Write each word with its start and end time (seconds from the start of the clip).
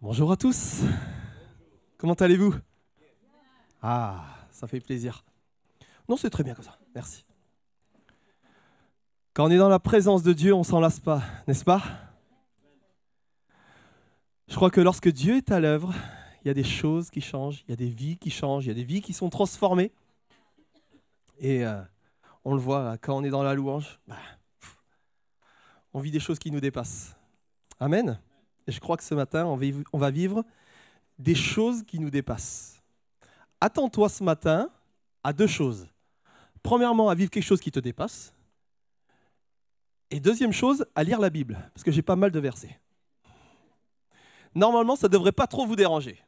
Bonjour 0.00 0.30
à 0.30 0.36
tous. 0.36 0.82
Comment 1.96 2.14
allez-vous? 2.14 2.54
Ah, 3.82 4.26
ça 4.52 4.68
fait 4.68 4.78
plaisir. 4.78 5.24
Non, 6.08 6.16
c'est 6.16 6.30
très 6.30 6.44
bien 6.44 6.54
comme 6.54 6.64
ça. 6.64 6.78
Merci. 6.94 7.24
Quand 9.34 9.46
on 9.46 9.50
est 9.50 9.56
dans 9.58 9.68
la 9.68 9.80
présence 9.80 10.22
de 10.22 10.32
Dieu, 10.32 10.54
on 10.54 10.62
s'en 10.62 10.78
lasse 10.78 11.00
pas, 11.00 11.24
n'est-ce 11.48 11.64
pas? 11.64 11.82
Je 14.46 14.54
crois 14.54 14.70
que 14.70 14.80
lorsque 14.80 15.08
Dieu 15.08 15.36
est 15.36 15.50
à 15.50 15.58
l'œuvre, 15.58 15.92
il 16.44 16.46
y 16.46 16.50
a 16.52 16.54
des 16.54 16.62
choses 16.62 17.10
qui 17.10 17.20
changent, 17.20 17.64
il 17.66 17.70
y 17.70 17.72
a 17.72 17.76
des 17.76 17.90
vies 17.90 18.18
qui 18.18 18.30
changent, 18.30 18.66
il 18.66 18.68
y 18.68 18.70
a 18.70 18.74
des 18.74 18.84
vies 18.84 19.02
qui 19.02 19.12
sont 19.12 19.30
transformées. 19.30 19.90
Et 21.40 21.66
euh, 21.66 21.82
on 22.44 22.54
le 22.54 22.60
voit 22.60 22.98
quand 22.98 23.16
on 23.16 23.24
est 23.24 23.30
dans 23.30 23.42
la 23.42 23.54
louange, 23.54 23.98
bah, 24.06 24.14
on 25.92 25.98
vit 25.98 26.12
des 26.12 26.20
choses 26.20 26.38
qui 26.38 26.52
nous 26.52 26.60
dépassent. 26.60 27.16
Amen. 27.80 28.20
Et 28.68 28.72
je 28.72 28.80
crois 28.80 28.98
que 28.98 29.02
ce 29.02 29.14
matin, 29.14 29.46
on 29.46 29.98
va 29.98 30.10
vivre 30.10 30.44
des 31.18 31.34
choses 31.34 31.82
qui 31.84 31.98
nous 31.98 32.10
dépassent. 32.10 32.82
Attends-toi 33.62 34.10
ce 34.10 34.22
matin 34.22 34.70
à 35.24 35.32
deux 35.32 35.46
choses. 35.46 35.88
Premièrement, 36.62 37.08
à 37.08 37.14
vivre 37.14 37.30
quelque 37.30 37.44
chose 37.44 37.60
qui 37.60 37.70
te 37.70 37.80
dépasse. 37.80 38.34
Et 40.10 40.20
deuxième 40.20 40.52
chose, 40.52 40.86
à 40.94 41.02
lire 41.02 41.18
la 41.18 41.30
Bible, 41.30 41.58
parce 41.72 41.82
que 41.82 41.90
j'ai 41.90 42.02
pas 42.02 42.14
mal 42.14 42.30
de 42.30 42.38
versets. 42.38 42.78
Normalement, 44.54 44.96
ça 44.96 45.08
ne 45.08 45.12
devrait 45.12 45.32
pas 45.32 45.46
trop 45.46 45.66
vous 45.66 45.76
déranger. 45.76 46.22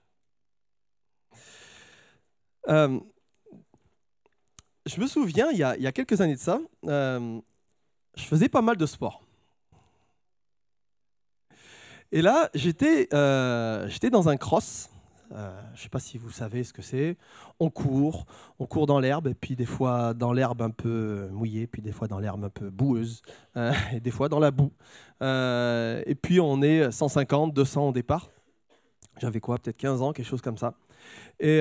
Euh, 2.69 3.01
je 4.87 4.99
me 4.99 5.07
souviens, 5.07 5.51
il 5.51 5.59
y, 5.59 5.63
a, 5.63 5.93
quelques 5.93 6.23
années 6.23 6.37
de 6.37 6.41
ça, 6.41 6.59
euh, 6.87 7.39
je 8.17 8.25
faisais 8.25 8.49
pas 8.49 8.63
mal 8.63 8.79
de 8.79 8.87
sport. 8.87 9.23
Et 12.13 12.23
là, 12.23 12.51
j'étais 12.55 13.09
euh, 13.15 13.89
dans 14.11 14.29
un 14.29 14.37
cross. 14.37 14.91
Euh, 15.33 15.61
je 15.75 15.79
ne 15.79 15.83
sais 15.85 15.89
pas 15.89 16.01
si 16.01 16.19
vous 16.19 16.33
savez 16.33 16.65
ce 16.65 16.73
que 16.73 16.83
c'est. 16.83 17.17
On 17.61 17.71
court, 17.71 18.27
on 18.59 18.67
court 18.67 18.87
dans 18.87 18.99
l'herbe, 18.99 19.29
et 19.29 19.35
puis 19.35 19.55
des 19.55 19.65
fois 19.65 20.13
dans 20.13 20.33
l'herbe 20.33 20.61
un 20.61 20.71
peu 20.71 21.29
mouillée, 21.31 21.69
puis 21.69 21.83
des 21.83 21.93
fois 21.93 22.09
dans 22.09 22.19
l'herbe 22.19 22.45
un 22.45 22.51
peu 22.51 22.69
boueuse, 22.69 23.23
euh, 23.57 23.73
et 23.93 24.01
des 24.01 24.11
fois 24.11 24.29
dans 24.29 24.41
la 24.41 24.51
boue. 24.51 24.73
et 25.21 26.15
puis 26.21 26.41
on 26.41 26.63
est 26.63 26.91
150, 26.91 27.55
200 27.55 27.89
au 27.89 27.93
départ. 27.93 28.29
J'avais 29.19 29.39
quoi, 29.39 29.59
peut-être 29.59 29.77
15 29.77 30.03
ans, 30.03 30.13
quelque 30.13 30.27
chose 30.27 30.43
comme 30.43 30.59
ça. 30.59 30.75
Et, 31.39 31.61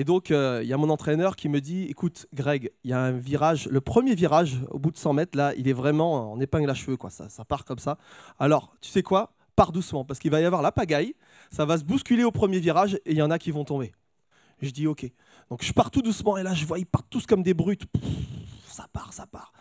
et 0.00 0.04
donc, 0.04 0.30
euh, 0.30 0.60
il 0.62 0.68
y 0.70 0.72
a 0.72 0.78
mon 0.78 0.88
entraîneur 0.88 1.36
qui 1.36 1.50
me 1.50 1.60
dit 1.60 1.82
Écoute, 1.82 2.26
Greg, 2.32 2.72
il 2.84 2.90
y 2.90 2.94
a 2.94 3.02
un 3.02 3.10
virage, 3.10 3.68
le 3.68 3.82
premier 3.82 4.14
virage 4.14 4.56
au 4.70 4.78
bout 4.78 4.90
de 4.90 4.96
100 4.96 5.12
mètres, 5.12 5.36
là, 5.36 5.52
il 5.58 5.68
est 5.68 5.74
vraiment 5.74 6.32
en 6.32 6.40
épingle 6.40 6.70
à 6.70 6.72
cheveux, 6.72 6.96
quoi. 6.96 7.10
Ça, 7.10 7.44
part 7.44 7.66
comme 7.66 7.78
ça. 7.78 7.98
Alors, 8.38 8.72
tu 8.80 8.88
sais 8.88 9.02
quoi? 9.02 9.34
Pars 9.56 9.72
doucement, 9.72 10.06
parce 10.06 10.18
qu'il 10.18 10.30
va 10.30 10.40
y 10.40 10.46
avoir 10.46 10.62
la 10.62 10.72
pagaille, 10.72 11.14
ça 11.50 11.66
va 11.66 11.76
se 11.76 11.84
bousculer 11.84 12.24
au 12.24 12.30
premier 12.30 12.60
virage 12.60 12.94
et 13.04 13.10
il 13.10 13.18
y 13.18 13.20
en 13.20 13.30
a 13.30 13.38
qui 13.38 13.50
vont 13.50 13.66
tomber. 13.66 13.92
Je 14.62 14.70
dis 14.70 14.86
Ok. 14.86 15.04
Donc, 15.50 15.62
je 15.62 15.72
pars 15.74 15.90
tout 15.90 16.00
doucement 16.00 16.38
et 16.38 16.42
là, 16.42 16.54
je 16.54 16.64
vois, 16.64 16.78
ils 16.78 16.86
partent 16.86 17.10
tous 17.10 17.26
comme 17.26 17.42
des 17.42 17.52
brutes. 17.52 17.84
ça 18.68 18.86
part, 18.94 19.12
ça 19.12 19.26
part. 19.26 19.52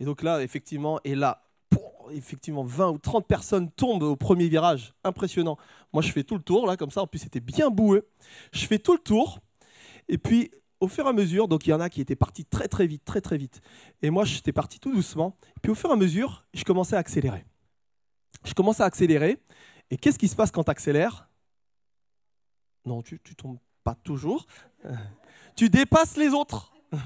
Et 0.00 0.04
donc 0.04 0.24
là, 0.24 0.42
effectivement, 0.42 0.98
et 1.04 1.14
là, 1.14 1.44
effectivement 2.10 2.64
20 2.64 2.90
ou 2.90 2.98
30 2.98 3.28
personnes 3.28 3.70
tombent 3.70 4.02
au 4.02 4.16
premier 4.16 4.48
virage. 4.48 4.92
Impressionnant. 5.04 5.56
Moi, 5.92 6.02
je 6.02 6.10
fais 6.10 6.24
tout 6.24 6.34
le 6.34 6.42
tour, 6.42 6.66
là, 6.66 6.76
comme 6.76 6.90
ça. 6.90 7.02
En 7.02 7.06
plus, 7.06 7.20
c'était 7.20 7.38
bien 7.38 7.70
boueux. 7.70 8.08
Je 8.50 8.66
fais 8.66 8.80
tout 8.80 8.94
le 8.94 8.98
tour. 8.98 9.38
Et 10.08 10.18
puis, 10.18 10.50
au 10.80 10.88
fur 10.88 11.06
et 11.06 11.08
à 11.08 11.12
mesure, 11.12 11.48
donc 11.48 11.66
il 11.66 11.70
y 11.70 11.72
en 11.72 11.80
a 11.80 11.88
qui 11.88 12.00
étaient 12.00 12.16
partis 12.16 12.44
très 12.44 12.68
très 12.68 12.86
vite, 12.86 13.04
très 13.04 13.20
très 13.20 13.36
vite. 13.36 13.60
Et 14.02 14.10
moi, 14.10 14.24
j'étais 14.24 14.52
parti 14.52 14.78
tout 14.78 14.92
doucement. 14.92 15.36
Puis 15.62 15.72
au 15.72 15.74
fur 15.74 15.90
et 15.90 15.92
à 15.92 15.96
mesure, 15.96 16.46
je 16.54 16.64
commençais 16.64 16.96
à 16.96 16.98
accélérer. 16.98 17.44
Je 18.44 18.54
commençais 18.54 18.82
à 18.82 18.86
accélérer. 18.86 19.38
Et 19.90 19.96
qu'est-ce 19.96 20.18
qui 20.18 20.28
se 20.28 20.36
passe 20.36 20.50
quand 20.50 20.64
tu 20.64 20.70
accélères? 20.70 21.28
Non, 22.84 23.02
tu 23.02 23.14
ne 23.14 23.34
tombes 23.34 23.58
pas 23.82 23.94
toujours. 23.94 24.46
tu 25.56 25.68
dépasses 25.70 26.16
les 26.16 26.28
autres. 26.28 26.72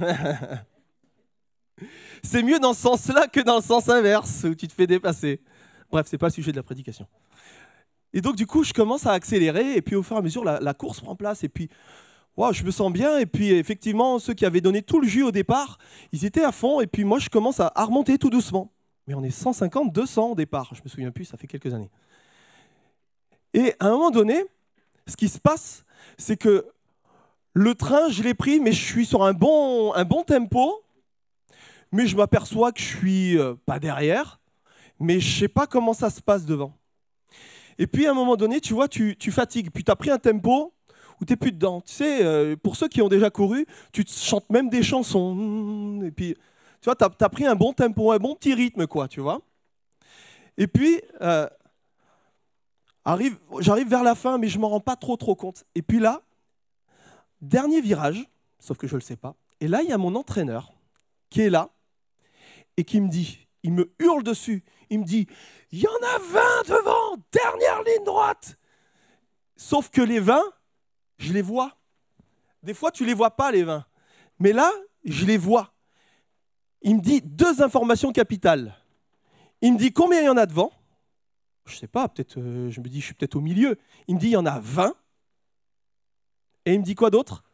c'est 2.23 2.43
mieux 2.43 2.59
dans 2.59 2.75
ce 2.75 2.83
sens-là 2.83 3.29
que 3.29 3.41
dans 3.41 3.57
le 3.57 3.63
sens 3.63 3.89
inverse, 3.89 4.45
où 4.45 4.55
tu 4.55 4.67
te 4.67 4.73
fais 4.73 4.87
dépasser. 4.87 5.41
Bref, 5.91 6.07
c'est 6.09 6.19
pas 6.19 6.27
le 6.27 6.33
sujet 6.33 6.51
de 6.51 6.57
la 6.57 6.63
prédication. 6.63 7.07
Et 8.13 8.21
donc, 8.21 8.37
du 8.37 8.47
coup, 8.47 8.65
je 8.65 8.73
commence 8.73 9.07
à 9.07 9.13
accélérer, 9.13 9.77
et 9.77 9.83
puis 9.83 9.95
au 9.95 10.03
fur 10.03 10.17
et 10.17 10.19
à 10.19 10.23
mesure, 10.23 10.45
la 10.45 10.75
course 10.75 11.01
prend 11.01 11.15
place, 11.15 11.45
et 11.45 11.49
puis 11.49 11.69
je 12.53 12.65
me 12.65 12.71
sens 12.71 12.93
bien. 12.93 13.19
Et 13.19 13.27
puis 13.27 13.51
effectivement, 13.51 14.19
ceux 14.19 14.35
qui 14.35 14.47
avaient 14.47 14.61
donné 14.61 14.83
tout 14.83 15.01
le 15.01 15.09
jus 15.09 15.23
au 15.23 15.33
départ, 15.33 15.79
ils 16.13 16.25
étaient 16.25 16.45
à 16.45 16.53
fond. 16.53 16.81
Et 16.81 16.87
puis 16.87 17.05
moi, 17.05 17.19
je 17.19 17.29
commence 17.29 17.61
à, 17.61 17.73
remonter 17.77 18.19
tout 18.19 18.31
doucement. 18.31 18.73
Mais 19.07 19.15
on 19.15 19.25
est 19.25 19.31
150, 19.31 19.93
200 19.93 20.31
au 20.31 20.35
départ. 20.35 20.73
Je 20.75 20.83
me 20.83 20.89
souviens 20.89 21.11
plus, 21.11 21.25
ça 21.25 21.37
fait 21.37 21.47
quelques 21.47 21.73
années. 21.75 21.91
Et 23.55 23.75
à 23.81 23.87
un 23.87 23.91
moment 23.91 24.11
donné, 24.11 24.45
ce 25.07 25.17
qui 25.17 25.29
se 25.29 25.39
passe, 25.39 25.85
c'est 26.17 26.37
que 26.37 26.67
le 27.55 27.75
train, 27.75 28.09
je 28.09 28.23
l'ai 28.23 28.35
pris, 28.35 28.61
mais 28.61 28.73
je 28.73 28.85
suis 28.85 29.07
sur 29.07 29.25
un 29.25 29.33
bon, 29.33 29.93
un 29.95 30.05
bon 30.05 30.23
tempo. 30.23 30.83
Mais 31.91 32.07
je 32.07 32.17
m'aperçois 32.17 32.71
que 32.71 32.81
je 32.81 32.97
suis 32.97 33.39
euh, 33.39 33.55
pas 33.67 33.79
derrière. 33.79 34.39
Mais 35.01 35.21
je 35.21 35.41
sais 35.41 35.49
pas 35.49 35.67
comment 35.67 35.95
ça 35.95 36.11
se 36.11 36.21
passe 36.21 36.45
devant. 36.45 36.75
Et 37.79 37.87
puis 37.87 38.07
à 38.07 38.11
un 38.11 38.15
moment 38.15 38.37
donné, 38.37 38.61
tu 38.61 38.75
vois, 38.75 38.89
tu, 38.89 39.17
tu 39.17 39.33
fatigues. 39.33 39.71
Puis 39.73 39.85
tu 39.85 39.91
as 39.91 39.97
pris 39.97 40.11
un 40.11 40.19
tempo 40.19 40.75
où 41.21 41.25
tu 41.25 41.33
n'es 41.33 41.37
plus 41.37 41.53
dedans. 41.53 41.81
Tu 41.81 41.93
sais, 41.93 42.25
euh, 42.25 42.57
pour 42.57 42.77
ceux 42.77 42.89
qui 42.89 43.03
ont 43.03 43.09
déjà 43.09 43.31
couru, 43.31 43.67
tu 43.93 44.05
chantes 44.07 44.49
même 44.51 44.69
des 44.69 44.83
chansons. 44.83 46.01
Et 46.05 46.11
puis, 46.11 46.35
tu 46.81 46.85
vois, 46.85 46.95
tu 46.95 47.05
as, 47.05 47.29
pris 47.29 47.47
un 47.47 47.55
bon 47.55 47.73
tempo, 47.73 48.13
un 48.13 48.19
bon 48.19 48.35
petit 48.35 48.55
rythme, 48.55 48.87
quoi, 48.87 49.09
tu 49.09 49.21
vois. 49.21 49.41
Et 50.57 50.67
puis, 50.67 51.01
euh, 51.21 51.49
j'arrive 53.61 53.89
vers 53.89 54.03
la 54.03 54.15
fin, 54.15 54.39
mais 54.39 54.49
je 54.49 54.57
ne 54.57 54.63
m'en 54.63 54.69
rends 54.69 54.81
pas 54.81 54.97
trop, 54.97 55.17
trop 55.17 55.35
compte. 55.35 55.65
Et 55.75 55.83
puis 55.83 55.99
là, 55.99 56.23
dernier 57.41 57.81
virage, 57.81 58.29
sauf 58.59 58.77
que 58.77 58.87
je 58.87 58.95
ne 58.95 59.01
le 59.01 59.05
sais 59.05 59.17
pas. 59.17 59.35
Et 59.61 59.69
là, 59.69 59.83
il 59.83 59.89
y 59.89 59.93
a 59.93 59.99
mon 59.99 60.15
entraîneur 60.15 60.73
qui 61.31 61.43
est 61.43 61.51
là 61.51 61.71
et 62.77 62.85
qui 62.85 63.01
me 63.01 63.09
dit, 63.09 63.47
il 63.63 63.73
me 63.73 63.93
hurle 63.99 64.23
dessus, 64.23 64.65
il 64.91 65.01
me 65.01 65.05
dit, 65.05 65.27
il 65.73 65.81
y 65.81 65.87
en 65.87 65.91
a 65.91 66.19
20 66.19 66.41
devant, 66.69 67.17
dernière 67.33 67.83
ligne 67.83 68.05
droite. 68.05 68.57
Sauf 69.57 69.91
que 69.91 70.01
les 70.01 70.21
20, 70.21 70.41
je 71.19 71.33
les 71.33 71.43
vois. 71.43 71.77
Des 72.63 72.75
fois, 72.75 72.91
tu 72.91 73.03
ne 73.03 73.09
les 73.09 73.15
vois 73.15 73.31
pas, 73.31 73.53
les 73.53 73.65
vins. 73.65 73.85
Mais 74.39 74.53
là, 74.53 74.73
je 75.05 75.25
les 75.27 75.37
vois. 75.37 75.73
Il 76.83 76.97
me 76.97 77.01
dit 77.01 77.21
deux 77.23 77.63
informations 77.63 78.13
capitales. 78.13 78.75
Il 79.61 79.75
me 79.75 79.79
dit 79.79 79.93
combien 79.93 80.21
il 80.21 80.27
y 80.27 80.29
en 80.29 80.37
a 80.37 80.47
devant. 80.47 80.73
Je 81.67 81.75
ne 81.75 81.79
sais 81.81 81.89
pas, 81.89 82.09
peut-être, 82.09 82.39
euh, 82.39 82.71
je 82.71 82.81
me 82.81 82.89
dis, 82.89 83.01
je 83.01 83.07
suis 83.07 83.15
peut-être 83.15 83.37
au 83.37 83.41
milieu. 83.41 83.79
Il 84.07 84.15
me 84.15 84.21
dit, 84.21 84.29
il 84.29 84.33
y 84.33 84.37
en 84.37 84.47
a 84.47 84.59
20. 84.59 84.95
Et 86.65 86.75
il 86.75 86.81
me 86.81 86.85
dit 86.85 86.95
quoi 86.95 87.11
d'autre? 87.11 87.45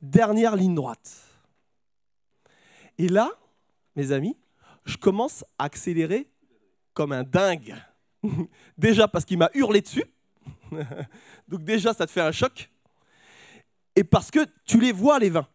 Dernière 0.00 0.56
ligne 0.56 0.74
droite. 0.74 1.28
Et 2.96 3.08
là, 3.08 3.30
mes 3.96 4.12
amis, 4.12 4.36
je 4.84 4.96
commence 4.96 5.44
à 5.58 5.64
accélérer 5.64 6.28
comme 6.94 7.12
un 7.12 7.22
dingue. 7.22 7.76
Déjà 8.78 9.08
parce 9.08 9.24
qu'il 9.24 9.38
m'a 9.38 9.50
hurlé 9.54 9.80
dessus. 9.80 10.04
Donc 11.48 11.64
déjà, 11.64 11.94
ça 11.94 12.06
te 12.06 12.10
fait 12.10 12.20
un 12.20 12.32
choc. 12.32 12.70
Et 13.96 14.04
parce 14.04 14.30
que 14.30 14.40
tu 14.64 14.80
les 14.80 14.92
vois, 14.92 15.18
les 15.18 15.30
vins. 15.30 15.48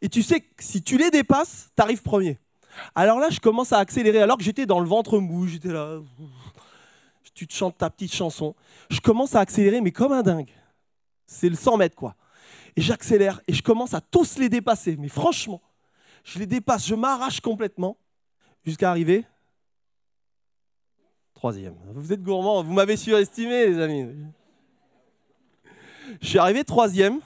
Et 0.00 0.08
tu 0.08 0.22
sais 0.22 0.40
que 0.40 0.62
si 0.62 0.82
tu 0.82 0.98
les 0.98 1.10
dépasses, 1.10 1.70
tu 1.76 1.82
arrives 1.82 2.02
premier. 2.02 2.38
Alors 2.94 3.20
là, 3.20 3.28
je 3.30 3.38
commence 3.38 3.72
à 3.72 3.78
accélérer, 3.78 4.20
alors 4.20 4.36
que 4.36 4.42
j'étais 4.42 4.66
dans 4.66 4.80
le 4.80 4.86
ventre 4.86 5.18
mou, 5.18 5.46
j'étais 5.46 5.72
là. 5.72 6.00
Tu 7.34 7.46
te 7.46 7.54
chantes 7.54 7.78
ta 7.78 7.88
petite 7.88 8.14
chanson. 8.14 8.54
Je 8.90 9.00
commence 9.00 9.34
à 9.34 9.40
accélérer, 9.40 9.80
mais 9.80 9.92
comme 9.92 10.12
un 10.12 10.22
dingue. 10.22 10.50
C'est 11.26 11.48
le 11.48 11.54
100 11.54 11.76
mètres, 11.78 11.96
quoi. 11.96 12.14
Et 12.76 12.82
j'accélère, 12.82 13.40
et 13.46 13.54
je 13.54 13.62
commence 13.62 13.94
à 13.94 14.00
tous 14.00 14.38
les 14.38 14.48
dépasser. 14.48 14.96
Mais 14.98 15.08
franchement, 15.08 15.62
je 16.24 16.38
les 16.38 16.46
dépasse, 16.46 16.86
je 16.86 16.94
m'arrache 16.94 17.40
complètement, 17.40 17.96
jusqu'à 18.64 18.90
arriver 18.90 19.24
troisième. 21.42 21.74
Vous 21.92 22.12
êtes 22.12 22.22
gourmand, 22.22 22.62
vous 22.62 22.72
m'avez 22.72 22.96
surestimé, 22.96 23.66
les 23.66 23.80
amis. 23.80 24.14
Je 26.20 26.28
suis 26.28 26.38
arrivé 26.38 26.62
troisième. 26.62 27.18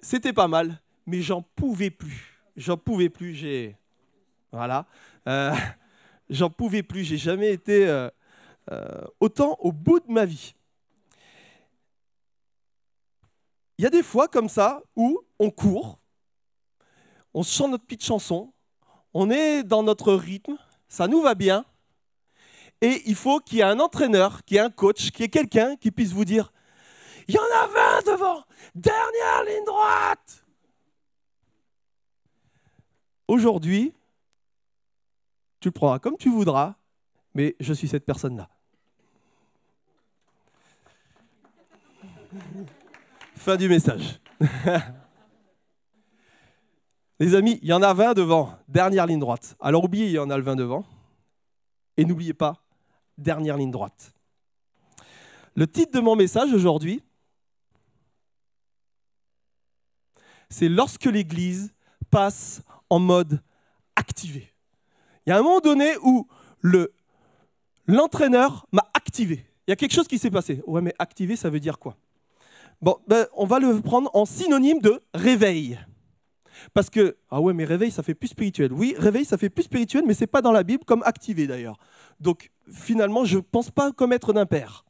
C'était 0.00 0.32
pas 0.32 0.46
mal, 0.46 0.80
mais 1.04 1.20
j'en 1.20 1.42
pouvais 1.42 1.90
plus. 1.90 2.40
J'en 2.56 2.76
pouvais 2.76 3.08
plus. 3.08 3.34
J'ai 3.34 3.76
voilà. 4.52 4.86
Euh, 5.26 5.52
j'en 6.30 6.48
pouvais 6.48 6.84
plus. 6.84 7.02
J'ai 7.02 7.16
jamais 7.16 7.50
été 7.50 7.88
euh, 7.88 8.08
euh, 8.70 9.04
autant 9.18 9.56
au 9.58 9.72
bout 9.72 9.98
de 9.98 10.12
ma 10.12 10.26
vie. 10.26 10.54
Il 13.78 13.82
y 13.82 13.86
a 13.86 13.90
des 13.90 14.04
fois 14.04 14.28
comme 14.28 14.48
ça 14.48 14.80
où 14.94 15.18
on 15.40 15.50
court, 15.50 15.98
on 17.34 17.42
chante 17.42 17.72
notre 17.72 17.84
petite 17.84 18.04
chanson, 18.04 18.52
on 19.12 19.28
est 19.28 19.64
dans 19.64 19.82
notre 19.82 20.14
rythme, 20.14 20.56
ça 20.86 21.08
nous 21.08 21.20
va 21.20 21.34
bien, 21.34 21.64
et 22.84 23.02
il 23.06 23.14
faut 23.14 23.40
qu'il 23.40 23.58
y 23.58 23.60
ait 23.62 23.64
un 23.64 23.80
entraîneur, 23.80 24.44
qu'il 24.44 24.56
y 24.56 24.58
ait 24.58 24.62
un 24.62 24.68
coach, 24.68 25.10
qu'il 25.10 25.22
y 25.22 25.24
ait 25.24 25.30
quelqu'un 25.30 25.74
qui 25.76 25.90
puisse 25.90 26.12
vous 26.12 26.26
dire 26.26 26.52
il 27.26 27.34
y 27.34 27.38
en 27.38 27.42
a 27.42 27.66
20 28.02 28.12
devant. 28.12 28.44
Dernière 28.74 29.44
ligne 29.46 29.64
droite. 29.64 30.44
Aujourd'hui, 33.26 33.94
tu 35.60 35.68
le 35.68 35.72
prendras 35.72 35.98
comme 35.98 36.18
tu 36.18 36.28
voudras, 36.28 36.74
mais 37.32 37.56
je 37.58 37.72
suis 37.72 37.88
cette 37.88 38.04
personne-là. 38.04 38.50
Fin 43.36 43.56
du 43.56 43.66
message. 43.70 44.20
Les 47.18 47.34
amis, 47.34 47.58
il 47.62 47.68
y 47.68 47.72
en 47.72 47.80
a 47.80 47.94
20 47.94 48.12
devant, 48.12 48.58
dernière 48.68 49.06
ligne 49.06 49.20
droite. 49.20 49.56
Alors 49.58 49.84
oubliez, 49.84 50.04
il 50.06 50.12
y 50.12 50.18
en 50.18 50.28
a 50.28 50.36
le 50.36 50.42
20 50.42 50.56
devant. 50.56 50.84
Et 51.96 52.04
n'oubliez 52.04 52.34
pas, 52.34 52.63
dernière 53.18 53.56
ligne 53.56 53.70
droite. 53.70 54.12
Le 55.54 55.66
titre 55.66 55.92
de 55.92 56.00
mon 56.00 56.16
message 56.16 56.52
aujourd'hui, 56.52 57.02
c'est 60.48 60.68
lorsque 60.68 61.04
l'Église 61.04 61.72
passe 62.10 62.62
en 62.90 62.98
mode 62.98 63.40
activé. 63.96 64.52
Il 65.26 65.30
y 65.30 65.32
a 65.32 65.38
un 65.38 65.42
moment 65.42 65.60
donné 65.60 65.96
où 66.02 66.26
le, 66.60 66.92
l'entraîneur 67.86 68.66
m'a 68.72 68.86
activé. 68.94 69.46
Il 69.66 69.70
y 69.70 69.72
a 69.72 69.76
quelque 69.76 69.94
chose 69.94 70.08
qui 70.08 70.18
s'est 70.18 70.30
passé. 70.30 70.62
Ouais, 70.66 70.80
mais 70.80 70.94
activé, 70.98 71.36
ça 71.36 71.50
veut 71.50 71.60
dire 71.60 71.78
quoi? 71.78 71.96
Ben, 73.06 73.26
on 73.34 73.46
va 73.46 73.58
le 73.58 73.80
prendre 73.80 74.10
en 74.12 74.26
synonyme 74.26 74.80
de 74.80 75.02
réveil. 75.14 75.78
Parce 76.72 76.90
que, 76.90 77.16
ah 77.30 77.40
ouais, 77.40 77.52
mais 77.52 77.64
réveil, 77.64 77.90
ça 77.90 78.02
fait 78.02 78.14
plus 78.14 78.28
spirituel. 78.28 78.72
Oui, 78.72 78.94
réveil, 78.98 79.24
ça 79.24 79.36
fait 79.36 79.50
plus 79.50 79.64
spirituel, 79.64 80.04
mais 80.06 80.14
ce 80.14 80.22
n'est 80.22 80.28
pas 80.28 80.42
dans 80.42 80.52
la 80.52 80.62
Bible 80.62 80.84
comme 80.84 81.02
activé 81.04 81.46
d'ailleurs. 81.46 81.78
Donc, 82.20 82.50
finalement, 82.70 83.24
je 83.24 83.36
ne 83.36 83.42
pense 83.42 83.70
pas 83.70 83.92
commettre 83.92 84.32
d'impair. 84.32 84.84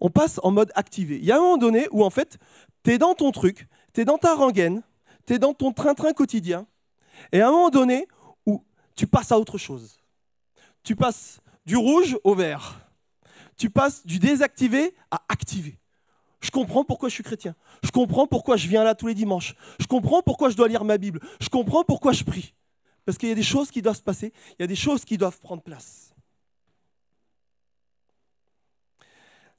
On 0.00 0.10
passe 0.10 0.40
en 0.42 0.50
mode 0.50 0.70
activé. 0.74 1.16
Il 1.16 1.24
y 1.24 1.32
a 1.32 1.36
un 1.36 1.40
moment 1.40 1.56
donné 1.56 1.88
où, 1.90 2.04
en 2.04 2.10
fait, 2.10 2.38
tu 2.84 2.92
es 2.92 2.98
dans 2.98 3.14
ton 3.14 3.30
truc, 3.30 3.66
tu 3.92 4.00
es 4.00 4.04
dans 4.04 4.18
ta 4.18 4.34
rengaine, 4.34 4.82
tu 5.26 5.34
es 5.34 5.38
dans 5.38 5.54
ton 5.54 5.72
train-train 5.72 6.12
quotidien, 6.12 6.66
et 7.32 7.40
à 7.40 7.48
un 7.48 7.50
moment 7.50 7.70
donné 7.70 8.06
où 8.46 8.62
tu 8.94 9.06
passes 9.06 9.32
à 9.32 9.38
autre 9.38 9.58
chose. 9.58 9.98
Tu 10.82 10.96
passes 10.96 11.40
du 11.64 11.76
rouge 11.76 12.18
au 12.24 12.34
vert. 12.34 12.80
Tu 13.56 13.70
passes 13.70 14.04
du 14.04 14.18
désactivé 14.18 14.94
à 15.10 15.22
activé. 15.28 15.78
Je 16.44 16.50
comprends 16.50 16.84
pourquoi 16.84 17.08
je 17.08 17.14
suis 17.14 17.24
chrétien. 17.24 17.56
Je 17.82 17.90
comprends 17.90 18.26
pourquoi 18.26 18.58
je 18.58 18.68
viens 18.68 18.84
là 18.84 18.94
tous 18.94 19.06
les 19.06 19.14
dimanches. 19.14 19.54
Je 19.80 19.86
comprends 19.86 20.20
pourquoi 20.20 20.50
je 20.50 20.56
dois 20.56 20.68
lire 20.68 20.84
ma 20.84 20.98
Bible. 20.98 21.18
Je 21.40 21.48
comprends 21.48 21.84
pourquoi 21.84 22.12
je 22.12 22.22
prie. 22.22 22.52
Parce 23.06 23.16
qu'il 23.16 23.30
y 23.30 23.32
a 23.32 23.34
des 23.34 23.42
choses 23.42 23.70
qui 23.70 23.80
doivent 23.80 23.96
se 23.96 24.02
passer. 24.02 24.30
Il 24.50 24.56
y 24.60 24.64
a 24.64 24.66
des 24.66 24.76
choses 24.76 25.06
qui 25.06 25.16
doivent 25.16 25.38
prendre 25.40 25.62
place. 25.62 26.14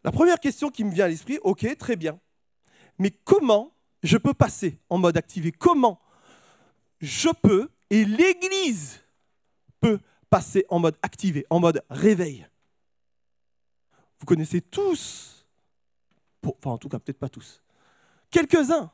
La 0.04 0.12
première 0.12 0.40
question 0.40 0.70
qui 0.70 0.84
me 0.84 0.92
vient 0.92 1.06
à 1.06 1.08
l'esprit, 1.08 1.40
ok, 1.42 1.76
très 1.76 1.96
bien. 1.96 2.20
Mais 3.00 3.10
comment 3.10 3.76
je 4.04 4.18
peux 4.18 4.36
passer 4.36 4.78
en 4.88 5.00
mode 5.00 5.18
activé? 5.18 5.52
Comment 5.52 6.00
je 7.02 7.30
peux 7.30 7.68
et 7.90 8.06
l'Église 8.06 9.02
peut 9.82 10.00
passer 10.30 10.68
en 10.70 10.78
mode 10.78 10.98
activé, 11.02 11.48
en 11.50 11.60
mode 11.60 11.84
réveil? 11.90 12.48
Vous 14.20 14.28
connaissez 14.28 14.62
tous 14.62 15.35
enfin, 16.46 16.72
en 16.72 16.78
tout 16.78 16.90
cas, 16.90 17.00
peut-être 17.00 17.20
pas 17.20 17.30
tous. 17.30 17.62
Quelques-uns. 18.30 18.92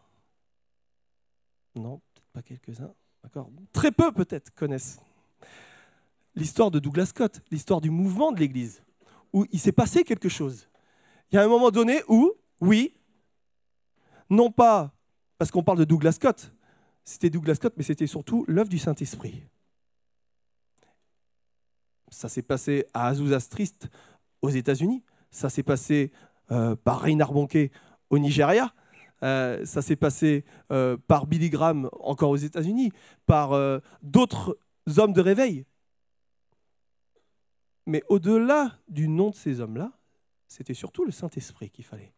Non, 1.75 2.01
peut-être 2.13 2.29
pas 2.33 2.41
quelques-uns. 2.41 2.93
D'accord. 3.23 3.49
Très 3.71 3.91
peu 3.91 4.11
peut-être 4.11 4.53
connaissent 4.55 4.99
l'histoire 6.35 6.71
de 6.71 6.79
Douglas 6.79 7.07
Scott, 7.07 7.41
l'histoire 7.51 7.81
du 7.81 7.89
mouvement 7.89 8.31
de 8.31 8.39
l'Église, 8.39 8.83
où 9.33 9.45
il 9.51 9.59
s'est 9.59 9.71
passé 9.71 10.03
quelque 10.03 10.29
chose. 10.29 10.67
Il 11.31 11.35
y 11.35 11.37
a 11.37 11.43
un 11.43 11.47
moment 11.47 11.71
donné 11.71 12.01
où, 12.07 12.33
oui, 12.59 12.95
non 14.29 14.51
pas 14.51 14.93
parce 15.37 15.51
qu'on 15.51 15.63
parle 15.63 15.79
de 15.79 15.85
Douglas 15.85 16.13
Scott, 16.13 16.53
c'était 17.03 17.29
Douglas 17.29 17.55
Scott, 17.55 17.73
mais 17.75 17.83
c'était 17.83 18.07
surtout 18.07 18.45
l'œuvre 18.47 18.69
du 18.69 18.77
Saint-Esprit. 18.77 19.43
Ça 22.09 22.29
s'est 22.29 22.41
passé 22.41 22.85
à 22.93 23.07
Azusa 23.07 23.39
Street 23.39 23.71
aux 24.41 24.49
États-Unis, 24.49 25.03
ça 25.31 25.49
s'est 25.49 25.63
passé 25.63 26.11
par 26.83 27.01
Reinhard 27.01 27.33
Bonnke 27.33 27.71
au 28.09 28.19
Nigeria. 28.19 28.73
Euh, 29.23 29.65
ça 29.65 29.81
s'est 29.81 29.95
passé 29.95 30.45
euh, 30.71 30.97
par 31.07 31.27
Billy 31.27 31.49
Graham 31.49 31.89
encore 31.99 32.31
aux 32.31 32.37
États-Unis, 32.37 32.91
par 33.25 33.51
d'autres 34.01 34.57
hommes 34.97 35.13
de 35.13 35.21
réveil. 35.21 35.65
Mais 37.87 38.03
au-delà 38.09 38.77
du 38.87 39.07
nom 39.07 39.29
de 39.29 39.35
ces 39.35 39.59
hommes-là, 39.59 39.91
c'était 40.47 40.73
surtout 40.73 41.05
le 41.05 41.11
Saint-Esprit 41.11 41.69
qu'il 41.69 41.85
fallait 41.85 42.13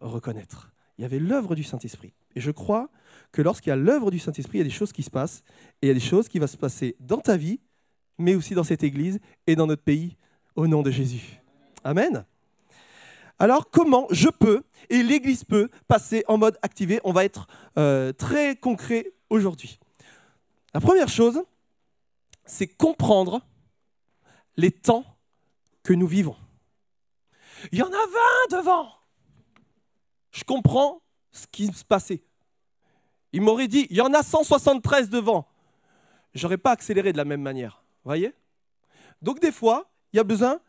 reconnaître. 0.00 0.72
Il 0.98 1.02
y 1.02 1.04
avait 1.04 1.18
l'œuvre 1.18 1.54
du 1.54 1.62
Saint-Esprit. 1.62 2.12
Et 2.34 2.40
je 2.40 2.50
crois 2.50 2.90
que 3.32 3.40
lorsqu'il 3.42 3.70
y 3.70 3.72
a 3.72 3.76
l'œuvre 3.76 4.10
du 4.10 4.18
Saint-Esprit, 4.18 4.58
il 4.58 4.60
y 4.60 4.62
a 4.62 4.64
des 4.64 4.70
choses 4.70 4.92
qui 4.92 5.02
se 5.02 5.10
passent, 5.10 5.42
et 5.80 5.86
il 5.86 5.88
y 5.88 5.90
a 5.90 5.94
des 5.94 6.00
choses 6.00 6.28
qui 6.28 6.38
vont 6.38 6.46
se 6.46 6.56
passer 6.56 6.96
dans 7.00 7.18
ta 7.18 7.36
vie, 7.36 7.60
mais 8.18 8.34
aussi 8.34 8.54
dans 8.54 8.64
cette 8.64 8.82
Église 8.82 9.20
et 9.46 9.56
dans 9.56 9.66
notre 9.66 9.82
pays, 9.82 10.16
au 10.56 10.66
nom 10.66 10.82
de 10.82 10.90
Jésus. 10.90 11.40
Amen. 11.84 12.24
Alors 13.38 13.70
comment 13.70 14.06
je 14.10 14.28
peux 14.28 14.64
et 14.90 15.02
l'Église 15.02 15.44
peut 15.44 15.70
passer 15.86 16.24
en 16.28 16.38
mode 16.38 16.58
activé? 16.62 17.00
On 17.04 17.12
va 17.12 17.24
être 17.24 17.46
euh, 17.78 18.12
très 18.12 18.56
concret 18.56 19.12
aujourd'hui. 19.30 19.78
La 20.74 20.80
première 20.80 21.08
chose, 21.08 21.42
c'est 22.44 22.66
comprendre 22.66 23.42
les 24.56 24.72
temps 24.72 25.04
que 25.82 25.92
nous 25.92 26.06
vivons. 26.06 26.36
Il 27.72 27.78
y 27.78 27.82
en 27.82 27.88
a 27.88 28.50
20 28.50 28.58
devant. 28.58 28.90
Je 30.32 30.44
comprends 30.44 31.00
ce 31.30 31.46
qui 31.46 31.66
se 31.72 31.84
passait. 31.84 32.22
Il 33.32 33.42
m'aurait 33.42 33.68
dit, 33.68 33.86
il 33.90 33.96
y 33.96 34.00
en 34.00 34.12
a 34.14 34.22
173 34.22 35.10
devant. 35.10 35.48
Je 36.34 36.44
n'aurais 36.44 36.58
pas 36.58 36.72
accéléré 36.72 37.12
de 37.12 37.16
la 37.16 37.24
même 37.24 37.42
manière. 37.42 37.82
Voyez? 38.04 38.32
Donc 39.22 39.40
des 39.40 39.52
fois, 39.52 39.90
il 40.12 40.16
y 40.16 40.20
a 40.20 40.24
besoin 40.24 40.60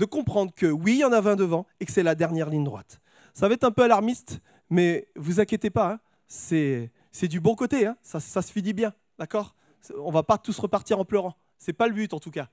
de 0.00 0.06
comprendre 0.06 0.50
que 0.54 0.64
oui, 0.64 0.94
il 0.94 0.98
y 1.00 1.04
en 1.04 1.12
a 1.12 1.20
20 1.20 1.36
devant 1.36 1.66
et 1.78 1.84
que 1.84 1.92
c'est 1.92 2.02
la 2.02 2.14
dernière 2.14 2.48
ligne 2.48 2.64
droite. 2.64 3.02
Ça 3.34 3.48
va 3.48 3.54
être 3.54 3.64
un 3.64 3.70
peu 3.70 3.82
alarmiste, 3.82 4.40
mais 4.70 5.08
vous 5.14 5.40
inquiétez 5.40 5.68
pas, 5.68 5.92
hein. 5.92 6.00
c'est, 6.26 6.90
du 7.28 7.38
bon 7.38 7.54
côté, 7.54 7.86
hein. 7.86 7.98
ça, 8.02 8.18
se 8.18 8.50
finit 8.50 8.72
bien, 8.72 8.94
d'accord? 9.18 9.54
On 9.98 10.10
va 10.10 10.22
pas 10.22 10.38
tous 10.38 10.58
repartir 10.58 10.98
en 10.98 11.04
pleurant, 11.04 11.36
c'est 11.58 11.74
pas 11.74 11.86
le 11.86 11.92
but 11.92 12.14
en 12.14 12.18
tout 12.18 12.30
cas. 12.30 12.48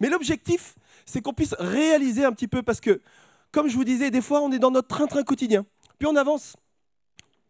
Mais 0.00 0.10
l'objectif, 0.10 0.74
c'est 1.06 1.22
qu'on 1.22 1.32
puisse 1.32 1.54
réaliser 1.58 2.26
un 2.26 2.32
petit 2.32 2.46
peu, 2.46 2.62
parce 2.62 2.80
que, 2.80 3.00
comme 3.50 3.68
je 3.68 3.74
vous 3.74 3.84
disais, 3.84 4.10
des 4.10 4.20
fois, 4.20 4.42
on 4.42 4.52
est 4.52 4.58
dans 4.58 4.70
notre 4.70 4.88
train-train 4.88 5.22
quotidien, 5.22 5.64
puis 5.98 6.06
on 6.06 6.14
avance, 6.14 6.56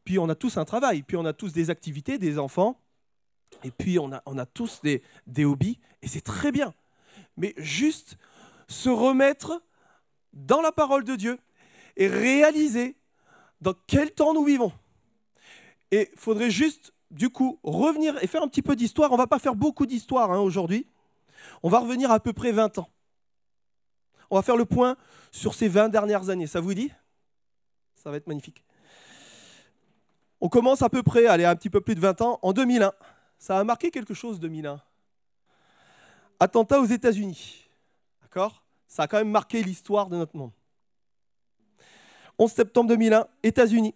puis 0.05 0.21
on 0.21 0.29
a 0.29 0.37
tous 0.37 0.57
un 0.57 0.65
travail, 0.65 1.03
puis 1.03 1.17
on 1.17 1.25
a 1.25 1.33
tous 1.33 1.53
des 1.53 1.69
activités, 1.69 2.17
des 2.17 2.39
enfants, 2.39 2.81
et 3.65 3.73
puis 3.73 3.99
on 3.99 4.13
a, 4.13 4.23
on 4.25 4.39
a 4.39 4.47
tous 4.47 4.81
des, 4.83 5.03
des 5.27 5.45
hobbies, 5.45 5.81
et 6.01 6.07
c'est 6.07 6.21
très 6.21 6.53
bien. 6.53 6.73
Mais 7.37 7.55
juste 7.57 8.19
se 8.69 8.89
remettre 8.89 9.63
dans 10.33 10.61
la 10.61 10.73
parole 10.73 11.05
de 11.05 11.17
Dieu 11.17 11.39
et 11.97 12.07
réaliser 12.07 12.97
dans 13.61 13.75
quel 13.87 14.13
temps 14.13 14.35
nous 14.35 14.45
vivons. 14.45 14.73
Et 15.91 16.11
il 16.13 16.19
faudrait 16.19 16.51
juste, 16.51 16.93
du 17.11 17.31
coup, 17.31 17.59
revenir 17.63 18.23
et 18.23 18.27
faire 18.27 18.43
un 18.43 18.49
petit 18.49 18.63
peu 18.63 18.77
d'histoire. 18.77 19.11
On 19.11 19.15
ne 19.15 19.19
va 19.21 19.27
pas 19.27 19.39
faire 19.39 19.55
beaucoup 19.55 19.87
d'histoire 19.87 20.31
hein, 20.31 20.39
aujourd'hui. 20.39 20.87
On 21.63 21.69
va 21.69 21.79
revenir 21.79 22.11
à 22.11 22.21
peu 22.21 22.33
près 22.33 22.53
20 22.53 22.79
ans. 22.79 22.89
On 24.31 24.37
va 24.37 24.43
faire 24.43 24.57
le 24.57 24.67
point 24.67 24.97
sur 25.33 25.55
ces 25.55 25.69
20 25.69 25.89
dernières 25.89 26.29
années. 26.29 26.47
Ça 26.47 26.61
vous 26.61 26.75
dit? 26.75 26.93
Ça 27.95 28.11
va 28.11 28.19
être 28.19 28.27
magnifique. 28.27 28.63
On 30.41 30.49
commence 30.49 30.83
à 30.83 30.89
peu 30.89 31.03
près, 31.03 31.27
allez, 31.27 31.45
un 31.45 31.57
petit 31.57 31.71
peu 31.71 31.81
plus 31.81 31.95
de 31.95 32.01
20 32.01 32.21
ans, 32.21 32.39
en 32.43 32.53
2001. 32.53 32.93
Ça 33.39 33.59
a 33.59 33.65
marqué 33.65 33.91
quelque 33.91 34.15
chose, 34.15 34.39
2001. 34.39 34.81
Attentat 36.39 36.81
aux 36.81 36.85
États-Unis. 36.85 37.68
D'accord? 38.29 38.63
Ça 38.87 39.05
a 39.05 39.07
quand 39.07 39.17
même 39.17 39.31
marqué 39.31 39.63
l'histoire 39.63 40.11
de 40.11 40.17
notre 40.17 40.37
monde. 40.37 40.53
11 42.39 42.53
septembre 42.53 42.91
2001, 42.91 43.27
États-Unis. 43.43 43.95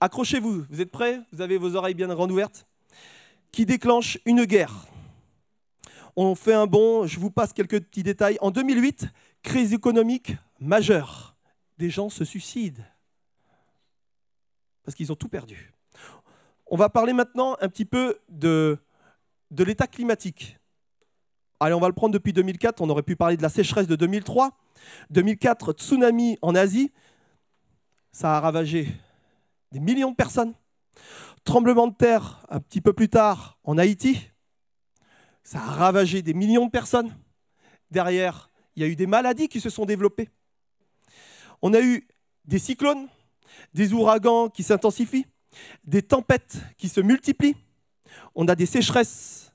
Accrochez-vous, 0.00 0.66
vous 0.68 0.80
êtes 0.82 0.90
prêts? 0.90 1.22
Vous 1.32 1.40
avez 1.40 1.56
vos 1.56 1.74
oreilles 1.74 1.94
bien 1.94 2.08
grandes 2.08 2.30
ouvertes 2.30 2.66
Qui 3.50 3.64
déclenche 3.64 4.18
une 4.26 4.44
guerre. 4.44 4.86
On 6.14 6.34
fait 6.34 6.52
un 6.52 6.66
bond, 6.66 7.06
je 7.06 7.18
vous 7.18 7.30
passe 7.30 7.54
quelques 7.54 7.80
petits 7.80 8.02
détails. 8.02 8.36
En 8.42 8.50
2008, 8.50 9.06
crise 9.42 9.72
économique 9.72 10.36
majeure. 10.60 11.34
Des 11.78 11.88
gens 11.88 12.10
se 12.10 12.26
suicident 12.26 12.82
parce 14.84 14.94
qu'ils 14.94 15.10
ont 15.10 15.16
tout 15.16 15.28
perdu. 15.28 15.72
On 16.66 16.76
va 16.76 16.90
parler 16.90 17.14
maintenant 17.14 17.56
un 17.62 17.68
petit 17.70 17.86
peu 17.86 18.18
de, 18.28 18.78
de 19.50 19.64
l'état 19.64 19.86
climatique. 19.86 20.57
Allez, 21.60 21.74
on 21.74 21.80
va 21.80 21.88
le 21.88 21.94
prendre 21.94 22.12
depuis 22.12 22.32
2004. 22.32 22.80
On 22.80 22.88
aurait 22.88 23.02
pu 23.02 23.16
parler 23.16 23.36
de 23.36 23.42
la 23.42 23.48
sécheresse 23.48 23.88
de 23.88 23.96
2003. 23.96 24.56
2004, 25.10 25.72
tsunami 25.72 26.38
en 26.40 26.54
Asie. 26.54 26.92
Ça 28.12 28.36
a 28.36 28.40
ravagé 28.40 28.88
des 29.72 29.80
millions 29.80 30.12
de 30.12 30.16
personnes. 30.16 30.54
Tremblement 31.42 31.88
de 31.88 31.94
terre 31.94 32.46
un 32.48 32.60
petit 32.60 32.80
peu 32.80 32.92
plus 32.92 33.08
tard 33.08 33.58
en 33.64 33.76
Haïti. 33.76 34.30
Ça 35.42 35.58
a 35.58 35.70
ravagé 35.70 36.22
des 36.22 36.34
millions 36.34 36.66
de 36.66 36.70
personnes. 36.70 37.12
Derrière, 37.90 38.50
il 38.76 38.82
y 38.82 38.84
a 38.84 38.88
eu 38.88 38.96
des 38.96 39.06
maladies 39.06 39.48
qui 39.48 39.60
se 39.60 39.70
sont 39.70 39.84
développées. 39.84 40.28
On 41.60 41.74
a 41.74 41.80
eu 41.80 42.06
des 42.44 42.60
cyclones, 42.60 43.08
des 43.74 43.92
ouragans 43.92 44.48
qui 44.48 44.62
s'intensifient, 44.62 45.26
des 45.84 46.02
tempêtes 46.02 46.58
qui 46.76 46.88
se 46.88 47.00
multiplient. 47.00 47.56
On 48.36 48.46
a 48.46 48.54
des 48.54 48.66
sécheresses 48.66 49.47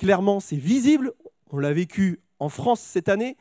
Clairement, 0.00 0.40
c'est 0.40 0.56
visible. 0.56 1.12
On 1.50 1.58
l'a 1.58 1.74
vécu 1.74 2.22
en 2.38 2.48
France 2.48 2.80
cette 2.80 3.10
année. 3.10 3.36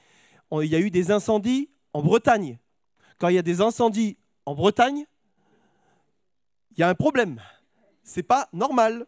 Il 0.51 0.65
y 0.65 0.75
a 0.75 0.79
eu 0.81 0.91
des 0.91 1.09
incendies 1.09 1.69
en 1.93 2.03
Bretagne. 2.03 2.59
quand 3.17 3.29
il 3.29 3.35
y 3.35 3.37
a 3.37 3.41
des 3.41 3.61
incendies 3.61 4.17
en 4.45 4.55
Bretagne, 4.55 5.05
il 6.71 6.79
y 6.79 6.83
a 6.83 6.89
un 6.89 6.95
problème. 6.95 7.41
C'est 8.03 8.23
pas 8.23 8.49
normal. 8.51 9.07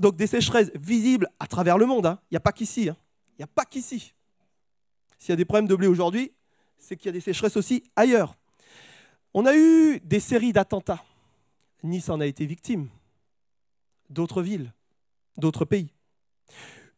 Donc 0.00 0.16
des 0.16 0.26
sécheresses 0.26 0.72
visibles 0.74 1.28
à 1.38 1.46
travers 1.46 1.78
le 1.78 1.86
monde. 1.86 2.06
Hein. 2.06 2.18
Il 2.32 2.34
n'y 2.34 2.38
a 2.38 2.40
pas 2.40 2.50
qu'ici. 2.50 2.88
Hein. 2.88 2.96
Il 3.34 3.42
n'y 3.42 3.44
a 3.44 3.46
pas 3.46 3.64
qu'ici. 3.64 4.12
S'il 5.20 5.30
y 5.30 5.34
a 5.34 5.36
des 5.36 5.44
problèmes 5.44 5.68
de 5.68 5.76
blé 5.76 5.86
aujourd'hui, 5.86 6.32
c'est 6.78 6.96
qu'il 6.96 7.06
y 7.06 7.10
a 7.10 7.12
des 7.12 7.20
sécheresses 7.20 7.56
aussi 7.56 7.84
ailleurs. 7.94 8.34
On 9.34 9.46
a 9.46 9.54
eu 9.54 10.00
des 10.00 10.18
séries 10.18 10.52
d'attentats. 10.52 11.04
Nice 11.84 12.08
en 12.08 12.18
a 12.18 12.26
été 12.26 12.44
victime. 12.44 12.88
D'autres 14.10 14.42
villes, 14.42 14.72
d'autres 15.36 15.64
pays. 15.64 15.92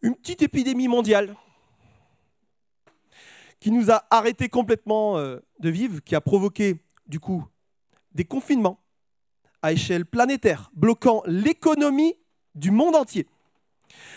Une 0.03 0.15
petite 0.15 0.43
épidémie 0.43 0.89
mondiale 0.89 1.37
qui 3.59 3.71
nous 3.71 3.91
a 3.91 4.05
arrêté 4.11 4.49
complètement 4.49 5.19
euh, 5.19 5.39
de 5.59 5.69
vivre, 5.69 6.01
qui 6.03 6.15
a 6.15 6.21
provoqué 6.21 6.83
du 7.07 7.21
coup 7.21 7.45
des 8.13 8.25
confinements 8.25 8.81
à 9.63 9.73
échelle 9.73 10.07
planétaire, 10.07 10.71
bloquant 10.73 11.23
l'économie 11.27 12.15
du 12.55 12.71
monde 12.71 12.97
entier. 12.97 13.27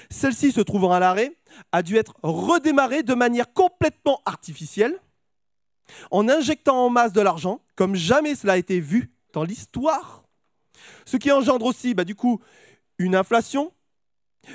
Celle-ci, 0.09 0.51
se 0.51 0.61
trouvant 0.61 0.91
à 0.91 0.99
l'arrêt, 0.99 1.35
a 1.71 1.83
dû 1.83 1.97
être 1.97 2.15
redémarrée 2.23 3.03
de 3.03 3.13
manière 3.13 3.51
complètement 3.53 4.21
artificielle, 4.25 4.99
en 6.11 6.29
injectant 6.29 6.85
en 6.85 6.89
masse 6.89 7.11
de 7.11 7.21
l'argent, 7.21 7.61
comme 7.75 7.95
jamais 7.95 8.35
cela 8.35 8.53
a 8.53 8.57
été 8.57 8.79
vu 8.79 9.11
dans 9.33 9.43
l'histoire. 9.43 10.23
Ce 11.05 11.17
qui 11.17 11.31
engendre 11.31 11.65
aussi, 11.65 11.93
bah, 11.93 12.05
du 12.05 12.15
coup, 12.15 12.39
une 12.97 13.15
inflation, 13.15 13.71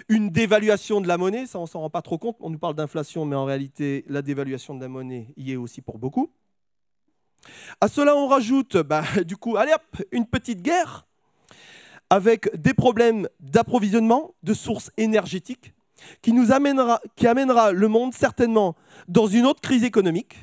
une 0.08 0.30
dévaluation 0.30 1.00
de 1.00 1.08
la 1.08 1.16
monnaie, 1.16 1.46
ça 1.46 1.58
on 1.58 1.66
s'en 1.66 1.80
rend 1.80 1.90
pas 1.90 2.02
trop 2.02 2.18
compte, 2.18 2.36
on 2.40 2.50
nous 2.50 2.58
parle 2.58 2.74
d'inflation, 2.74 3.24
mais 3.24 3.36
en 3.36 3.44
réalité, 3.44 4.04
la 4.08 4.22
dévaluation 4.22 4.74
de 4.74 4.80
la 4.80 4.88
monnaie 4.88 5.28
y 5.36 5.52
est 5.52 5.56
aussi 5.56 5.80
pour 5.80 5.98
beaucoup. 5.98 6.30
À 7.80 7.88
cela, 7.88 8.16
on 8.16 8.28
rajoute, 8.28 8.76
bah, 8.76 9.04
du 9.26 9.36
coup, 9.36 9.56
allez 9.56 9.72
hop, 9.72 10.02
une 10.12 10.26
petite 10.26 10.62
guerre 10.62 11.06
avec 12.10 12.54
des 12.56 12.74
problèmes 12.74 13.28
d'approvisionnement, 13.40 14.34
de 14.42 14.54
sources 14.54 14.90
énergétiques, 14.96 15.74
qui 16.22 16.32
amènera, 16.50 17.00
qui 17.16 17.26
amènera 17.26 17.72
le 17.72 17.88
monde 17.88 18.14
certainement 18.14 18.76
dans 19.08 19.26
une 19.26 19.46
autre 19.46 19.60
crise 19.60 19.84
économique. 19.84 20.36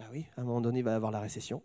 Ah 0.00 0.06
oui, 0.12 0.26
à 0.36 0.40
un 0.40 0.44
moment 0.44 0.60
donné, 0.60 0.80
il 0.80 0.84
va 0.84 0.92
y 0.92 0.94
avoir 0.94 1.12
la 1.12 1.20
récession. 1.20 1.62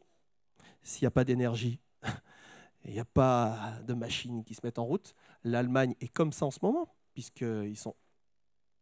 S'il 0.84 1.06
n'y 1.06 1.08
a 1.08 1.12
pas 1.12 1.24
d'énergie, 1.24 1.80
il 2.86 2.94
n'y 2.94 3.00
a 3.00 3.06
pas 3.06 3.58
de 3.86 3.94
machines 3.94 4.44
qui 4.44 4.54
se 4.54 4.62
mettent 4.64 4.80
en 4.80 4.86
route. 4.86 5.16
L'Allemagne 5.44 5.96
est 6.02 6.08
comme 6.08 6.32
ça 6.32 6.46
en 6.46 6.52
ce 6.52 6.60
moment, 6.62 6.94
puisqu'ils 7.14 7.78
sont 7.78 7.96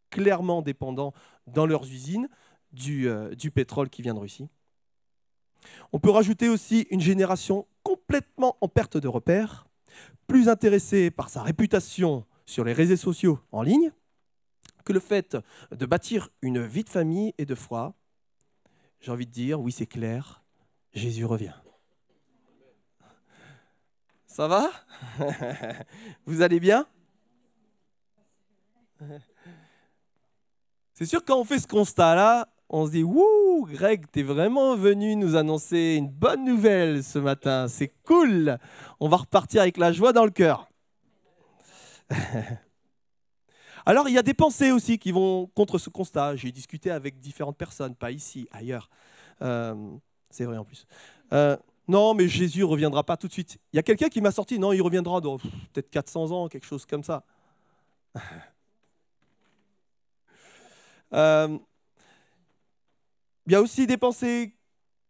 clairement 0.09 0.62
dépendants 0.62 1.13
dans 1.47 1.65
leurs 1.65 1.83
usines 1.83 2.29
du, 2.71 3.07
euh, 3.07 3.35
du 3.35 3.51
pétrole 3.51 3.89
qui 3.89 4.01
vient 4.01 4.13
de 4.13 4.19
Russie. 4.19 4.47
On 5.91 6.00
peut 6.00 6.09
rajouter 6.09 6.50
aussi 6.50 6.88
une 6.89 7.01
génération 7.01 7.67
complètement 7.83 8.57
en 8.62 8.67
perte 8.67 8.97
de 8.97 9.07
repères, 9.07 9.67
plus 10.27 10.50
intéressée 10.50 11.12
par 11.12 11.29
sa 11.29 11.41
réputation 11.41 12.25
sur 12.45 12.63
les 12.63 12.74
réseaux 12.74 12.95
sociaux 12.95 13.39
en 13.51 13.62
ligne 13.62 13.91
que 14.83 14.93
le 14.93 15.00
fait 15.00 15.38
de 15.71 15.85
bâtir 15.85 16.29
une 16.41 16.63
vie 16.63 16.83
de 16.83 16.89
famille 16.89 17.33
et 17.38 17.45
de 17.45 17.55
foi. 17.55 17.95
J'ai 19.01 19.12
envie 19.12 19.25
de 19.25 19.31
dire, 19.31 19.59
oui 19.59 19.71
c'est 19.71 19.88
clair, 19.88 20.43
Jésus 20.93 21.25
revient. 21.25 21.53
Ça 24.35 24.49
va? 24.49 24.69
Vous 26.25 26.41
allez 26.41 26.59
bien? 26.59 26.85
C'est 30.93 31.05
sûr, 31.05 31.23
quand 31.23 31.39
on 31.39 31.45
fait 31.45 31.59
ce 31.59 31.67
constat-là, 31.67 32.49
on 32.67 32.85
se 32.85 32.91
dit 32.91 33.03
Wouh, 33.03 33.65
Greg, 33.71 34.03
t'es 34.11 34.23
vraiment 34.23 34.75
venu 34.75 35.15
nous 35.15 35.37
annoncer 35.37 35.95
une 35.97 36.09
bonne 36.09 36.43
nouvelle 36.43 37.01
ce 37.01 37.17
matin. 37.17 37.69
C'est 37.69 37.93
cool. 38.03 38.59
On 38.99 39.07
va 39.07 39.15
repartir 39.15 39.61
avec 39.61 39.77
la 39.77 39.93
joie 39.93 40.11
dans 40.11 40.25
le 40.25 40.31
cœur. 40.31 40.67
Alors, 43.85 44.09
il 44.09 44.15
y 44.15 44.17
a 44.17 44.23
des 44.23 44.33
pensées 44.33 44.71
aussi 44.71 44.99
qui 44.99 45.13
vont 45.13 45.47
contre 45.55 45.77
ce 45.77 45.89
constat. 45.89 46.35
J'ai 46.35 46.51
discuté 46.51 46.91
avec 46.91 47.21
différentes 47.21 47.57
personnes, 47.57 47.95
pas 47.95 48.11
ici, 48.11 48.49
ailleurs. 48.51 48.89
Euh, 49.41 49.95
c'est 50.29 50.43
vrai 50.43 50.57
en 50.57 50.65
plus. 50.65 50.85
Euh, 51.31 51.55
non, 51.87 52.13
mais 52.13 52.27
Jésus 52.27 52.59
ne 52.59 52.65
reviendra 52.65 53.03
pas 53.03 53.17
tout 53.17 53.27
de 53.27 53.33
suite. 53.33 53.57
Il 53.71 53.75
y 53.75 53.79
a 53.79 53.83
quelqu'un 53.83 54.09
qui 54.09 54.21
m'a 54.21 54.31
sorti, 54.31 54.57
non, 54.57 54.73
il 54.73 54.81
reviendra 54.81 55.21
dans 55.21 55.37
peut-être 55.37 55.89
400 55.89 56.31
ans, 56.31 56.47
quelque 56.47 56.65
chose 56.65 56.85
comme 56.85 57.03
ça. 57.03 57.23
euh, 61.13 61.57
il 63.45 63.51
y 63.51 63.55
a 63.55 63.61
aussi 63.61 63.85
des 63.85 63.97
pensées 63.97 64.55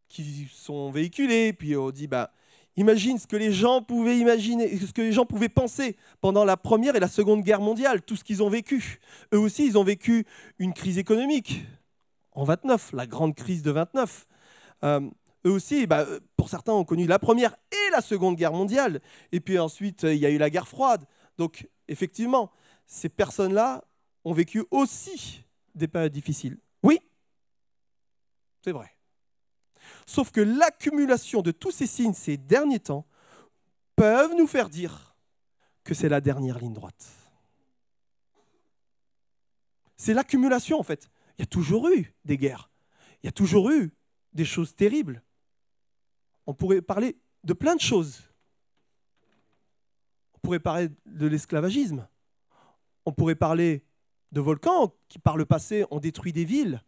qui 0.09 0.49
sont 0.53 0.91
véhiculées, 0.91 1.53
puis 1.53 1.77
on 1.77 1.91
dit, 1.91 2.07
bah, 2.07 2.31
imagine 2.75 3.17
ce 3.17 3.27
que 3.27 3.37
les 3.37 3.53
gens 3.53 3.81
pouvaient 3.81 4.17
imaginer, 4.17 4.77
ce 4.77 4.91
que 4.91 5.01
les 5.01 5.13
gens 5.13 5.25
pouvaient 5.25 5.49
penser 5.49 5.95
pendant 6.19 6.43
la 6.43 6.57
Première 6.57 6.95
et 6.95 6.99
la 6.99 7.07
Seconde 7.07 7.41
Guerre 7.43 7.61
mondiale, 7.61 8.01
tout 8.01 8.17
ce 8.17 8.23
qu'ils 8.23 8.43
ont 8.43 8.49
vécu. 8.49 8.99
Eux 9.33 9.39
aussi, 9.39 9.65
ils 9.65 9.77
ont 9.77 9.83
vécu 9.83 10.25
une 10.59 10.73
crise 10.73 10.97
économique 10.97 11.65
en 12.33 12.43
29, 12.43 12.91
la 12.93 13.07
grande 13.07 13.33
crise 13.33 13.61
de 13.61 13.71
29. 13.71 14.27
Euh, 14.83 15.09
eux 15.45 15.51
aussi, 15.51 15.87
bah, 15.87 16.05
pour 16.37 16.49
certains, 16.49 16.73
ont 16.73 16.83
connu 16.83 17.05
la 17.07 17.19
Première 17.19 17.55
et 17.71 17.91
la 17.91 18.01
Seconde 18.01 18.35
Guerre 18.35 18.53
mondiale. 18.53 19.01
Et 19.31 19.39
puis 19.39 19.59
ensuite, 19.59 20.03
il 20.03 20.17
y 20.17 20.25
a 20.25 20.29
eu 20.29 20.37
la 20.37 20.49
guerre 20.49 20.67
froide. 20.67 21.05
Donc, 21.37 21.69
effectivement, 21.87 22.51
ces 22.85 23.09
personnes-là 23.09 23.83
ont 24.23 24.33
vécu 24.33 24.63
aussi 24.71 25.43
des 25.75 25.87
périodes 25.87 26.11
difficiles. 26.11 26.57
Oui, 26.83 26.99
c'est 28.63 28.71
vrai. 28.71 28.91
Sauf 30.07 30.31
que 30.31 30.41
l'accumulation 30.41 31.41
de 31.41 31.51
tous 31.51 31.71
ces 31.71 31.87
signes 31.87 32.13
ces 32.13 32.37
derniers 32.37 32.79
temps 32.79 33.05
peuvent 33.95 34.33
nous 34.35 34.47
faire 34.47 34.69
dire 34.69 35.15
que 35.83 35.93
c'est 35.93 36.09
la 36.09 36.21
dernière 36.21 36.57
ligne 36.57 36.73
droite. 36.73 37.05
C'est 39.97 40.13
l'accumulation 40.13 40.79
en 40.79 40.83
fait. 40.83 41.09
Il 41.37 41.41
y 41.41 41.43
a 41.43 41.47
toujours 41.47 41.89
eu 41.89 42.13
des 42.25 42.37
guerres. 42.37 42.69
Il 43.21 43.27
y 43.27 43.29
a 43.29 43.31
toujours 43.31 43.69
eu 43.69 43.93
des 44.33 44.45
choses 44.45 44.75
terribles. 44.75 45.23
On 46.47 46.53
pourrait 46.53 46.81
parler 46.81 47.17
de 47.43 47.53
plein 47.53 47.75
de 47.75 47.81
choses. 47.81 48.23
On 50.33 50.39
pourrait 50.39 50.59
parler 50.59 50.89
de 51.05 51.27
l'esclavagisme. 51.27 52.07
On 53.05 53.11
pourrait 53.11 53.35
parler 53.35 53.83
de 54.31 54.41
volcans 54.41 54.93
qui, 55.07 55.19
par 55.19 55.37
le 55.37 55.45
passé, 55.45 55.85
ont 55.91 55.99
détruit 55.99 56.33
des 56.33 56.45
villes. 56.45 56.83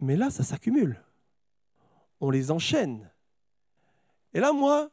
Mais 0.00 0.16
là, 0.16 0.30
ça 0.30 0.44
s'accumule. 0.44 1.02
On 2.20 2.30
les 2.30 2.50
enchaîne. 2.50 3.10
Et 4.34 4.40
là, 4.40 4.52
moi, 4.52 4.90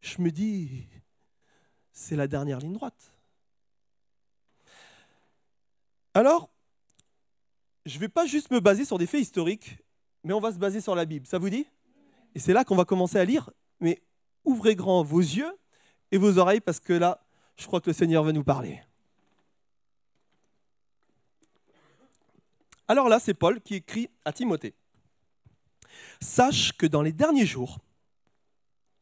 je 0.00 0.20
me 0.20 0.30
dis, 0.30 0.86
c'est 1.92 2.16
la 2.16 2.28
dernière 2.28 2.60
ligne 2.60 2.74
droite. 2.74 3.12
Alors, 6.14 6.50
je 7.86 7.94
ne 7.94 8.00
vais 8.00 8.08
pas 8.08 8.26
juste 8.26 8.50
me 8.50 8.60
baser 8.60 8.84
sur 8.84 8.98
des 8.98 9.06
faits 9.06 9.20
historiques, 9.20 9.78
mais 10.28 10.34
on 10.34 10.40
va 10.40 10.52
se 10.52 10.58
baser 10.58 10.82
sur 10.82 10.94
la 10.94 11.06
Bible. 11.06 11.26
Ça 11.26 11.38
vous 11.38 11.48
dit? 11.48 11.66
Et 12.34 12.38
c'est 12.38 12.52
là 12.52 12.62
qu'on 12.62 12.76
va 12.76 12.84
commencer 12.84 13.18
à 13.18 13.24
lire. 13.24 13.50
Mais 13.80 14.02
ouvrez 14.44 14.76
grand 14.76 15.02
vos 15.02 15.20
yeux 15.20 15.50
et 16.12 16.18
vos 16.18 16.36
oreilles, 16.36 16.60
parce 16.60 16.80
que 16.80 16.92
là, 16.92 17.22
je 17.56 17.66
crois 17.66 17.80
que 17.80 17.88
le 17.88 17.94
Seigneur 17.94 18.22
veut 18.22 18.32
nous 18.32 18.44
parler. 18.44 18.78
Alors 22.88 23.08
là, 23.08 23.18
c'est 23.18 23.32
Paul 23.32 23.58
qui 23.62 23.76
écrit 23.76 24.10
à 24.26 24.34
Timothée. 24.34 24.74
Sache 26.20 26.72
que 26.72 26.86
dans 26.86 27.00
les 27.00 27.12
derniers 27.12 27.46
jours, 27.46 27.78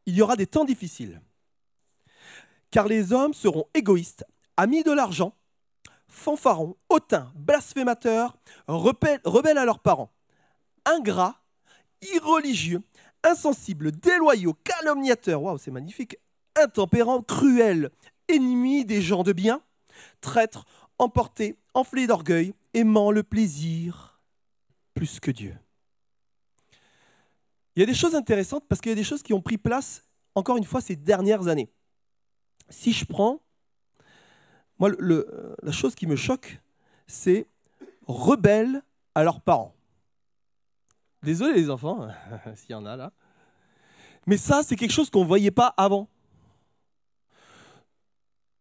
il 0.05 0.15
y 0.15 0.21
aura 0.21 0.37
des 0.37 0.47
temps 0.47 0.63
difficiles, 0.63 1.21
car 2.71 2.87
les 2.87 3.11
hommes 3.11 3.33
seront 3.33 3.67
égoïstes, 3.73 4.25
amis 4.55 4.83
de 4.83 4.93
l'argent, 4.93 5.33
fanfarons, 6.07 6.77
hautains, 6.87 7.33
blasphémateurs, 7.35 8.37
rebelles 8.67 9.57
à 9.57 9.65
leurs 9.65 9.79
parents, 9.79 10.13
ingrats, 10.87 11.41
irreligieux, 12.13 12.81
insensibles, 13.23 13.91
déloyaux, 13.91 14.55
calomniateurs, 14.63 15.41
waouh, 15.41 15.57
c'est 15.57 15.71
magnifique, 15.71 16.17
intempérants, 16.55 17.21
cruels, 17.21 17.91
ennemis 18.27 18.85
des 18.85 19.01
gens 19.01 19.23
de 19.23 19.33
bien, 19.33 19.61
traîtres, 20.21 20.65
emportés, 20.97 21.57
enflés 21.73 22.07
d'orgueil, 22.07 22.53
aimant 22.73 23.11
le 23.11 23.23
plaisir 23.23 24.19
plus 24.93 25.19
que 25.19 25.31
Dieu. 25.31 25.55
Il 27.75 27.81
y 27.81 27.83
a 27.83 27.85
des 27.85 27.93
choses 27.93 28.15
intéressantes 28.15 28.65
parce 28.67 28.81
qu'il 28.81 28.89
y 28.89 28.93
a 28.93 28.95
des 28.95 29.03
choses 29.03 29.21
qui 29.21 29.33
ont 29.33 29.41
pris 29.41 29.59
place, 29.59 30.03
encore 30.33 30.57
une 30.57 30.63
fois, 30.63 30.81
ces 30.81 30.95
dernières 30.95 31.47
années. 31.47 31.69
Si 32.69 32.91
je 32.91 33.05
prends, 33.05 33.39
moi, 34.79 34.89
la 34.99 35.71
chose 35.71 35.93
qui 35.93 36.07
me 36.07 36.15
choque, 36.15 36.59
c'est 37.05 37.45
rebelles 38.07 38.81
à 39.13 39.23
leurs 39.23 39.41
parents. 39.41 39.76
Désolé 41.27 41.55
les 41.55 41.69
enfants, 41.69 42.07
s'il 42.55 42.71
y 42.71 42.73
en 42.73 42.85
a 42.85 42.95
là. 42.95 43.11
Mais 44.27 44.37
ça, 44.37 44.63
c'est 44.63 44.77
quelque 44.77 44.93
chose 44.93 45.09
qu'on 45.09 45.23
ne 45.23 45.27
voyait 45.27 45.51
pas 45.51 45.73
avant. 45.75 46.07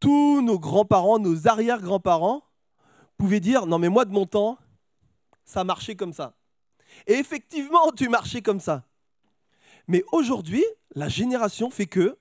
Tous 0.01 0.43
nos 0.43 0.59
grands-parents, 0.59 1.21
nos 1.21 1.47
arrière-grands-parents 1.47 2.43
pouvaient 3.19 3.39
dire 3.39 3.67
Non, 3.67 3.79
mais 3.79 3.89
moi, 3.89 4.05
de 4.05 4.11
mon 4.11 4.27
temps, 4.27 4.59
ça 5.45 5.63
marchait 5.63 5.95
comme 5.95 6.13
ça. 6.13 6.35
Et 7.07 7.13
effectivement, 7.13 7.93
tu 7.97 8.09
marchais 8.09 8.43
comme 8.43 8.59
ça. 8.59 8.83
Mais 9.87 10.03
aujourd'hui, 10.11 10.65
la 10.97 11.09
génération 11.09 11.71
fait 11.71 11.87
que, 11.87 12.19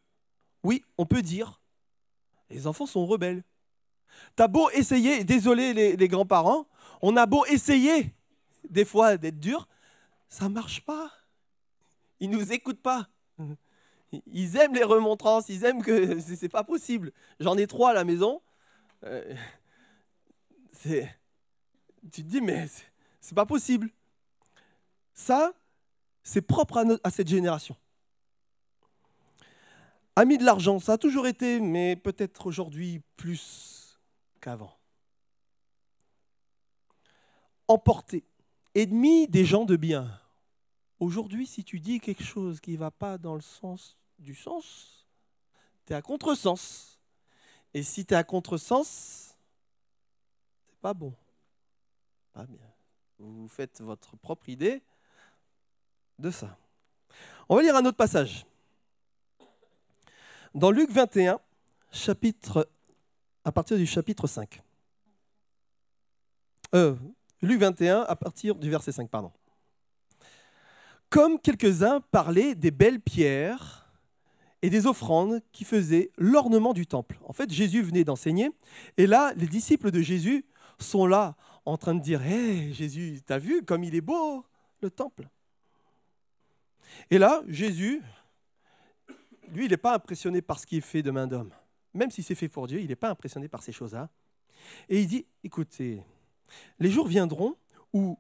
oui, 0.64 0.86
on 1.00 1.08
peut 1.08 1.24
dire 1.24 1.60
les 2.52 2.68
enfants 2.68 2.86
sont 2.86 3.08
rebelles. 3.08 3.44
T'as 4.36 4.48
beau 4.48 4.70
essayer, 4.70 5.24
désolé 5.24 5.74
les, 5.74 5.96
les 5.96 6.08
grands-parents, 6.08 6.68
on 7.02 7.18
a 7.18 7.26
beau 7.26 7.46
essayer 7.48 8.14
des 8.70 8.86
fois 8.86 9.18
d'être 9.18 9.40
dur, 9.40 9.68
ça 10.30 10.50
marche 10.50 10.84
pas. 10.86 11.12
Ils 12.20 12.30
nous 12.30 12.52
écoutent 12.52 12.82
pas. 12.82 13.10
Ils 14.28 14.56
aiment 14.58 14.76
les 14.76 14.84
remontrances, 14.84 15.50
ils 15.50 15.66
aiment 15.66 15.84
que 15.84 16.20
c'est 16.36 16.50
pas 16.50 16.64
possible. 16.64 17.12
J'en 17.40 17.58
ai 17.58 17.68
trois 17.68 17.92
à 17.92 17.94
la 17.94 18.04
maison. 18.04 18.42
Euh, 19.04 19.36
tu 20.84 21.02
te 22.12 22.22
dis 22.22 22.42
mais 22.42 22.68
c'est 23.20 23.36
pas 23.36 23.46
possible. 23.46 23.90
Ça, 25.14 25.54
c'est 26.24 26.42
propre 26.42 26.86
à, 27.04 27.10
cette 27.10 27.28
génération. 27.28 27.76
Ami 30.16 30.38
de 30.38 30.44
l'argent, 30.44 30.80
ça 30.80 30.94
a 30.94 30.98
toujours 30.98 31.28
été, 31.28 31.60
mais 31.60 31.96
peut-être 31.96 32.48
aujourd'hui 32.48 33.02
plus 33.16 34.00
qu'avant. 34.42 34.78
Emporté, 37.68 38.26
ennemi 38.76 39.28
des 39.28 39.46
gens 39.46 39.66
de 39.66 39.78
bien. 39.78 40.22
Aujourd'hui, 41.00 41.48
si 41.48 41.64
tu 41.64 41.80
dis 41.80 42.00
quelque 42.00 42.24
chose 42.24 42.60
qui 42.60 42.74
ne 42.74 42.78
va 42.78 42.92
pas 42.92 43.18
dans 43.18 43.36
le 43.36 43.42
sens 43.42 43.98
du 44.20 44.36
sens, 44.36 45.08
tu 45.86 45.94
es 45.94 45.96
à 45.96 46.02
contresens. 46.02 47.00
Et 47.74 47.84
si 47.84 48.06
tu 48.06 48.14
es 48.14 48.18
à 48.18 48.24
contresens, 48.24 49.36
c'est 50.68 50.80
pas 50.82 50.94
bon. 50.94 51.14
Pas 52.34 52.46
bien. 52.46 52.60
Vous 53.18 53.48
faites 53.48 53.82
votre 53.82 54.16
propre 54.18 54.50
idée 54.50 54.84
de 56.20 56.32
ça. 56.32 56.58
On 57.48 57.56
va 57.56 57.62
lire 57.62 57.76
un 57.76 57.86
autre 57.86 57.98
passage. 57.98 58.46
Dans 60.54 60.72
Luc 60.72 60.90
21, 60.90 61.40
chapitre, 61.92 62.70
à 63.44 63.52
partir 63.52 63.78
du 63.78 63.86
chapitre 63.86 64.28
5. 64.28 64.62
Euh, 66.74 66.96
Luc 67.46 67.60
21, 67.60 68.02
à 68.02 68.16
partir 68.16 68.56
du 68.56 68.70
verset 68.70 68.92
5, 68.92 69.10
pardon. 69.10 69.32
Comme 71.10 71.40
quelques-uns 71.40 72.02
parlaient 72.02 72.56
des 72.56 72.72
belles 72.72 73.00
pierres 73.00 73.88
et 74.64 74.70
des 74.72 74.88
offrandes 74.88 75.42
qui 75.52 75.64
faisaient 75.64 76.12
l'ornement 76.18 76.74
du 76.74 76.88
temple. 76.88 77.20
En 77.24 77.34
fait, 77.34 77.52
Jésus 77.52 77.84
venait 77.84 78.04
d'enseigner, 78.04 78.50
et 78.98 79.06
là, 79.06 79.32
les 79.38 79.46
disciples 79.46 79.92
de 79.92 80.02
Jésus 80.02 80.44
sont 80.80 81.06
là 81.06 81.36
en 81.66 81.78
train 81.78 81.94
de 81.94 82.02
dire 82.02 82.26
Hé, 82.26 82.74
Jésus, 82.74 83.20
t'as 83.24 83.38
vu 83.38 83.64
comme 83.64 83.84
il 83.84 83.94
est 83.94 84.02
beau, 84.02 84.44
le 84.82 84.90
temple? 84.90 85.30
Et 87.12 87.20
là, 87.20 87.44
Jésus, 87.48 88.02
lui, 89.50 89.66
il 89.66 89.70
n'est 89.70 89.78
pas 89.78 89.94
impressionné 89.94 90.42
par 90.42 90.60
ce 90.60 90.66
qui 90.66 90.78
est 90.78 90.82
fait 90.82 91.04
de 91.04 91.12
main 91.12 91.28
d'homme. 91.28 91.52
Même 91.94 92.10
si 92.10 92.24
c'est 92.24 92.36
fait 92.36 92.50
pour 92.50 92.66
Dieu, 92.66 92.82
il 92.82 92.88
n'est 92.88 92.96
pas 92.96 93.10
impressionné 93.10 93.48
par 93.48 93.62
ces 93.62 93.72
choses-là. 93.72 94.10
Et 94.90 95.00
il 95.00 95.08
dit, 95.08 95.26
écoutez, 95.44 96.02
les 96.80 96.92
jours 96.92 97.08
viendront 97.08 97.56
où, 97.94 98.18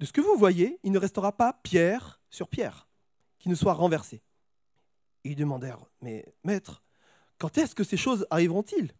de 0.00 0.06
ce 0.06 0.12
que 0.12 0.20
vous 0.20 0.36
voyez, 0.36 0.78
il 0.82 0.92
ne 0.92 0.98
restera 0.98 1.36
pas 1.36 1.52
pierre 1.62 2.20
sur 2.30 2.48
pierre 2.48 2.88
qui 3.38 3.48
ne 3.48 3.54
soit 3.54 3.74
renversée. 3.74 4.22
ils 5.24 5.36
demandèrent, 5.36 5.84
mais 6.00 6.24
maître, 6.44 6.82
quand 7.38 7.58
est-ce 7.58 7.74
que 7.74 7.84
ces 7.84 7.96
choses 7.96 8.26
arriveront-ils? 8.30 8.92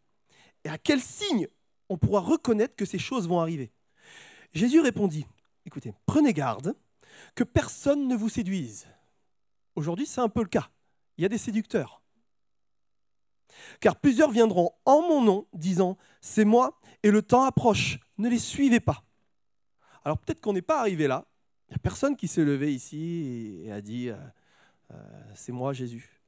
Et 0.65 0.69
à 0.69 0.79
quel 0.79 1.01
signe 1.01 1.49
on 1.89 1.99
pourra 1.99 2.21
reconnaître 2.21 2.77
que 2.77 2.85
ces 2.85 2.99
choses 2.99 3.29
vont 3.29 3.41
arriver? 3.41 3.73
Jésus 4.53 4.81
répondit, 4.81 5.27
écoutez, 5.67 5.93
prenez 6.07 6.33
garde 6.33 6.75
que 7.35 7.45
personne 7.45 8.09
ne 8.09 8.17
vous 8.17 8.29
séduise. 8.29 8.87
Aujourd'hui, 9.75 10.07
c'est 10.07 10.21
un 10.21 10.29
peu 10.29 10.43
le 10.43 10.49
cas 10.49 10.71
il 11.17 11.23
y 11.23 11.25
a 11.25 11.29
des 11.29 11.39
séducteurs. 11.39 12.03
Car 13.81 13.97
plusieurs 13.97 14.31
viendront 14.31 14.73
en 14.85 15.03
mon 15.03 15.23
nom, 15.23 15.47
disant, 15.53 15.97
c'est 16.21 16.45
moi, 16.45 16.81
et 17.03 17.11
le 17.11 17.23
temps 17.23 17.45
approche, 17.45 17.99
ne 18.19 18.29
les 18.29 18.39
suivez 18.39 18.81
pas. 18.81 19.03
Alors 20.05 20.19
peut-être 20.19 20.41
qu'on 20.41 20.53
n'est 20.53 20.63
pas 20.63 20.81
arrivé 20.81 21.07
là, 21.07 21.25
il 21.69 21.73
n'y 21.73 21.77
a 21.77 21.79
personne 21.79 22.17
qui 22.17 22.29
s'est 22.29 22.45
levé 22.45 22.75
ici 22.75 23.63
et 23.65 23.73
a 23.73 23.81
dit, 23.81 24.11
euh, 24.11 24.17
euh, 24.93 25.23
c'est 25.35 25.53
moi 25.53 25.73
Jésus. 25.73 26.21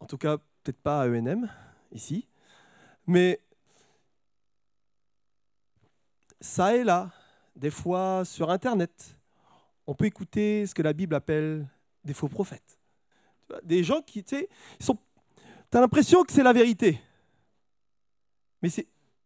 En 0.00 0.06
tout 0.06 0.18
cas, 0.18 0.38
peut-être 0.62 0.80
pas 0.80 1.02
à 1.02 1.08
ENM, 1.08 1.50
ici, 1.92 2.28
mais 3.06 3.40
ça 6.40 6.76
et 6.76 6.84
là, 6.84 7.10
des 7.56 7.70
fois 7.70 8.24
sur 8.24 8.50
Internet, 8.50 9.18
on 9.86 9.94
peut 9.94 10.06
écouter 10.06 10.66
ce 10.66 10.74
que 10.74 10.82
la 10.82 10.92
Bible 10.92 11.14
appelle 11.14 11.66
des 12.04 12.14
faux 12.14 12.28
prophètes. 12.28 12.78
Des 13.62 13.84
gens 13.84 14.00
qui, 14.00 14.22
tu 14.24 14.36
sais, 14.36 14.48
sont... 14.80 14.98
as 15.72 15.80
l'impression 15.80 16.22
que 16.24 16.32
c'est 16.32 16.42
la 16.42 16.52
vérité. 16.52 17.00
Mais 18.62 18.70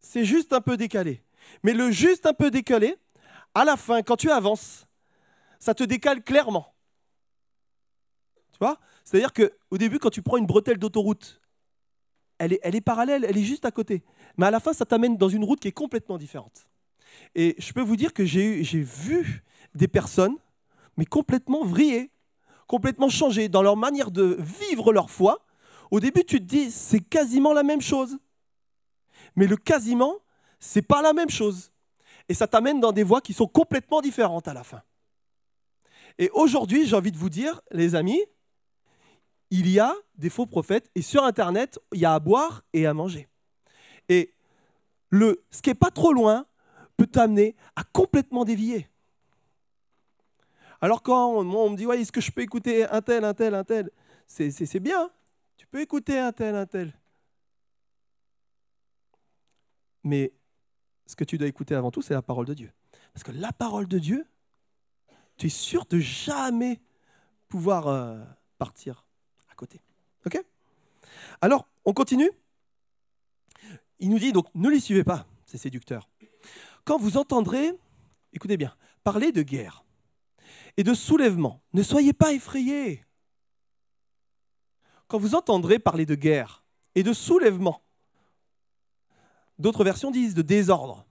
c'est 0.00 0.24
juste 0.24 0.52
un 0.52 0.60
peu 0.60 0.76
décalé. 0.76 1.22
Mais 1.62 1.72
le 1.72 1.90
juste 1.90 2.26
un 2.26 2.34
peu 2.34 2.50
décalé, 2.50 2.96
à 3.54 3.64
la 3.64 3.76
fin, 3.76 4.02
quand 4.02 4.16
tu 4.16 4.30
avances, 4.30 4.86
ça 5.58 5.74
te 5.74 5.84
décale 5.84 6.22
clairement. 6.22 6.74
Tu 8.52 8.58
vois? 8.60 8.78
C'est-à-dire 9.04 9.32
qu'au 9.32 9.78
début, 9.78 9.98
quand 9.98 10.10
tu 10.10 10.22
prends 10.22 10.36
une 10.36 10.46
bretelle 10.46 10.78
d'autoroute, 10.78 11.40
elle 12.38 12.52
est, 12.52 12.60
elle 12.62 12.76
est 12.76 12.80
parallèle, 12.80 13.24
elle 13.24 13.36
est 13.36 13.42
juste 13.42 13.64
à 13.64 13.70
côté. 13.70 14.04
Mais 14.36 14.46
à 14.46 14.50
la 14.50 14.60
fin, 14.60 14.72
ça 14.72 14.84
t'amène 14.84 15.16
dans 15.16 15.28
une 15.28 15.44
route 15.44 15.60
qui 15.60 15.68
est 15.68 15.72
complètement 15.72 16.18
différente. 16.18 16.68
Et 17.34 17.56
je 17.58 17.72
peux 17.72 17.82
vous 17.82 17.96
dire 17.96 18.12
que 18.12 18.24
j'ai 18.24 18.62
vu 18.62 19.44
des 19.74 19.88
personnes, 19.88 20.36
mais 20.96 21.04
complètement 21.04 21.64
vrillées, 21.64 22.10
complètement 22.66 23.08
changé 23.08 23.48
dans 23.48 23.62
leur 23.62 23.76
manière 23.76 24.10
de 24.10 24.36
vivre 24.38 24.92
leur 24.92 25.10
foi, 25.10 25.44
au 25.90 26.00
début 26.00 26.24
tu 26.24 26.38
te 26.38 26.44
dis 26.44 26.70
c'est 26.70 27.00
quasiment 27.00 27.52
la 27.52 27.62
même 27.62 27.80
chose. 27.80 28.18
Mais 29.36 29.46
le 29.46 29.56
quasiment, 29.56 30.16
c'est 30.58 30.82
pas 30.82 31.02
la 31.02 31.12
même 31.12 31.30
chose. 31.30 31.72
Et 32.28 32.34
ça 32.34 32.46
t'amène 32.46 32.80
dans 32.80 32.92
des 32.92 33.02
voies 33.02 33.20
qui 33.20 33.32
sont 33.32 33.46
complètement 33.46 34.00
différentes 34.00 34.48
à 34.48 34.54
la 34.54 34.64
fin. 34.64 34.82
Et 36.18 36.30
aujourd'hui, 36.34 36.86
j'ai 36.86 36.96
envie 36.96 37.12
de 37.12 37.16
vous 37.16 37.30
dire, 37.30 37.60
les 37.70 37.94
amis, 37.94 38.20
il 39.50 39.70
y 39.70 39.78
a 39.78 39.94
des 40.16 40.30
faux 40.30 40.46
prophètes 40.46 40.90
et 40.94 41.02
sur 41.02 41.24
Internet, 41.24 41.78
il 41.92 42.00
y 42.00 42.04
a 42.04 42.14
à 42.14 42.18
boire 42.18 42.62
et 42.72 42.86
à 42.86 42.92
manger. 42.92 43.28
Et 44.08 44.34
le, 45.10 45.42
ce 45.50 45.62
qui 45.62 45.70
n'est 45.70 45.74
pas 45.74 45.90
trop 45.90 46.12
loin 46.12 46.46
peut 46.96 47.06
t'amener 47.06 47.56
à 47.76 47.84
complètement 47.84 48.44
dévier. 48.44 48.88
Alors 50.80 51.02
quand 51.02 51.32
on, 51.32 51.70
me 51.70 51.76
dit, 51.76 51.86
ouais, 51.86 52.00
est-ce 52.00 52.12
que 52.12 52.20
je 52.20 52.30
peux 52.30 52.42
écouter 52.42 52.84
un 52.84 53.00
tel, 53.00 53.24
un 53.24 53.34
tel, 53.34 53.54
un 53.54 53.64
tel? 53.64 53.90
C'est 54.26 54.80
bien, 54.80 55.10
tu 55.56 55.66
peux 55.66 55.80
écouter 55.80 56.18
un 56.18 56.32
tel, 56.32 56.54
un 56.54 56.66
tel. 56.66 56.92
Mais 60.04 60.32
ce 61.08 61.16
que 61.16 61.24
tu 61.24 61.38
dois 61.38 61.48
écouter 61.48 61.74
avant 61.74 61.90
tout, 61.90 62.02
c'est 62.02 62.14
la 62.14 62.22
parole 62.22 62.46
de 62.46 62.54
Dieu. 62.54 62.70
Parce 63.14 63.24
que 63.24 63.32
la 63.32 63.50
parole 63.50 63.88
de 63.88 63.98
Dieu, 63.98 64.26
tu 65.38 65.46
es 65.46 65.50
sûr 65.50 65.86
de 65.86 65.98
jamais 65.98 66.80
pouvoir 67.48 67.88
euh, 67.88 68.22
partir 68.58 69.06
à 69.50 69.54
côté. 69.54 69.80
OK? 70.26 70.38
Alors, 71.40 71.66
on 71.86 71.94
continue 71.94 72.30
Il 73.98 74.10
nous 74.10 74.18
dit 74.18 74.32
donc, 74.32 74.46
ne 74.54 74.68
les 74.68 74.80
suivez 74.80 75.02
pas, 75.02 75.26
ces 75.46 75.56
séducteurs. 75.56 76.10
Quand 76.84 76.98
vous 76.98 77.16
entendrez, 77.16 77.72
écoutez 78.34 78.58
bien, 78.58 78.76
parler 79.02 79.32
de 79.32 79.42
guerre 79.42 79.84
et 80.76 80.84
de 80.84 80.92
soulèvement. 80.92 81.62
Ne 81.72 81.82
soyez 81.82 82.12
pas 82.12 82.34
effrayés. 82.34 83.02
Quand 85.06 85.18
vous 85.18 85.34
entendrez 85.34 85.78
parler 85.78 86.04
de 86.04 86.14
guerre 86.14 86.64
et 86.94 87.02
de 87.02 87.14
soulèvement, 87.14 87.82
d'autres 89.58 89.84
versions 89.84 90.10
disent 90.10 90.34
de 90.34 90.42
désordre. 90.42 91.06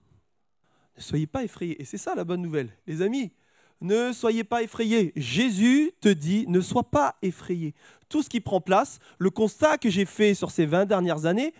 Ne 0.96 1.02
soyez 1.02 1.26
pas 1.26 1.44
effrayés. 1.44 1.80
Et 1.80 1.84
c'est 1.84 1.98
ça 1.98 2.14
la 2.14 2.24
bonne 2.24 2.42
nouvelle. 2.42 2.70
Les 2.86 3.02
amis, 3.02 3.32
ne 3.80 4.12
soyez 4.12 4.44
pas 4.44 4.62
effrayés. 4.62 5.12
Jésus 5.16 5.92
te 6.00 6.08
dit, 6.08 6.44
ne 6.48 6.60
sois 6.60 6.90
pas 6.90 7.16
effrayé. 7.22 7.74
Tout 8.08 8.22
ce 8.22 8.28
qui 8.28 8.40
prend 8.40 8.60
place, 8.60 8.98
le 9.18 9.30
constat 9.30 9.78
que 9.78 9.90
j'ai 9.90 10.04
fait 10.04 10.34
sur 10.34 10.50
ces 10.50 10.66
20 10.66 10.86
dernières 10.86 11.26
années, 11.26 11.54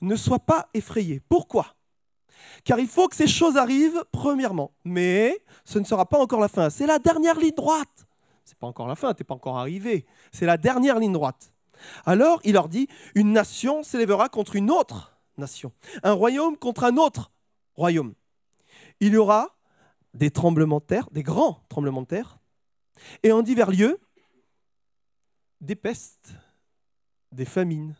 ne 0.00 0.16
sois 0.16 0.40
pas 0.40 0.68
effrayé. 0.74 1.20
Pourquoi? 1.28 1.76
Car 2.64 2.78
il 2.80 2.88
faut 2.88 3.06
que 3.06 3.16
ces 3.16 3.28
choses 3.28 3.56
arrivent, 3.56 4.02
premièrement. 4.10 4.72
Mais 4.84 5.42
ce 5.64 5.78
ne 5.78 5.84
sera 5.84 6.06
pas 6.06 6.18
encore 6.18 6.40
la 6.40 6.48
fin. 6.48 6.70
C'est 6.70 6.86
la 6.86 6.98
dernière 6.98 7.38
ligne 7.38 7.54
droite. 7.54 8.06
Ce 8.44 8.52
n'est 8.52 8.58
pas 8.58 8.66
encore 8.66 8.88
la 8.88 8.96
fin, 8.96 9.14
tu 9.14 9.22
n'es 9.22 9.26
pas 9.26 9.34
encore 9.34 9.58
arrivé. 9.58 10.06
C'est 10.32 10.46
la 10.46 10.56
dernière 10.56 10.98
ligne 10.98 11.12
droite. 11.12 11.52
Alors 12.04 12.40
il 12.44 12.54
leur 12.54 12.68
dit, 12.68 12.88
une 13.14 13.32
nation 13.32 13.82
s'élèvera 13.82 14.28
contre 14.28 14.56
une 14.56 14.70
autre 14.70 15.19
un 16.02 16.12
royaume 16.12 16.56
contre 16.56 16.84
un 16.84 16.96
autre 16.96 17.30
royaume. 17.74 18.14
Il 19.00 19.12
y 19.12 19.16
aura 19.16 19.56
des 20.14 20.30
tremblements 20.30 20.80
de 20.80 20.84
terre, 20.84 21.08
des 21.10 21.22
grands 21.22 21.64
tremblements 21.68 22.02
de 22.02 22.06
terre, 22.06 22.38
et 23.22 23.32
en 23.32 23.42
divers 23.42 23.70
lieux, 23.70 23.98
des 25.60 25.76
pestes, 25.76 26.32
des 27.32 27.44
famines. 27.44 27.94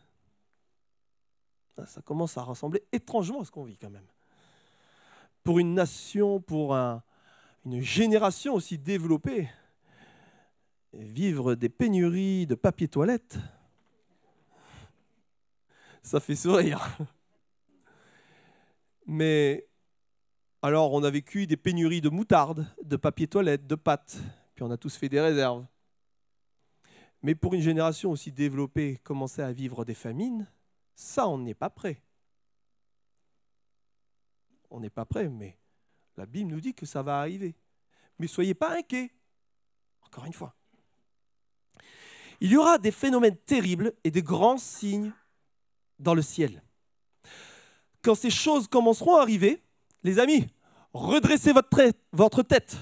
Ça 1.85 2.01
commence 2.01 2.37
à 2.37 2.43
ressembler 2.43 2.83
étrangement 2.91 3.41
à 3.41 3.45
ce 3.45 3.51
qu'on 3.51 3.63
vit 3.63 3.77
quand 3.77 3.89
même. 3.89 4.05
pour 5.43 5.59
une 5.59 5.73
nation, 5.73 6.39
pour 6.39 6.75
une 6.75 7.81
génération 7.81 8.53
aussi 8.53 8.77
développée, 8.77 9.49
vivre 10.93 11.55
des 11.55 11.69
pénuries 11.69 12.45
de 12.45 12.55
papier 12.55 12.87
toilette, 12.87 13.37
ça 16.03 16.19
fait 16.19 16.35
sourire. 16.35 16.97
Mais 19.05 19.67
alors 20.61 20.93
on 20.93 21.03
a 21.03 21.09
vécu 21.09 21.47
des 21.47 21.57
pénuries 21.57 22.01
de 22.01 22.09
moutarde, 22.09 22.67
de 22.83 22.95
papier 22.95 23.27
toilette, 23.27 23.65
de 23.67 23.75
pâtes, 23.75 24.17
puis 24.53 24.63
on 24.63 24.71
a 24.71 24.77
tous 24.77 24.95
fait 24.95 25.09
des 25.09 25.19
réserves. 25.19 25.65
Mais 27.23 27.35
pour 27.35 27.53
une 27.53 27.61
génération 27.61 28.11
aussi 28.11 28.31
développée, 28.31 28.97
commencer 29.03 29.41
à 29.41 29.51
vivre 29.51 29.85
des 29.85 29.93
famines, 29.93 30.47
ça, 30.95 31.27
on 31.27 31.37
n'est 31.37 31.53
pas 31.53 31.69
prêt. 31.69 32.01
On 34.69 34.79
n'est 34.79 34.89
pas 34.89 35.05
prêt, 35.05 35.29
mais 35.29 35.57
la 36.17 36.25
Bible 36.25 36.51
nous 36.51 36.61
dit 36.61 36.73
que 36.73 36.85
ça 36.85 37.03
va 37.03 37.19
arriver. 37.19 37.55
Mais 38.19 38.27
soyez 38.27 38.53
pas 38.53 38.77
inquiets. 38.77 39.11
Encore 40.03 40.25
une 40.25 40.33
fois. 40.33 40.55
Il 42.39 42.51
y 42.51 42.57
aura 42.57 42.77
des 42.77 42.91
phénomènes 42.91 43.37
terribles 43.37 43.93
et 44.03 44.11
des 44.11 44.23
grands 44.23 44.57
signes 44.57 45.13
dans 45.99 46.15
le 46.15 46.21
ciel. 46.21 46.63
Quand 48.01 48.15
ces 48.15 48.29
choses 48.29 48.67
commenceront 48.67 49.15
à 49.17 49.21
arriver, 49.21 49.61
les 50.03 50.19
amis, 50.19 50.47
redressez 50.93 51.53
votre, 51.53 52.43
tête. 52.43 52.77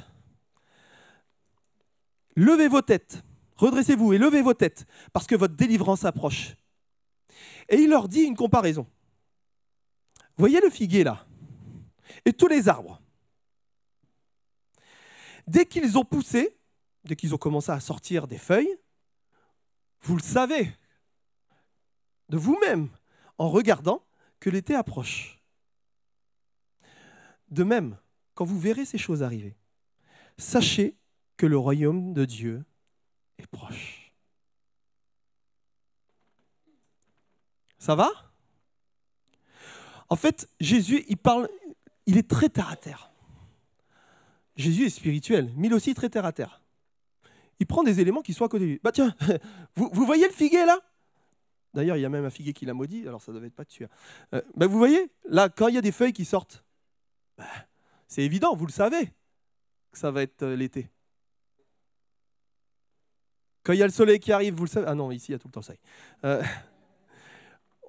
Levez 2.36 2.68
vos 2.68 2.82
têtes. 2.82 3.22
Redressez-vous 3.58 4.14
et 4.14 4.18
levez 4.18 4.42
vos 4.42 4.54
têtes, 4.54 4.86
parce 5.12 5.28
que 5.28 5.36
votre 5.36 5.56
délivrance 5.56 6.06
approche. 6.06 6.56
Et 7.68 7.76
il 7.76 7.90
leur 7.90 8.08
dit 8.08 8.22
une 8.22 8.38
comparaison. 8.38 8.88
Voyez 10.38 10.62
le 10.62 10.70
figuier 10.70 11.04
là, 11.04 11.26
et 12.24 12.32
tous 12.32 12.48
les 12.48 12.70
arbres. 12.70 13.02
Dès 15.46 15.66
qu'ils 15.66 15.98
ont 15.98 16.06
poussé, 16.06 16.58
dès 17.04 17.18
qu'ils 17.18 17.36
ont 17.36 17.38
commencé 17.38 17.72
à 17.72 17.82
sortir 17.82 18.28
des 18.28 18.38
feuilles, 18.38 18.78
vous 20.04 20.16
le 20.16 20.24
savez 20.24 20.72
de 22.30 22.38
vous-même 22.38 22.88
en 23.38 23.50
regardant 23.50 24.02
que 24.40 24.50
l'été 24.50 24.76
approche. 24.76 25.40
De 27.50 27.64
même, 27.64 27.98
quand 28.36 28.46
vous 28.46 28.60
verrez 28.60 28.86
ces 28.86 28.98
choses 28.98 29.24
arriver, 29.24 29.58
sachez 30.38 30.96
que 31.38 31.46
le 31.46 31.58
royaume 31.58 32.14
de 32.14 32.26
Dieu 32.26 32.64
est 33.38 33.48
proche. 33.48 34.14
Ça 37.78 37.96
va? 37.96 38.10
En 40.10 40.16
fait, 40.16 40.50
Jésus, 40.60 41.06
il 41.08 41.18
parle, 41.18 41.48
il 42.06 42.18
est 42.18 42.30
très 42.30 42.50
terre 42.50 42.70
à 42.70 42.76
terre. 42.76 43.12
Jésus 44.56 44.86
est 44.86 44.90
spirituel, 44.90 45.54
mais 45.56 45.68
il 45.68 45.72
est 45.72 45.76
aussi 45.76 45.94
très 45.94 46.10
terre 46.10 46.26
à 46.26 46.34
terre. 46.34 46.62
Il 47.60 47.66
prend 47.66 47.84
des 47.84 48.00
éléments 48.00 48.22
qui 48.22 48.34
sont 48.34 48.46
à 48.46 48.50
côté 48.50 48.66
de 48.66 48.70
lui. 48.72 48.80
Bah 48.84 48.92
tiens, 48.92 49.16
vous, 49.76 50.06
voyez 50.06 50.28
le 50.28 50.34
figuier 50.34 50.66
là? 50.66 50.80
D'ailleurs, 51.74 51.98
il 51.98 52.02
y 52.02 52.06
a 52.06 52.10
même 52.10 52.26
un 52.26 52.30
figuier 52.30 52.54
qui 52.54 52.66
l'a 52.66 52.74
maudit, 52.74 53.08
alors 53.08 53.22
ça 53.22 53.32
ne 53.32 53.38
devait 53.38 53.48
être 53.48 53.56
pas 53.56 53.64
dessus. 53.64 53.86
Euh, 54.34 54.42
bah, 54.56 54.68
vous 54.68 54.78
voyez, 54.78 55.12
là, 55.26 55.50
quand 55.50 55.68
il 55.68 55.76
y 55.76 55.78
a 55.78 55.82
des 55.82 55.92
feuilles 55.92 56.14
qui 56.14 56.26
sortent, 56.26 56.64
bah, 57.38 57.46
c'est 58.08 58.24
évident, 58.24 58.56
vous 58.56 58.66
le 58.66 58.72
savez, 58.72 59.14
que 59.92 60.00
ça 60.00 60.10
va 60.10 60.24
être 60.24 60.42
euh, 60.44 60.56
l'été. 60.56 60.90
Quand 63.64 63.74
il 63.74 63.80
y 63.80 63.84
a 63.84 63.86
le 63.86 63.92
soleil 63.92 64.20
qui 64.20 64.32
arrive, 64.32 64.56
vous 64.56 64.66
le 64.66 64.70
savez. 64.70 64.88
Ah 64.88 64.96
non, 64.96 65.12
ici, 65.12 65.28
il 65.30 65.34
y 65.34 65.36
a 65.36 65.40
tout 65.40 65.48
le 65.48 65.52
temps 65.52 65.62
ça. 65.62 65.74
Euh, 66.26 66.44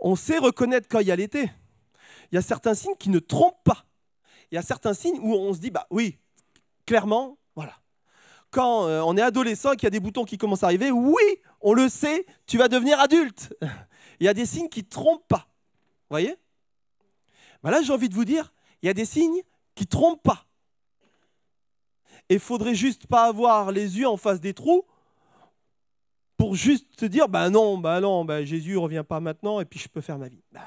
on 0.01 0.15
sait 0.15 0.39
reconnaître 0.39 0.89
quand 0.89 1.01
il 1.01 1.07
y 1.07 1.13
a 1.13 1.17
l'été. 1.17 1.51
Il 2.31 2.35
y 2.35 2.39
a 2.39 2.43
certains 2.43 2.75
signes 2.75 2.97
qui 2.99 3.09
ne 3.09 3.19
trompent 3.19 3.65
pas. 3.65 3.87
Il 4.51 4.57
y 4.57 4.59
a 4.59 4.63
certains 4.63 4.95
signes 4.95 5.19
où 5.21 5.35
on 5.35 5.55
se 5.55 5.59
dit, 5.59 5.71
bah 5.71 5.87
oui, 5.91 6.19
clairement, 6.85 7.39
voilà. 7.55 7.81
Quand 8.51 8.87
on 8.87 9.17
est 9.17 9.23
adolescent 9.23 9.73
et 9.73 9.77
qu'il 9.77 9.85
y 9.85 9.87
a 9.87 9.91
des 9.91 10.01
boutons 10.01 10.25
qui 10.25 10.37
commencent 10.37 10.65
à 10.65 10.67
arriver, 10.67 10.91
oui, 10.91 11.23
on 11.61 11.73
le 11.73 11.89
sait, 11.89 12.27
tu 12.47 12.59
vas 12.59 12.69
devenir 12.69 13.01
adulte. 13.01 13.55
il 14.21 14.27
y 14.27 14.29
a 14.29 14.35
des 14.35 14.47
signes 14.47 14.69
qui 14.69 14.81
ne 14.81 14.89
trompent 14.89 15.29
pas. 15.29 15.49
Vous 16.09 16.15
voyez? 16.15 16.37
Bah 17.63 17.71
Là, 17.71 17.83
j'ai 17.83 17.93
envie 17.93 18.09
de 18.09 18.15
vous 18.15 18.25
dire, 18.25 18.53
il 18.83 18.87
y 18.87 18.89
a 18.89 18.95
des 18.95 19.05
signes 19.05 19.43
qui 19.75 19.85
ne 19.85 19.89
trompent 19.89 20.23
pas. 20.23 20.47
Et 22.29 22.35
il 22.35 22.41
faudrait 22.41 22.75
juste 22.75 23.07
pas 23.07 23.25
avoir 23.25 23.73
les 23.73 23.99
yeux 23.99 24.09
en 24.09 24.17
face 24.17 24.41
des 24.41 24.55
trous 24.55 24.85
pour 26.37 26.55
juste 26.55 26.97
te 26.97 27.05
dire, 27.05 27.29
ben 27.29 27.51
non, 27.51 27.77
ben 27.77 28.01
non, 28.01 28.25
ben 28.25 28.45
Jésus 28.45 28.73
ne 28.73 28.79
revient 28.79 29.05
pas 29.07 29.21
maintenant 29.21 29.61
et 29.61 29.65
puis 29.65 29.79
je 29.79 29.89
peux 29.89 30.01
faire 30.01 30.17
ma 30.17 30.29
vie. 30.29 30.43
Bah, 30.53 30.61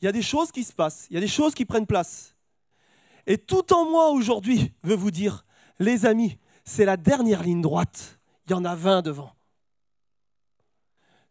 il 0.00 0.04
y 0.04 0.08
a 0.08 0.12
des 0.12 0.22
choses 0.22 0.52
qui 0.52 0.64
se 0.64 0.72
passent, 0.72 1.06
il 1.08 1.14
y 1.14 1.16
a 1.16 1.20
des 1.20 1.28
choses 1.28 1.54
qui 1.54 1.64
prennent 1.64 1.86
place. 1.86 2.34
Et 3.26 3.38
tout 3.38 3.72
en 3.72 3.88
moi 3.88 4.10
aujourd'hui 4.10 4.72
veut 4.82 4.96
vous 4.96 5.10
dire, 5.10 5.46
les 5.78 6.04
amis, 6.04 6.38
c'est 6.64 6.84
la 6.84 6.96
dernière 6.96 7.42
ligne 7.42 7.62
droite. 7.62 8.18
Il 8.46 8.50
y 8.50 8.54
en 8.54 8.64
a 8.64 8.74
20 8.74 9.02
devant. 9.02 9.33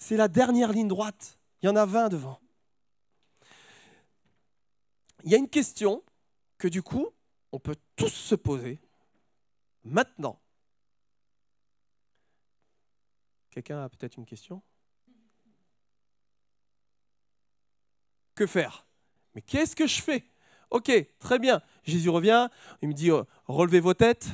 C'est 0.04 0.18
la 0.18 0.28
dernière 0.28 0.74
ligne 0.74 0.89
droite. 0.89 1.39
Il 1.62 1.68
y 1.68 1.70
en 1.70 1.78
a 1.78 1.86
20 1.86 2.10
devant. 2.10 2.38
Il 5.24 5.32
y 5.32 5.34
a 5.34 5.38
une 5.38 5.48
question 5.48 6.04
que 6.58 6.68
du 6.68 6.84
coup, 6.84 7.08
on 7.54 7.60
peut 7.60 7.78
tous 7.96 8.10
se 8.10 8.36
poser 8.36 8.82
maintenant 9.86 10.38
Quelqu'un 13.50 13.82
a 13.82 13.88
peut-être 13.88 14.18
une 14.18 14.26
question? 14.26 14.62
Que 18.36 18.46
faire? 18.46 18.86
Mais 19.36 19.42
qu'est-ce 19.42 19.74
que 19.74 19.88
je 19.88 20.02
fais? 20.02 20.26
Ok, 20.70 20.92
très 21.20 21.39
bien. 21.39 21.62
Jésus 21.84 22.10
revient, 22.10 22.50
il 22.82 22.89
me 22.89 22.94
dit, 22.94 23.10
oh, 23.10 23.26
relevez 23.46 23.80
vos 23.80 23.94
têtes. 23.94 24.28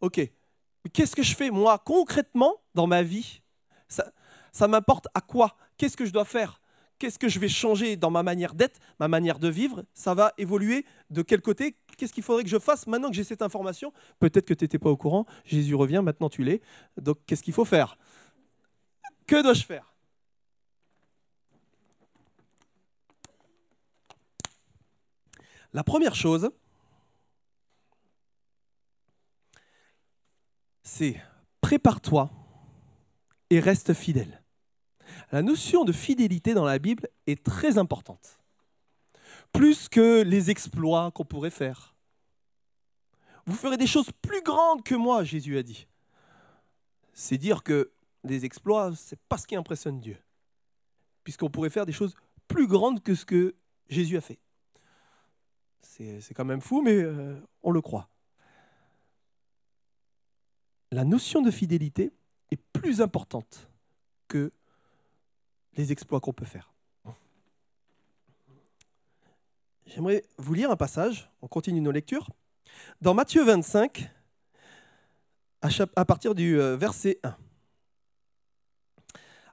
Ok, 0.00 0.16
mais 0.18 0.90
qu'est-ce 0.90 1.14
que 1.14 1.22
je 1.22 1.36
fais 1.36 1.50
moi 1.50 1.78
concrètement 1.80 2.62
dans 2.74 2.86
ma 2.86 3.02
vie? 3.02 3.42
Ça, 3.88 4.68
m'importe 4.68 5.08
à 5.14 5.20
quoi? 5.20 5.56
Qu'est-ce 5.76 5.96
que 5.96 6.04
je 6.04 6.12
dois 6.12 6.24
faire? 6.24 6.60
Qu'est-ce 6.98 7.18
que 7.18 7.28
je 7.28 7.38
vais 7.38 7.48
changer 7.48 7.96
dans 7.96 8.10
ma 8.10 8.22
manière 8.22 8.54
d'être, 8.54 8.80
ma 8.98 9.06
manière 9.06 9.38
de 9.38 9.48
vivre? 9.48 9.84
Ça 9.94 10.14
va 10.14 10.32
évoluer 10.36 10.84
de 11.10 11.22
quel 11.22 11.40
côté? 11.40 11.76
Qu'est-ce 11.96 12.12
qu'il 12.12 12.24
faudrait 12.24 12.42
que 12.42 12.50
je 12.50 12.58
fasse 12.58 12.86
maintenant 12.86 13.08
que 13.08 13.14
j'ai 13.14 13.24
cette 13.24 13.42
information? 13.42 13.92
Peut-être 14.18 14.46
que 14.46 14.54
tu 14.54 14.64
n'étais 14.64 14.78
pas 14.78 14.90
au 14.90 14.96
courant, 14.96 15.24
Jésus 15.44 15.74
revient, 15.74 16.00
maintenant 16.04 16.28
tu 16.28 16.42
l'es. 16.42 16.60
Donc 16.96 17.18
qu'est-ce 17.26 17.42
qu'il 17.42 17.54
faut 17.54 17.64
faire? 17.64 17.96
Que 19.26 19.42
dois-je 19.42 19.64
faire? 19.64 19.94
La 25.72 25.84
première 25.84 26.14
chose, 26.14 26.50
c'est 30.82 31.20
prépare-toi 31.60 32.30
et 33.50 33.60
reste 33.60 33.94
fidèle. 33.94 34.42
La 35.32 35.42
notion 35.42 35.84
de 35.84 35.92
fidélité 35.92 36.54
dans 36.54 36.64
la 36.64 36.78
Bible 36.78 37.08
est 37.26 37.42
très 37.42 37.78
importante. 37.78 38.38
Plus 39.52 39.88
que 39.88 40.22
les 40.22 40.50
exploits 40.50 41.10
qu'on 41.12 41.24
pourrait 41.24 41.50
faire. 41.50 41.94
Vous 43.46 43.54
ferez 43.54 43.76
des 43.76 43.86
choses 43.86 44.10
plus 44.20 44.42
grandes 44.42 44.82
que 44.82 44.94
moi, 44.94 45.24
Jésus 45.24 45.56
a 45.56 45.62
dit. 45.62 45.86
C'est 47.14 47.38
dire 47.38 47.62
que 47.62 47.90
les 48.24 48.44
exploits, 48.44 48.94
ce 48.94 49.14
n'est 49.14 49.20
pas 49.28 49.38
ce 49.38 49.46
qui 49.46 49.56
impressionne 49.56 50.00
Dieu. 50.00 50.18
Puisqu'on 51.24 51.50
pourrait 51.50 51.70
faire 51.70 51.86
des 51.86 51.92
choses 51.92 52.14
plus 52.46 52.66
grandes 52.66 53.02
que 53.02 53.14
ce 53.14 53.24
que 53.24 53.54
Jésus 53.88 54.16
a 54.16 54.20
fait. 54.20 54.38
C'est 55.82 56.34
quand 56.34 56.44
même 56.44 56.60
fou, 56.60 56.80
mais 56.80 56.94
euh, 56.94 57.40
on 57.62 57.72
le 57.72 57.80
croit. 57.80 58.08
La 60.92 61.04
notion 61.04 61.42
de 61.42 61.50
fidélité 61.50 62.12
est 62.50 62.60
plus 62.72 63.00
importante 63.00 63.68
que 64.28 64.50
les 65.76 65.92
exploits 65.92 66.20
qu'on 66.20 66.32
peut 66.32 66.44
faire. 66.44 66.72
J'aimerais 69.86 70.24
vous 70.36 70.54
lire 70.54 70.70
un 70.70 70.76
passage, 70.76 71.30
on 71.40 71.48
continue 71.48 71.80
nos 71.80 71.90
lectures. 71.90 72.28
Dans 73.00 73.14
Matthieu 73.14 73.42
25, 73.44 74.10
à 75.96 76.04
partir 76.04 76.34
du 76.34 76.60
euh, 76.60 76.76
verset 76.76 77.18
1. 77.22 77.36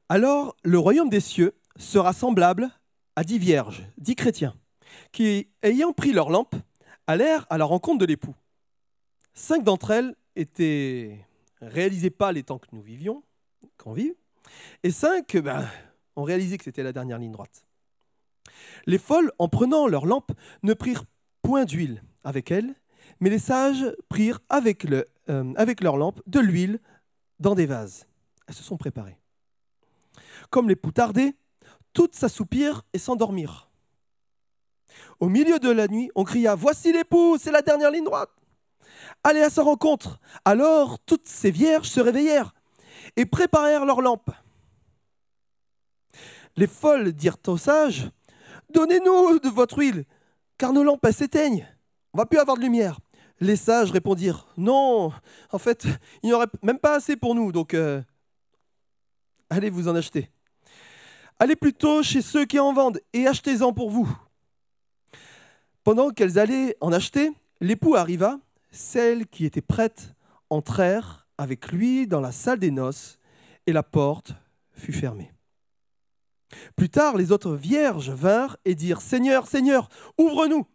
Alors 0.10 0.55
le 0.63 0.77
royaume 0.77 1.10
des 1.10 1.19
cieux 1.19 1.55
sera 1.77 2.13
semblable 2.13 2.69
à 3.15 3.23
dix 3.23 3.39
vierges, 3.39 3.84
dix 3.97 4.15
chrétiens, 4.15 4.55
qui, 5.12 5.47
ayant 5.63 5.93
pris 5.93 6.12
leur 6.12 6.29
lampe, 6.29 6.55
allèrent 7.08 7.47
à 7.49 7.58
la 7.58 7.65
rencontre 7.65 7.99
de 7.99 8.05
l'époux. 8.05 8.36
Cinq 9.34 9.63
d'entre 9.63 9.91
elles 9.91 10.15
étaient 10.36 11.24
réalisaient 11.61 12.09
pas 12.09 12.31
les 12.31 12.43
temps 12.43 12.59
que 12.59 12.67
nous 12.71 12.81
vivions, 12.81 13.23
qu'on 13.77 13.93
vit, 13.93 14.13
et 14.83 14.91
cinq 14.91 15.37
ben, 15.37 15.67
ont 16.15 16.23
réalisé 16.23 16.57
que 16.57 16.63
c'était 16.63 16.83
la 16.83 16.93
dernière 16.93 17.17
ligne 17.17 17.31
droite. 17.31 17.65
Les 18.85 18.97
folles, 18.97 19.31
en 19.39 19.47
prenant 19.47 19.87
leur 19.87 20.05
lampe, 20.05 20.31
ne 20.63 20.73
prirent 20.73 21.05
point 21.41 21.65
d'huile 21.65 22.03
avec 22.23 22.51
elles, 22.51 22.75
mais 23.19 23.29
les 23.29 23.39
sages 23.39 23.85
prirent 24.09 24.39
avec, 24.49 24.83
le, 24.83 25.05
euh, 25.29 25.53
avec 25.55 25.81
leur 25.81 25.97
lampe 25.97 26.21
de 26.27 26.39
l'huile 26.39 26.79
dans 27.39 27.55
des 27.55 27.65
vases. 27.65 28.07
Elles 28.47 28.55
se 28.55 28.63
sont 28.63 28.77
préparées. 28.77 29.17
Comme 30.49 30.69
les 30.69 30.75
poutardaient, 30.75 31.35
toutes 31.93 32.15
s'assoupirent 32.15 32.83
et 32.93 32.97
s'endormirent. 32.97 33.69
Au 35.19 35.29
milieu 35.29 35.59
de 35.59 35.69
la 35.69 35.87
nuit, 35.87 36.11
on 36.15 36.23
cria 36.23 36.55
Voici 36.55 36.91
l'époux, 36.91 37.37
c'est 37.39 37.51
la 37.51 37.61
dernière 37.61 37.91
ligne 37.91 38.05
droite. 38.05 38.31
Allez 39.23 39.41
à 39.41 39.49
sa 39.49 39.63
rencontre. 39.63 40.19
Alors 40.43 40.99
toutes 40.99 41.27
ces 41.27 41.51
vierges 41.51 41.89
se 41.89 41.99
réveillèrent 41.99 42.53
et 43.15 43.25
préparèrent 43.25 43.86
leurs 43.86 44.01
lampes. 44.01 44.31
Les 46.58 46.67
folles 46.67 47.13
dirent 47.13 47.38
aux 47.47 47.58
sages 47.58 48.10
Donnez-nous 48.71 49.39
de 49.39 49.49
votre 49.49 49.77
huile, 49.79 50.05
car 50.58 50.73
nos 50.73 50.84
lampes 50.84 51.08
s'éteignent. 51.12 51.67
On 52.13 52.17
va 52.17 52.25
plus 52.25 52.39
avoir 52.39 52.58
de 52.58 52.62
lumière. 52.62 52.99
Les 53.39 53.55
sages 53.55 53.91
répondirent 53.91 54.47
Non, 54.58 55.12
en 55.51 55.58
fait, 55.58 55.86
il 56.23 56.27
n'y 56.27 56.34
aurait 56.34 56.47
même 56.62 56.79
pas 56.79 56.95
assez 56.95 57.15
pour 57.15 57.36
nous, 57.36 57.51
donc 57.51 57.73
euh, 57.73 58.01
allez 59.49 59.69
vous 59.69 59.88
en 59.88 59.95
acheter. 59.95 60.29
Allez 61.38 61.58
plutôt 61.58 62.01
chez 62.01 62.21
ceux 62.21 62.45
qui 62.45 62.60
en 62.60 62.71
vendent 62.73 63.01
et 63.12 63.27
achetez-en 63.27 63.73
pour 63.73 63.89
vous. 63.89 64.10
Pendant 65.84 66.10
qu'elles 66.10 66.39
allaient 66.39 66.77
en 66.79 66.93
acheter, 66.93 67.31
l'époux 67.60 67.95
arriva, 67.95 68.39
celles 68.75 69.25
qui 69.27 69.45
étaient 69.45 69.61
prêtes 69.61 70.13
entrèrent 70.49 71.27
avec 71.38 71.71
lui 71.71 72.07
dans 72.07 72.21
la 72.21 72.31
salle 72.31 72.59
des 72.59 72.71
noces, 72.71 73.17
et 73.67 73.73
la 73.73 73.83
porte 73.83 74.33
fut 74.73 74.93
fermée. 74.93 75.31
Plus 76.75 76.89
tard, 76.89 77.17
les 77.17 77.31
autres 77.31 77.55
vierges 77.55 78.11
vinrent 78.11 78.57
et 78.65 78.75
dirent 78.75 79.01
Seigneur, 79.01 79.47
Seigneur, 79.47 79.89
ouvre-nous. 80.17 80.65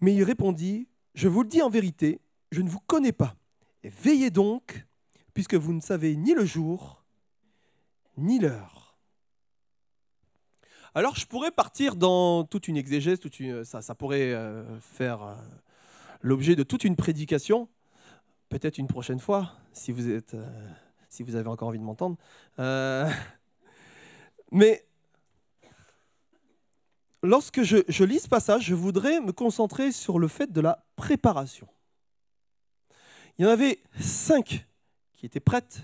Mais 0.00 0.14
il 0.14 0.22
répondit 0.22 0.88
Je 1.14 1.28
vous 1.28 1.42
le 1.42 1.48
dis 1.48 1.62
en 1.62 1.70
vérité, 1.70 2.20
je 2.52 2.60
ne 2.60 2.68
vous 2.68 2.80
connais 2.80 3.12
pas. 3.12 3.34
veillez 3.82 4.30
donc, 4.30 4.86
puisque 5.32 5.54
vous 5.54 5.72
ne 5.72 5.80
savez 5.80 6.16
ni 6.16 6.34
le 6.34 6.44
jour, 6.44 7.02
ni 8.16 8.38
l'heure. 8.38 8.98
Alors 10.94 11.16
je 11.16 11.26
pourrais 11.26 11.52
partir 11.52 11.96
dans 11.96 12.44
toute 12.44 12.68
une 12.68 12.76
exégèse, 12.76 13.20
toute 13.20 13.38
ça, 13.64 13.94
pourrait 13.94 14.32
euh, 14.32 14.80
faire 14.80 15.22
euh, 15.22 15.34
l'objet 16.20 16.56
de 16.56 16.62
toute 16.62 16.84
une 16.84 16.96
prédication, 16.96 17.68
peut-être 18.48 18.78
une 18.78 18.86
prochaine 18.86 19.20
fois, 19.20 19.52
si 19.72 19.92
vous, 19.92 20.10
êtes, 20.10 20.34
euh, 20.34 20.68
si 21.08 21.22
vous 21.22 21.36
avez 21.36 21.48
encore 21.48 21.68
envie 21.68 21.78
de 21.78 21.84
m'entendre. 21.84 22.16
mais 24.52 24.84
lorsque 27.22 27.62
je, 27.62 27.78
je 27.88 28.04
lis 28.04 28.20
ce 28.20 28.28
passage, 28.28 28.64
je 28.64 28.74
voudrais 28.74 29.20
me 29.20 29.32
concentrer 29.32 29.92
sur 29.92 30.18
le 30.18 30.28
fait 30.28 30.52
de 30.52 30.60
la 30.60 30.84
préparation. 30.96 31.68
Il 33.38 33.44
y 33.44 33.46
en 33.46 33.50
avait 33.50 33.82
cinq 33.98 34.66
qui 35.14 35.26
étaient 35.26 35.40
prêtes 35.40 35.80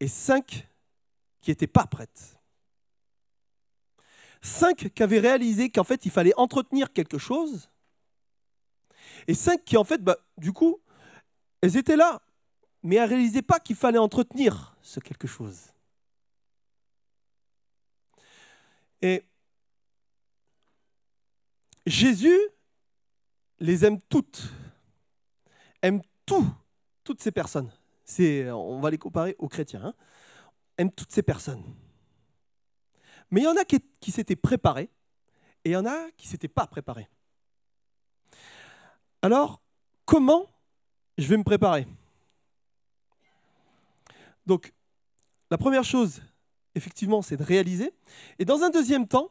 et 0.00 0.08
cinq 0.08 0.66
qui 1.40 1.50
n'étaient 1.50 1.66
pas 1.66 1.86
prêtes. 1.86 2.36
Cinq 4.42 4.92
qui 4.94 5.02
avaient 5.02 5.20
réalisé 5.20 5.70
qu'en 5.70 5.84
fait 5.84 6.06
il 6.06 6.10
fallait 6.10 6.34
entretenir 6.36 6.92
quelque 6.92 7.18
chose 7.18 7.68
et 9.26 9.34
cinq 9.34 9.64
qui 9.64 9.76
en 9.76 9.84
fait, 9.84 10.02
bah, 10.02 10.16
du 10.38 10.52
coup, 10.52 10.80
elles 11.60 11.76
étaient 11.76 11.96
là, 11.96 12.22
mais 12.82 12.96
elles 12.96 13.04
ne 13.04 13.08
réalisaient 13.08 13.42
pas 13.42 13.60
qu'il 13.60 13.76
fallait 13.76 13.98
entretenir 13.98 14.76
ce 14.82 15.00
quelque 15.00 15.26
chose. 15.28 15.72
Et 19.02 19.24
Jésus 21.86 22.38
les 23.58 23.84
aime 23.84 24.00
toutes, 24.08 24.42
aime 25.82 26.02
tout, 26.26 26.46
toutes 27.04 27.22
ces 27.22 27.32
personnes. 27.32 27.70
On 28.18 28.80
va 28.80 28.90
les 28.90 28.98
comparer 28.98 29.36
aux 29.38 29.48
chrétiens, 29.48 29.84
hein. 29.84 29.94
aime 30.76 30.90
toutes 30.90 31.12
ces 31.12 31.22
personnes. 31.22 31.62
Mais 33.30 33.42
il 33.42 33.44
y 33.44 33.48
en 33.48 33.56
a 33.56 33.64
qui, 33.64 33.80
qui 34.00 34.10
s'étaient 34.10 34.36
préparés 34.36 34.90
et 35.64 35.70
il 35.70 35.72
y 35.72 35.76
en 35.76 35.86
a 35.86 36.10
qui 36.16 36.26
ne 36.26 36.30
s'étaient 36.30 36.48
pas 36.48 36.66
préparés. 36.66 37.08
Alors, 39.22 39.60
comment 40.06 40.46
je 41.18 41.26
vais 41.26 41.36
me 41.36 41.44
préparer? 41.44 41.86
Donc, 44.46 44.72
la 45.50 45.58
première 45.58 45.84
chose, 45.84 46.22
effectivement, 46.74 47.20
c'est 47.20 47.36
de 47.36 47.42
réaliser. 47.42 47.92
Et 48.38 48.44
dans 48.44 48.62
un 48.62 48.70
deuxième 48.70 49.06
temps, 49.06 49.30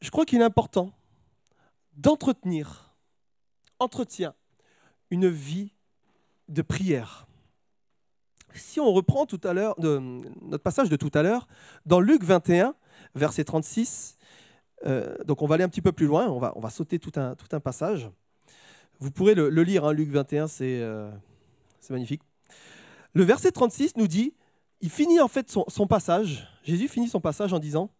je 0.00 0.10
crois 0.10 0.24
qu'il 0.24 0.40
est 0.40 0.44
important 0.44 0.92
d'entretenir, 1.96 2.94
entretien, 3.78 4.34
une 5.10 5.28
vie 5.28 5.72
de 6.48 6.62
prière. 6.62 7.26
Si 8.54 8.80
on 8.80 8.92
reprend 8.92 9.26
tout 9.26 9.40
à 9.44 9.52
l'heure 9.52 9.76
notre 9.78 10.62
passage 10.62 10.88
de 10.88 10.96
tout 10.96 11.10
à 11.14 11.22
l'heure, 11.22 11.46
dans 11.86 12.00
Luc 12.00 12.24
21, 12.24 12.74
verset 13.14 13.44
36, 13.44 14.18
euh, 14.86 15.16
donc 15.24 15.42
on 15.42 15.46
va 15.46 15.54
aller 15.54 15.64
un 15.64 15.68
petit 15.68 15.82
peu 15.82 15.92
plus 15.92 16.06
loin, 16.06 16.28
on 16.28 16.38
va, 16.38 16.70
sauter 16.70 16.98
tout 16.98 17.12
un 17.14 17.60
passage. 17.60 18.10
Vous 19.00 19.10
pourrez 19.10 19.34
le, 19.34 19.48
lire, 19.62 19.86
hein, 19.86 19.92
Luc 19.94 20.10
21, 20.10 20.46
euh, 20.60 21.10
c'est 21.80 21.92
magnifique. 21.92 22.20
Le 23.14 23.24
verset 23.24 23.50
36 23.50 23.96
nous 23.96 24.06
dit, 24.06 24.34
il 24.82 24.90
finit 24.90 25.20
en 25.20 25.28
fait 25.28 25.50
son, 25.50 25.64
son 25.68 25.86
passage, 25.86 26.46
Jésus 26.62 26.86
finit 26.86 27.08
son 27.08 27.20
passage 27.20 27.54
en 27.54 27.58
disant, 27.58 27.90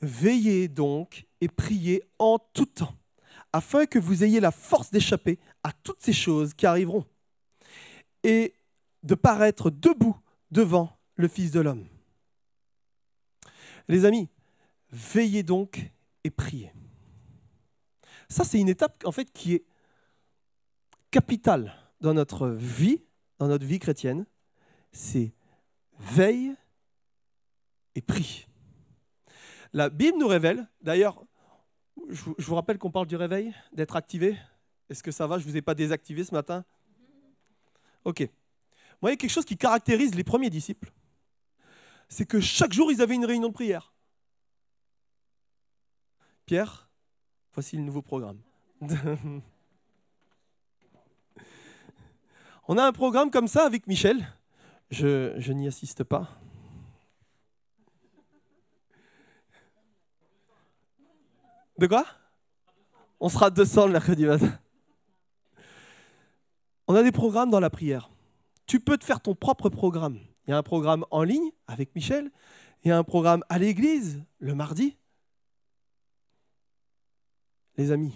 Veillez 0.00 0.68
donc 0.68 1.26
et 1.40 1.48
priez 1.48 2.04
en 2.20 2.38
tout 2.38 2.66
temps, 2.66 2.94
afin 3.52 3.86
que 3.86 3.98
vous 3.98 4.22
ayez 4.22 4.38
la 4.38 4.52
force 4.52 4.92
d'échapper 4.92 5.40
à 5.64 5.72
toutes 5.72 6.02
ces 6.02 6.12
choses 6.12 6.54
qui 6.54 6.66
arriveront, 6.66 7.04
et 8.22 8.54
de 9.02 9.14
paraître 9.16 9.70
debout 9.70 10.16
devant 10.52 10.96
le 11.16 11.26
Fils 11.26 11.50
de 11.50 11.60
l'homme. 11.60 11.86
Les 13.88 14.04
amis, 14.04 14.28
veillez 14.90 15.42
donc 15.42 15.90
et 16.22 16.30
priez. 16.30 16.72
Ça, 18.28 18.44
c'est 18.44 18.60
une 18.60 18.68
étape 18.68 19.02
en 19.04 19.12
fait 19.12 19.32
qui 19.32 19.54
est 19.54 19.64
capital 21.16 21.74
dans 22.02 22.12
notre 22.12 22.48
vie, 22.48 23.02
dans 23.38 23.48
notre 23.48 23.64
vie 23.64 23.78
chrétienne, 23.78 24.26
c'est 24.92 25.32
veille 25.98 26.54
et 27.94 28.02
prie. 28.02 28.46
La 29.72 29.88
Bible 29.88 30.18
nous 30.18 30.28
révèle, 30.28 30.68
d'ailleurs, 30.82 31.24
je 32.10 32.44
vous 32.44 32.54
rappelle 32.54 32.76
qu'on 32.76 32.90
parle 32.90 33.06
du 33.06 33.16
réveil, 33.16 33.54
d'être 33.72 33.96
activé. 33.96 34.36
Est-ce 34.90 35.02
que 35.02 35.10
ça 35.10 35.26
va? 35.26 35.38
Je 35.38 35.46
ne 35.46 35.50
vous 35.50 35.56
ai 35.56 35.62
pas 35.62 35.74
désactivé 35.74 36.22
ce 36.22 36.34
matin 36.34 36.66
Ok. 38.04 38.20
Vous 38.20 38.28
voyez, 39.00 39.16
quelque 39.16 39.30
chose 39.30 39.46
qui 39.46 39.56
caractérise 39.56 40.14
les 40.14 40.24
premiers 40.24 40.50
disciples, 40.50 40.92
c'est 42.10 42.26
que 42.26 42.40
chaque 42.40 42.74
jour, 42.74 42.92
ils 42.92 43.00
avaient 43.00 43.14
une 43.14 43.24
réunion 43.24 43.48
de 43.48 43.54
prière. 43.54 43.94
Pierre, 46.44 46.90
voici 47.54 47.78
le 47.78 47.84
nouveau 47.84 48.02
programme. 48.02 48.42
On 52.68 52.78
a 52.78 52.84
un 52.84 52.92
programme 52.92 53.30
comme 53.30 53.46
ça 53.46 53.64
avec 53.64 53.86
Michel? 53.86 54.26
Je, 54.90 55.52
n'y 55.52 55.68
assiste 55.68 56.02
pas. 56.02 56.28
De 61.78 61.86
quoi? 61.86 62.04
On 63.20 63.28
sera 63.28 63.50
200 63.50 63.86
le 63.86 63.92
mercredi 63.92 64.24
matin. 64.24 64.58
On 66.88 66.94
a 66.96 67.04
des 67.04 67.12
programmes 67.12 67.50
dans 67.50 67.60
la 67.60 67.70
prière. 67.70 68.10
Tu 68.66 68.80
peux 68.80 68.98
te 68.98 69.04
faire 69.04 69.20
ton 69.20 69.36
propre 69.36 69.68
programme. 69.68 70.18
Il 70.46 70.50
y 70.50 70.52
a 70.52 70.58
un 70.58 70.62
programme 70.64 71.04
en 71.12 71.22
ligne 71.22 71.50
avec 71.68 71.94
Michel. 71.94 72.32
Il 72.84 72.88
y 72.88 72.90
a 72.90 72.98
un 72.98 73.04
programme 73.04 73.44
à 73.48 73.58
l'église 73.58 74.24
le 74.38 74.56
mardi. 74.56 74.96
Les 77.76 77.92
amis, 77.92 78.14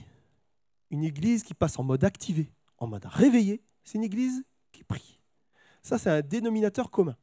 une 0.90 1.04
église 1.04 1.44
qui 1.44 1.54
passe 1.54 1.78
en 1.78 1.84
mode 1.84 2.02
activé, 2.02 2.50
en 2.78 2.86
mode 2.86 3.04
réveillé, 3.04 3.62
c'est 3.90 3.98
une 3.98 4.04
église 4.04 4.44
qui 4.70 4.84
prie. 4.84 5.18
Ça, 5.82 5.98
c'est 5.98 6.10
un 6.10 6.20
dénominateur 6.20 6.92
commun. 6.92 7.16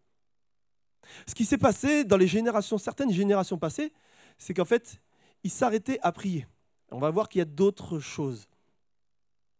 Ce 1.25 1.33
qui 1.33 1.45
s'est 1.45 1.57
passé 1.57 2.03
dans 2.03 2.17
les 2.17 2.27
générations, 2.27 2.77
certaines 2.77 3.13
générations 3.13 3.57
passées, 3.57 3.93
c'est 4.37 4.53
qu'en 4.53 4.65
fait, 4.65 4.99
ils 5.43 5.49
s'arrêtaient 5.49 5.99
à 6.01 6.11
prier. 6.11 6.45
On 6.91 6.99
va 6.99 7.09
voir 7.09 7.29
qu'il 7.29 7.39
y 7.39 7.41
a 7.41 7.45
d'autres 7.45 7.99
choses, 7.99 8.49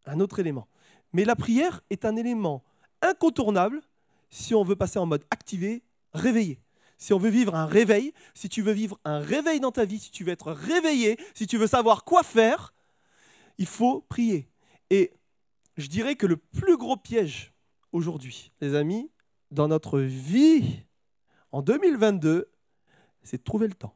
un 0.06 0.20
autre 0.20 0.40
élément. 0.40 0.68
Mais 1.14 1.24
la 1.24 1.38
prière 1.38 1.80
est 1.90 2.04
un 2.04 2.18
élément 2.18 2.62
incontournable 3.02 3.82
si 4.30 4.54
on 4.54 4.64
veut 4.64 4.76
passer 4.76 5.00
en 5.00 5.06
mode 5.06 5.24
activé, 5.32 5.84
réveillé. 6.14 6.60
Si 6.98 7.14
on 7.14 7.20
veut 7.20 7.30
vivre 7.30 7.56
un 7.56 7.68
réveil, 7.68 8.12
si 8.34 8.50
tu 8.50 8.62
veux 8.62 8.74
vivre 8.74 9.00
un 9.06 9.20
réveil 9.20 9.62
dans 9.62 9.72
ta 9.72 9.86
vie, 9.86 10.00
si 10.00 10.12
tu 10.12 10.26
veux 10.26 10.34
être 10.34 10.52
réveillé, 10.52 11.18
si 11.36 11.48
tu 11.48 11.58
veux 11.58 11.68
savoir 11.68 12.04
quoi 12.04 12.24
faire, 12.24 12.74
il 13.58 13.68
faut 13.68 14.02
prier. 14.10 14.50
Et 14.90 15.14
je 15.78 15.88
dirais 15.88 16.16
que 16.16 16.26
le 16.26 16.38
plus 16.38 16.78
gros 16.78 16.98
piège 16.98 17.54
aujourd'hui, 17.92 18.52
les 18.62 18.76
amis, 18.76 19.12
dans 19.52 19.68
notre 19.68 20.00
vie 20.00 20.84
en 21.52 21.62
2022, 21.62 22.52
c'est 23.24 23.38
de 23.38 23.44
trouver 23.44 23.68
le 23.68 23.74
temps. 23.74 23.96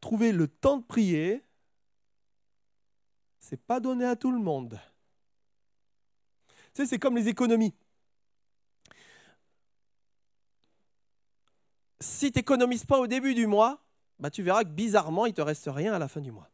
Trouver 0.00 0.32
le 0.32 0.48
temps 0.48 0.78
de 0.78 0.84
prier, 0.84 1.44
c'est 3.38 3.60
pas 3.60 3.80
donné 3.80 4.04
à 4.04 4.16
tout 4.16 4.32
le 4.32 4.38
monde. 4.38 4.80
Tu 6.72 6.82
sais, 6.82 6.86
c'est 6.86 6.98
comme 6.98 7.16
les 7.16 7.28
économies. 7.28 7.74
Si 12.00 12.32
tu 12.32 12.38
n'économises 12.38 12.84
pas 12.84 12.98
au 12.98 13.06
début 13.06 13.34
du 13.34 13.46
mois, 13.46 13.82
bah, 14.18 14.30
tu 14.30 14.42
verras 14.42 14.64
que 14.64 14.70
bizarrement, 14.70 15.26
il 15.26 15.30
ne 15.30 15.34
te 15.34 15.42
reste 15.42 15.68
rien 15.70 15.92
à 15.92 15.98
la 15.98 16.08
fin 16.08 16.20
du 16.20 16.30
mois. 16.30 16.49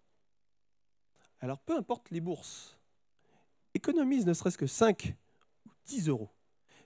Alors 1.47 1.61
peu 1.61 1.77
importe 1.77 2.11
les 2.11 2.21
bourses, 2.21 2.77
économise 3.73 4.27
ne 4.27 4.35
serait-ce 4.35 4.59
que 4.59 4.67
5 4.67 5.15
ou 5.65 5.71
10 5.85 6.09
euros. 6.09 6.29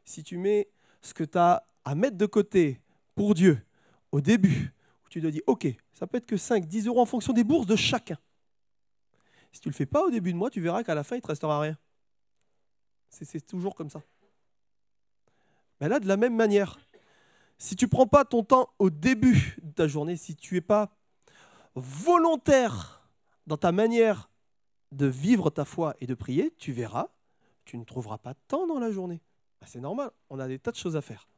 Si 0.05 0.23
tu 0.23 0.37
mets 0.37 0.69
ce 1.01 1.15
que 1.15 1.25
tu 1.25 1.39
as 1.39 1.67
à 1.83 1.95
mettre 1.95 2.19
de 2.19 2.27
côté 2.27 2.79
pour 3.15 3.33
Dieu 3.33 3.65
au 4.13 4.21
début, 4.21 4.75
où 5.03 5.09
tu 5.09 5.23
te 5.23 5.27
dis, 5.29 5.41
OK, 5.47 5.67
ça 5.95 6.07
peut 6.07 6.19
être 6.19 6.27
que 6.27 6.37
5, 6.37 6.67
10 6.67 6.89
euros 6.89 7.01
en 7.01 7.07
fonction 7.07 7.33
des 7.33 7.43
bourses 7.43 7.67
de 7.67 7.75
chacun. 7.75 8.19
Si 9.51 9.63
tu 9.63 9.69
ne 9.69 9.73
le 9.73 9.77
fais 9.77 9.87
pas 9.87 10.03
au 10.03 10.11
début 10.11 10.31
de 10.31 10.37
mois, 10.37 10.51
tu 10.51 10.61
verras 10.61 10.85
qu'à 10.85 10.95
la 10.95 11.05
fin, 11.05 11.17
il 11.17 11.21
ne 11.21 11.23
te 11.23 11.29
restera 11.29 11.59
rien. 11.59 11.79
C'est 13.09 13.41
toujours 13.47 13.75
comme 13.75 13.89
ça. 13.89 14.03
Mais 15.81 15.89
là, 15.89 15.99
de 16.01 16.07
la 16.07 16.19
même 16.19 16.37
manière, 16.37 16.79
si 17.57 17.77
tu 17.77 17.87
ne 17.87 17.91
prends 17.91 18.07
pas 18.07 18.27
ton 18.27 18.45
temps 18.45 18.69
au 18.79 18.91
début 18.91 19.57
de 19.63 19.73
ta 19.73 19.89
journée, 19.89 20.19
si 20.19 20.37
tu 20.37 20.53
n'es 20.53 20.61
pas 20.61 20.95
volontaire 21.75 23.09
dans 23.47 23.57
ta 23.57 23.73
manière 23.73 24.30
de 24.93 25.07
vivre 25.07 25.51
ta 25.51 25.65
foi 25.65 25.95
et 26.01 26.07
de 26.07 26.15
prier, 26.15 26.55
tu 26.59 26.73
verras, 26.73 27.09
tu 27.65 27.79
ne 27.79 27.85
trouveras 27.85 28.19
pas 28.19 28.35
de 28.35 28.39
temps 28.49 28.67
dans 28.67 28.79
la 28.79 28.91
journée. 28.91 29.21
Ben, 29.61 29.67
c'est 29.67 29.81
normal, 29.81 30.11
on 30.29 30.39
a 30.39 30.49
des 30.49 30.59
tas 30.59 30.73
de 30.73 30.77
choses 30.77 30.97
à 30.97 31.03
faire. 31.03 31.29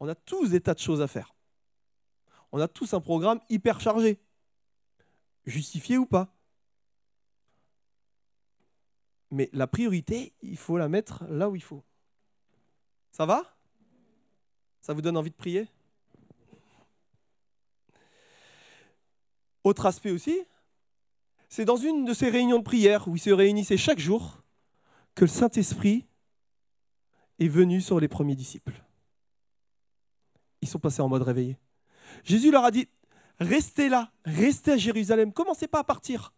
On 0.00 0.08
a 0.08 0.14
tous 0.14 0.50
des 0.50 0.60
tas 0.60 0.74
de 0.74 0.78
choses 0.78 1.00
à 1.00 1.06
faire. 1.06 1.34
On 2.50 2.60
a 2.60 2.68
tous 2.68 2.92
un 2.94 3.00
programme 3.00 3.40
hyper 3.48 3.80
chargé. 3.80 4.20
Justifié 5.46 5.96
ou 5.96 6.06
pas. 6.06 6.34
Mais 9.30 9.48
la 9.52 9.66
priorité, 9.66 10.34
il 10.42 10.58
faut 10.58 10.76
la 10.76 10.88
mettre 10.88 11.24
là 11.24 11.48
où 11.48 11.56
il 11.56 11.62
faut. 11.62 11.82
Ça 13.10 13.24
va? 13.24 13.42
Ça 14.80 14.92
vous 14.92 15.00
donne 15.00 15.16
envie 15.16 15.30
de 15.30 15.36
prier? 15.36 15.68
Autre 19.64 19.86
aspect 19.86 20.10
aussi, 20.10 20.44
c'est 21.52 21.66
dans 21.66 21.76
une 21.76 22.06
de 22.06 22.14
ces 22.14 22.30
réunions 22.30 22.60
de 22.60 22.64
prière 22.64 23.06
où 23.08 23.16
ils 23.16 23.18
se 23.18 23.28
réunissaient 23.28 23.76
chaque 23.76 23.98
jour 23.98 24.42
que 25.14 25.26
le 25.26 25.28
Saint-Esprit 25.28 26.06
est 27.38 27.48
venu 27.48 27.82
sur 27.82 28.00
les 28.00 28.08
premiers 28.08 28.34
disciples. 28.34 28.82
Ils 30.62 30.68
sont 30.68 30.78
passés 30.78 31.02
en 31.02 31.10
mode 31.10 31.20
réveillé. 31.20 31.58
Jésus 32.24 32.50
leur 32.50 32.64
a 32.64 32.70
dit, 32.70 32.88
restez 33.38 33.90
là, 33.90 34.10
restez 34.24 34.72
à 34.72 34.76
Jérusalem, 34.78 35.30
commencez 35.30 35.68
pas 35.68 35.80
à 35.80 35.84
partir. 35.84 36.32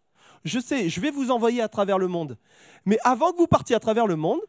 Je 0.44 0.58
sais, 0.58 0.88
je 0.88 1.00
vais 1.00 1.12
vous 1.12 1.30
envoyer 1.30 1.62
à 1.62 1.68
travers 1.68 2.00
le 2.00 2.08
monde. 2.08 2.36
Mais 2.84 2.98
avant 3.04 3.30
que 3.30 3.38
vous 3.38 3.46
partiez 3.46 3.76
à 3.76 3.80
travers 3.80 4.08
le 4.08 4.16
monde, 4.16 4.40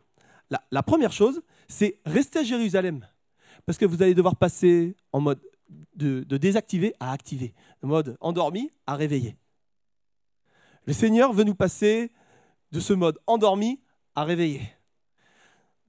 la, 0.49 0.81
première 0.81 1.11
chose, 1.11 1.43
c'est 1.67 1.99
rester 2.07 2.39
à 2.39 2.43
Jérusalem. 2.43 3.07
Parce 3.67 3.77
que 3.77 3.85
vous 3.85 4.01
allez 4.01 4.15
devoir 4.15 4.35
passer 4.35 4.95
en 5.13 5.21
mode 5.21 5.41
de, 5.95 6.23
de 6.23 6.93
à 6.99 7.11
activer, 7.11 7.53
de 7.83 7.87
mode 7.87 8.17
endormi 8.19 8.71
à 8.87 8.95
réveillé. 8.95 9.37
Le 10.85 10.93
Seigneur 10.93 11.33
veut 11.33 11.43
nous 11.43 11.55
passer 11.55 12.11
de 12.71 12.79
ce 12.79 12.93
mode 12.93 13.19
endormi 13.27 13.81
à 14.13 14.23
réveillé. 14.23 14.61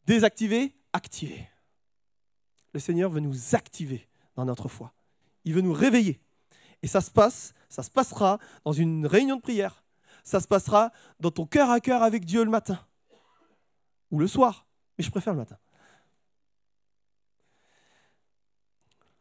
Désactiver, 0.07 0.75
activer. 0.93 1.49
Le 2.73 2.81
Seigneur 2.81 3.11
veut 3.11 3.21
nous 3.21 3.55
activer 3.55 4.09
dans 4.35 4.45
notre 4.45 4.69
foi. 4.69 4.93
Il 5.45 5.55
veut 5.55 5.61
nous 5.61 5.73
réveiller. 5.73 6.21
Et 6.83 6.87
ça 6.87 7.01
se 7.01 7.11
passe, 7.11 7.55
ça 7.69 7.83
se 7.83 7.91
passera 7.91 8.39
dans 8.65 8.73
une 8.73 9.07
réunion 9.07 9.37
de 9.37 9.43
prière. 9.43 9.85
Ça 10.25 10.41
se 10.41 10.47
passera 10.47 10.93
dans 11.21 11.31
ton 11.31 11.47
cœur 11.47 11.71
à 11.71 11.81
cœur 11.81 12.03
avec 12.03 12.25
Dieu 12.25 12.45
le 12.45 12.51
matin. 12.51 12.79
Ou 14.11 14.19
le 14.19 14.27
soir. 14.27 14.67
Mais 14.99 15.05
je 15.05 15.11
préfère 15.11 15.33
le 15.35 15.41
matin. 15.41 15.59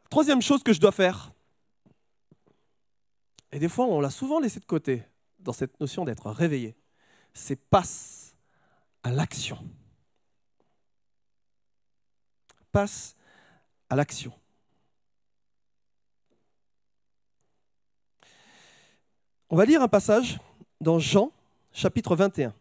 Troisième 0.09 0.41
chose 0.41 0.63
que 0.63 0.71
je 0.71 0.79
dois 0.79 0.93
faire, 0.93 1.33
et 3.51 3.59
des 3.59 3.67
fois 3.67 3.85
on 3.85 3.99
l'a 3.99 4.09
souvent 4.09 4.39
laissé 4.39 4.59
de 4.59 4.65
côté 4.65 5.03
dans 5.45 5.53
cette 5.53 5.79
notion 5.79 6.03
d'être 6.03 6.29
réveillé, 6.29 6.75
c'est 7.33 7.55
passe 7.55 8.35
à 9.03 9.11
l'action. 9.11 9.57
Passe 12.71 13.15
à 13.89 13.95
l'action. 13.95 14.33
On 19.49 19.55
va 19.55 19.65
lire 19.65 19.81
un 19.81 19.87
passage 19.87 20.39
dans 20.81 20.99
Jean, 20.99 21.31
chapitre 21.71 22.15
21, 22.15 22.53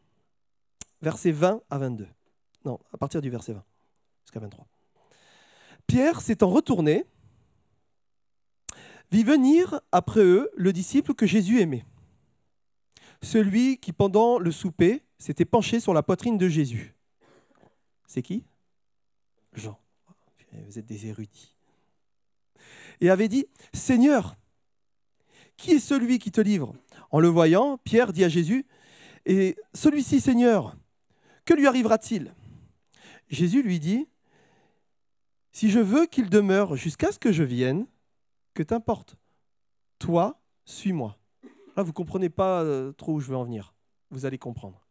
versets 1.02 1.32
20 1.32 1.62
à 1.70 1.78
22. 1.78 2.06
Non, 2.64 2.78
à 2.92 2.98
partir 2.98 3.20
du 3.20 3.30
verset 3.30 3.54
20 3.54 3.64
jusqu'à 4.24 4.40
23. 4.40 4.66
Pierre 5.86 6.20
s'étant 6.20 6.50
retourné, 6.50 7.04
vit 9.10 9.24
venir 9.24 9.80
après 9.92 10.20
eux 10.20 10.50
le 10.56 10.72
disciple 10.72 11.14
que 11.14 11.26
Jésus 11.26 11.60
aimait, 11.60 11.84
celui 13.22 13.78
qui 13.78 13.92
pendant 13.92 14.38
le 14.38 14.50
souper 14.50 15.02
s'était 15.18 15.44
penché 15.44 15.80
sur 15.80 15.94
la 15.94 16.02
poitrine 16.02 16.38
de 16.38 16.48
Jésus. 16.48 16.94
C'est 18.06 18.22
qui? 18.22 18.44
Jean. 19.54 19.78
Vous 20.66 20.78
êtes 20.78 20.86
des 20.86 21.06
érudits. 21.06 21.56
Et 23.00 23.10
avait 23.10 23.28
dit, 23.28 23.46
Seigneur, 23.72 24.36
qui 25.56 25.72
est 25.72 25.78
celui 25.80 26.18
qui 26.18 26.30
te 26.30 26.40
livre? 26.40 26.74
En 27.10 27.20
le 27.20 27.28
voyant, 27.28 27.78
Pierre 27.78 28.12
dit 28.12 28.24
à 28.24 28.28
Jésus, 28.28 28.66
Et 29.26 29.56
celui-ci, 29.72 30.20
Seigneur, 30.20 30.76
que 31.44 31.54
lui 31.54 31.66
arrivera-t-il? 31.66 32.34
Jésus 33.28 33.62
lui 33.62 33.80
dit, 33.80 34.06
Si 35.52 35.70
je 35.70 35.80
veux 35.80 36.06
qu'il 36.06 36.28
demeure 36.30 36.76
jusqu'à 36.76 37.12
ce 37.12 37.18
que 37.18 37.32
je 37.32 37.42
vienne, 37.42 37.86
que 38.54 38.62
t'importe 38.62 39.16
Toi, 39.98 40.40
suis-moi. 40.64 41.18
Là, 41.76 41.82
vous 41.82 41.90
ne 41.90 41.94
comprenez 41.94 42.28
pas 42.28 42.62
euh, 42.62 42.92
trop 42.92 43.14
où 43.14 43.20
je 43.20 43.28
veux 43.28 43.36
en 43.36 43.44
venir. 43.44 43.74
Vous 44.10 44.26
allez 44.26 44.38
comprendre. 44.38 44.86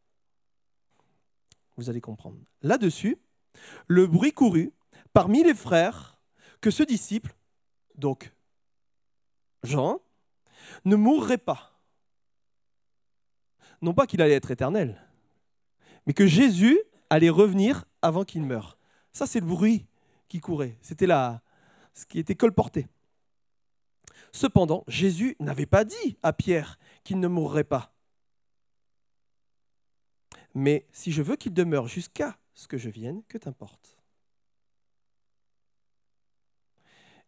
Vous 1.77 1.89
allez 1.89 2.01
comprendre. 2.01 2.37
Là-dessus, 2.61 3.17
le 3.87 4.05
bruit 4.07 4.33
courut 4.33 4.73
parmi 5.13 5.43
les 5.43 5.53
frères 5.53 6.19
que 6.61 6.71
ce 6.71 6.83
disciple, 6.83 7.35
donc 7.95 8.33
Jean, 9.63 9.99
ne 10.85 10.95
mourrait 10.95 11.37
pas. 11.37 11.79
Non 13.81 13.93
pas 13.93 14.07
qu'il 14.07 14.21
allait 14.21 14.33
être 14.33 14.51
éternel, 14.51 15.01
mais 16.05 16.13
que 16.13 16.27
Jésus 16.27 16.79
allait 17.09 17.29
revenir 17.29 17.85
avant 18.01 18.23
qu'il 18.23 18.43
meure. 18.43 18.77
Ça, 19.11 19.25
c'est 19.25 19.39
le 19.39 19.45
bruit 19.45 19.85
qui 20.29 20.39
courait. 20.39 20.77
C'était 20.81 21.05
là 21.05 21.41
ce 21.93 22.05
qui 22.05 22.19
était 22.19 22.35
colporté. 22.35 22.87
Cependant, 24.33 24.83
Jésus 24.87 25.35
n'avait 25.39 25.67
pas 25.67 25.85
dit 25.85 26.17
à 26.23 26.33
Pierre 26.33 26.79
qu'il 27.03 27.19
ne 27.19 27.27
mourrait 27.27 27.63
pas. 27.63 27.93
Mais 30.55 30.87
si 30.91 31.11
je 31.11 31.21
veux 31.21 31.35
qu'il 31.35 31.53
demeure 31.53 31.87
jusqu'à 31.87 32.37
ce 32.55 32.67
que 32.67 32.77
je 32.77 32.89
vienne, 32.89 33.23
que 33.27 33.37
t'importe 33.37 33.97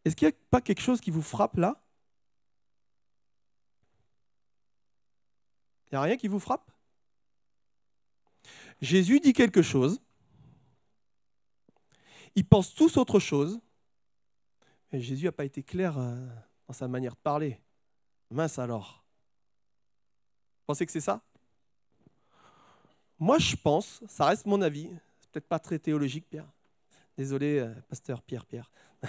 Est-ce 0.04 0.16
qu'il 0.16 0.28
n'y 0.28 0.34
a 0.34 0.38
pas 0.52 0.62
quelque 0.62 0.82
chose 0.82 1.02
qui 1.02 1.10
vous 1.10 1.22
frappe 1.22 1.58
là? 1.58 1.84
Il 5.88 5.96
n'y 5.96 5.98
a 5.98 6.02
rien 6.02 6.18
qui 6.18 6.28
vous 6.28 6.40
frappe? 6.40 6.72
Jésus 8.82 9.20
dit 9.20 9.34
quelque 9.34 9.62
chose. 9.62 10.02
Ils 12.36 12.46
pensent 12.48 12.76
tous 12.76 12.98
autre 12.98 13.20
chose. 13.20 13.60
Mais 14.92 15.02
Jésus 15.02 15.26
n'a 15.26 15.32
pas 15.32 15.46
été 15.46 15.64
clair 15.64 15.98
euh, 15.98 16.28
dans 16.68 16.74
sa 16.74 16.88
manière 16.88 17.14
de 17.14 17.20
parler. 17.20 17.60
Mince 18.32 18.60
alors. 18.60 19.04
Vous 20.60 20.66
pensez 20.68 20.86
que 20.86 20.92
c'est 20.92 21.00
ça? 21.00 21.22
Moi, 23.20 23.38
je 23.40 23.56
pense, 23.56 24.02
ça 24.08 24.26
reste 24.26 24.46
mon 24.46 24.62
avis, 24.62 24.90
c'est 25.20 25.30
peut-être 25.32 25.48
pas 25.48 25.60
très 25.60 25.80
théologique, 25.80 26.28
Pierre. 26.30 26.52
Désolé, 27.18 27.60
euh, 27.60 27.74
pasteur 27.88 28.22
Pierre, 28.22 28.46
Pierre. 28.46 28.72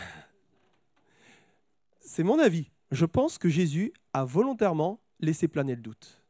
c'est 2.01 2.23
mon 2.23 2.39
avis. 2.39 2.71
Je 2.93 3.05
pense 3.05 3.37
que 3.37 3.49
Jésus 3.49 3.93
a 4.13 4.25
volontairement 4.25 5.01
laissé 5.19 5.49
planer 5.49 5.75
le 5.75 5.83
doute. 5.83 6.23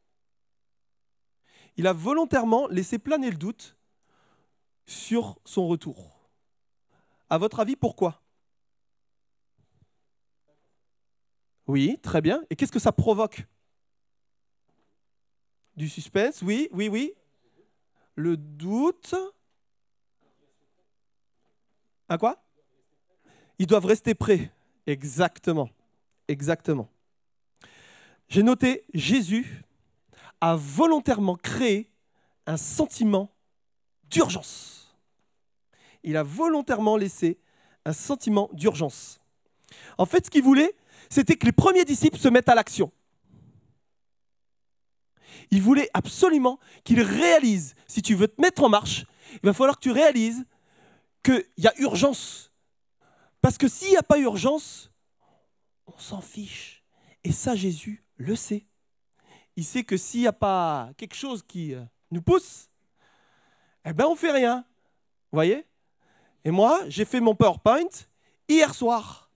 Il 1.75 1.85
a 1.85 1.93
volontairement 1.93 2.67
laissé 2.67 2.97
planer 2.97 3.29
le 3.29 3.37
doute 3.37 3.77
sur 4.87 5.39
son 5.45 5.67
retour. 5.67 6.17
À 7.29 7.37
votre 7.37 7.59
avis, 7.59 7.75
pourquoi? 7.75 8.23
Oui, 11.67 11.99
très 12.01 12.21
bien. 12.21 12.43
Et 12.49 12.55
qu'est-ce 12.55 12.71
que 12.71 12.79
ça 12.79 12.91
provoque? 12.91 13.45
Du 15.75 15.89
suspense, 15.89 16.41
oui, 16.41 16.69
oui, 16.71 16.87
oui. 16.87 17.13
Le 18.15 18.37
doute. 18.37 19.13
À 22.09 22.17
quoi? 22.17 22.41
Ils 23.59 23.67
doivent 23.67 23.85
rester 23.85 24.15
prêts. 24.15 24.51
Exactement. 24.87 25.69
Exactement. 26.27 26.89
J'ai 28.29 28.43
noté 28.43 28.85
Jésus 28.93 29.63
a 30.41 30.55
volontairement 30.55 31.35
créé 31.35 31.89
un 32.45 32.57
sentiment 32.57 33.29
d'urgence. 34.09 34.95
Il 36.03 36.15
a 36.17 36.23
volontairement 36.23 36.95
laissé 36.95 37.39
un 37.85 37.93
sentiment 37.93 38.49
d'urgence. 38.53 39.19
En 39.97 40.05
fait, 40.05 40.25
ce 40.25 40.29
qu'il 40.29 40.43
voulait, 40.43 40.75
c'était 41.09 41.35
que 41.35 41.45
les 41.45 41.51
premiers 41.51 41.85
disciples 41.85 42.17
se 42.17 42.27
mettent 42.27 42.49
à 42.49 42.55
l'action. 42.55 42.91
Il 45.51 45.61
voulait 45.61 45.89
absolument 45.93 46.59
qu'ils 46.83 47.01
réalisent, 47.01 47.75
si 47.87 48.01
tu 48.01 48.15
veux 48.15 48.27
te 48.27 48.41
mettre 48.41 48.63
en 48.63 48.69
marche, 48.69 49.05
il 49.33 49.45
va 49.45 49.53
falloir 49.53 49.77
que 49.77 49.83
tu 49.83 49.91
réalises 49.91 50.45
qu'il 51.23 51.45
y 51.57 51.67
a 51.67 51.73
urgence. 51.79 52.51
Parce 53.41 53.57
que 53.57 53.67
s'il 53.67 53.89
n'y 53.89 53.97
a 53.97 54.03
pas 54.03 54.19
urgence, 54.19 54.91
on 55.85 55.97
s'en 55.97 56.21
fiche. 56.21 56.83
Et 57.23 57.31
ça, 57.31 57.55
Jésus 57.55 58.03
le 58.17 58.35
sait. 58.35 58.65
Il 59.55 59.65
sait 59.65 59.83
que 59.83 59.97
s'il 59.97 60.21
n'y 60.21 60.27
a 60.27 60.33
pas 60.33 60.91
quelque 60.97 61.15
chose 61.15 61.43
qui 61.43 61.73
euh, 61.73 61.83
nous 62.11 62.21
pousse, 62.21 62.69
eh 63.85 63.93
bien, 63.93 64.07
on 64.07 64.11
ne 64.11 64.17
fait 64.17 64.31
rien. 64.31 64.65
Vous 65.31 65.37
voyez? 65.37 65.65
Et 66.43 66.51
moi, 66.51 66.81
j'ai 66.87 67.05
fait 67.05 67.19
mon 67.19 67.35
PowerPoint 67.35 67.89
hier 68.47 68.73
soir. 68.73 69.26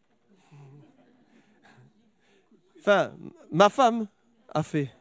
Enfin, 2.82 3.14
ma 3.52 3.70
femme 3.70 4.08
a 4.52 4.64
fait. 4.64 4.92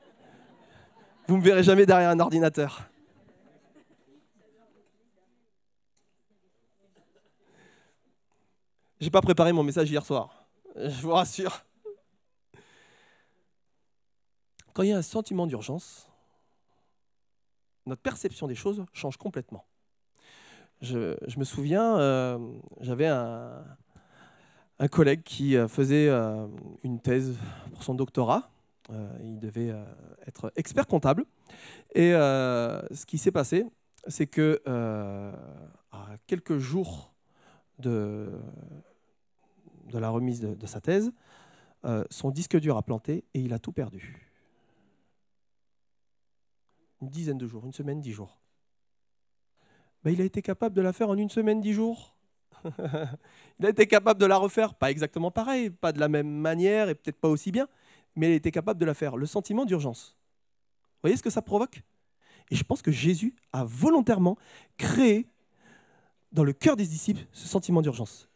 Vous 1.27 1.39
me 1.39 1.43
verrez 1.43 1.63
jamais 1.63 1.87
derrière 1.87 2.11
un 2.11 2.21
ordinateur. 2.21 2.83
J'ai 9.01 9.09
pas 9.09 9.23
préparé 9.23 9.55
mon 9.55 9.63
message 9.63 9.91
hier 9.91 10.05
soir. 10.05 10.45
Je 10.77 11.01
vous 11.01 11.13
rassure. 11.13 11.65
Quand 14.75 14.83
il 14.83 14.91
y 14.91 14.93
a 14.93 14.99
un 14.99 15.03
sentiment 15.03 15.47
d'urgence, 15.47 16.07
notre 17.87 18.03
perception 18.03 18.47
des 18.47 18.55
choses 18.55 18.85
change 18.93 19.17
complètement. 19.17 19.65
Je, 20.83 21.17
me 21.39 21.45
souviens, 21.45 21.99
euh, 21.99 22.39
j'avais 22.83 23.07
un, 23.07 23.65
collègue 24.89 25.23
qui 25.23 25.57
euh, 25.57 25.69
faisait 25.69 26.09
euh, 26.09 26.47
une 26.83 27.01
thèse 27.01 27.37
pour 27.73 27.83
son 27.83 27.95
doctorat. 27.95 28.51
il 29.23 29.39
devait 29.39 29.73
être 30.27 30.53
expert 30.57 30.87
comptable. 30.87 31.25
Et 31.95 32.11
ce 32.11 33.07
qui 33.07 33.19
s'est 33.19 33.31
passé, 33.31 33.67
c'est 34.09 34.27
que 34.27 34.61
à 34.67 36.17
quelques 36.27 36.59
jours 36.59 37.13
de, 37.79 38.31
de 39.93 39.99
la 39.99 40.09
remise 40.09 40.41
de, 40.41 40.67
sa 40.67 40.81
thèse, 40.81 41.13
son 42.11 42.31
disque 42.31 42.59
dur 42.59 42.77
a 42.77 42.83
planté 42.83 43.25
et 43.35 43.41
il 43.41 43.53
a 43.53 43.61
tout 43.61 43.73
perdu 43.73 44.31
une 47.01 47.09
dizaine 47.09 47.39
de 47.39 47.47
jours, 47.47 47.65
une 47.65 47.73
semaine, 47.73 48.01
dix 48.01 48.13
jours. 48.13 48.39
Ben, 50.05 50.13
il 50.13 50.21
a 50.21 50.25
été 50.25 50.43
capable 50.43 50.75
de 50.75 50.83
la 50.83 50.93
faire 50.93 51.09
en 51.09 51.17
une 51.17 51.31
semaine, 51.31 51.61
dix 51.61 51.73
jours. 51.73 52.15
Il 53.59 53.67
a 53.67 53.69
été 53.69 53.87
capable 53.87 54.21
de 54.21 54.27
la 54.27 54.37
refaire, 54.37 54.75
pas 54.75 54.91
exactement 54.91 55.31
pareil, 55.31 55.71
pas 55.71 55.93
de 55.93 56.01
la 56.01 56.09
même 56.09 56.29
manière 56.29 56.89
et 56.89 56.95
peut-être 56.95 57.21
pas 57.21 57.29
aussi 57.29 57.53
bien, 57.53 57.69
mais 58.17 58.29
il 58.29 58.33
a 58.33 58.37
été 58.37 58.51
capable 58.51 58.81
de 58.81 58.87
la 58.87 58.95
faire. 58.95 59.17
Le 59.17 59.27
sentiment 59.27 59.65
d'urgence. 59.65 60.17
Vous 60.95 61.09
voyez 61.09 61.17
ce 61.17 61.23
que 61.23 61.31
ça 61.31 61.43
provoque? 61.43 61.83
Et 62.51 62.57
je 62.57 62.65
pense 62.65 62.83
que 62.83 62.91
Jésus 62.91 63.35
a 63.53 63.65
volontairement 63.65 64.37
créé 64.77 65.27
dans 66.33 66.45
le 66.45 66.53
cœur 66.53 66.77
des 66.77 66.87
disciples 66.87 67.27
ce 67.33 67.47
sentiment 67.47 67.83
d'urgence. 67.83 68.29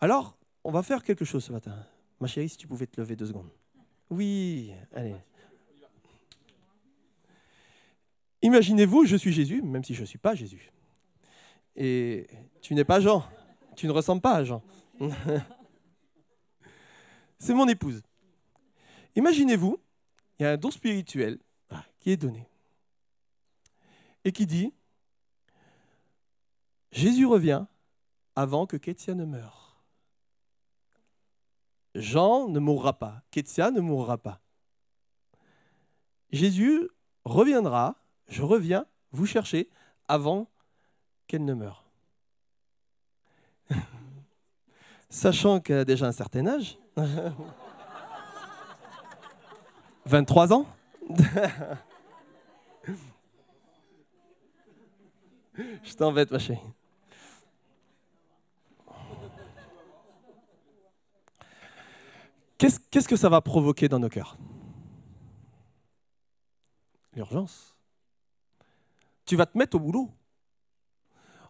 Alors, 0.00 0.36
on 0.64 0.70
va 0.70 0.82
faire 0.82 1.02
quelque 1.02 1.24
chose 1.24 1.44
ce 1.44 1.52
matin. 1.52 1.74
Ma 2.20 2.26
chérie, 2.26 2.48
si 2.48 2.56
tu 2.56 2.66
pouvais 2.66 2.86
te 2.86 3.00
lever 3.00 3.16
deux 3.16 3.26
secondes. 3.26 3.50
Oui, 4.10 4.72
allez. 4.94 5.16
Imaginez-vous, 8.42 9.04
je 9.04 9.16
suis 9.16 9.32
Jésus, 9.32 9.62
même 9.62 9.82
si 9.82 9.94
je 9.94 10.02
ne 10.02 10.06
suis 10.06 10.18
pas 10.18 10.34
Jésus. 10.34 10.70
Et 11.78 12.26
tu 12.60 12.74
n'es 12.74 12.84
pas 12.84 13.00
Jean. 13.00 13.24
Tu 13.76 13.86
ne 13.86 13.92
ressembles 13.92 14.20
pas 14.20 14.34
à 14.34 14.44
Jean. 14.44 14.62
C'est 17.38 17.54
mon 17.54 17.68
épouse. 17.68 18.02
Imaginez-vous, 19.14 19.80
il 20.38 20.42
y 20.42 20.46
a 20.46 20.50
un 20.52 20.56
don 20.56 20.72
spirituel 20.72 21.38
qui 22.00 22.10
est 22.10 22.16
donné 22.16 22.48
et 24.24 24.32
qui 24.32 24.44
dit 24.44 24.74
Jésus 26.90 27.26
revient 27.26 27.64
avant 28.34 28.66
que 28.66 28.76
Kétia 28.76 29.14
ne 29.14 29.24
meure. 29.24 29.84
Jean 31.94 32.48
ne 32.48 32.58
mourra 32.58 32.98
pas, 32.98 33.22
Kétia 33.30 33.70
ne 33.70 33.80
mourra 33.80 34.18
pas. 34.18 34.40
Jésus 36.32 36.88
reviendra 37.24 37.96
je 38.28 38.42
reviens 38.42 38.86
vous 39.12 39.26
chercher 39.26 39.70
avant 40.06 40.50
qu'elle 41.28 41.44
ne 41.44 41.54
meure. 41.54 41.84
Sachant 45.10 45.60
qu'elle 45.60 45.78
a 45.78 45.84
déjà 45.84 46.06
un 46.06 46.12
certain 46.12 46.46
âge. 46.46 46.78
23 50.06 50.52
ans 50.52 50.66
Je 55.82 55.94
t'embête, 55.94 56.30
ma 56.30 56.38
chérie. 56.38 56.60
Qu'est-ce 62.56 63.08
que 63.08 63.16
ça 63.16 63.28
va 63.28 63.40
provoquer 63.40 63.88
dans 63.88 63.98
nos 63.98 64.08
cœurs? 64.08 64.36
L'urgence 67.14 67.78
tu 69.28 69.36
vas 69.36 69.46
te 69.46 69.56
mettre 69.56 69.76
au 69.76 69.80
boulot. 69.80 70.10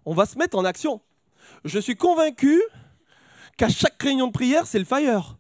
On 0.09 0.15
va 0.15 0.25
se 0.25 0.39
mettre 0.39 0.57
en 0.57 0.65
action. 0.65 1.03
Je 1.67 1.79
suis 1.79 1.95
convaincu 1.95 2.63
qu'à 3.59 3.69
chaque 3.69 4.03
réunion 4.03 4.29
de 4.29 4.33
prière, 4.33 4.67
c'est 4.67 4.79
le 4.79 4.87
fire. 4.87 5.37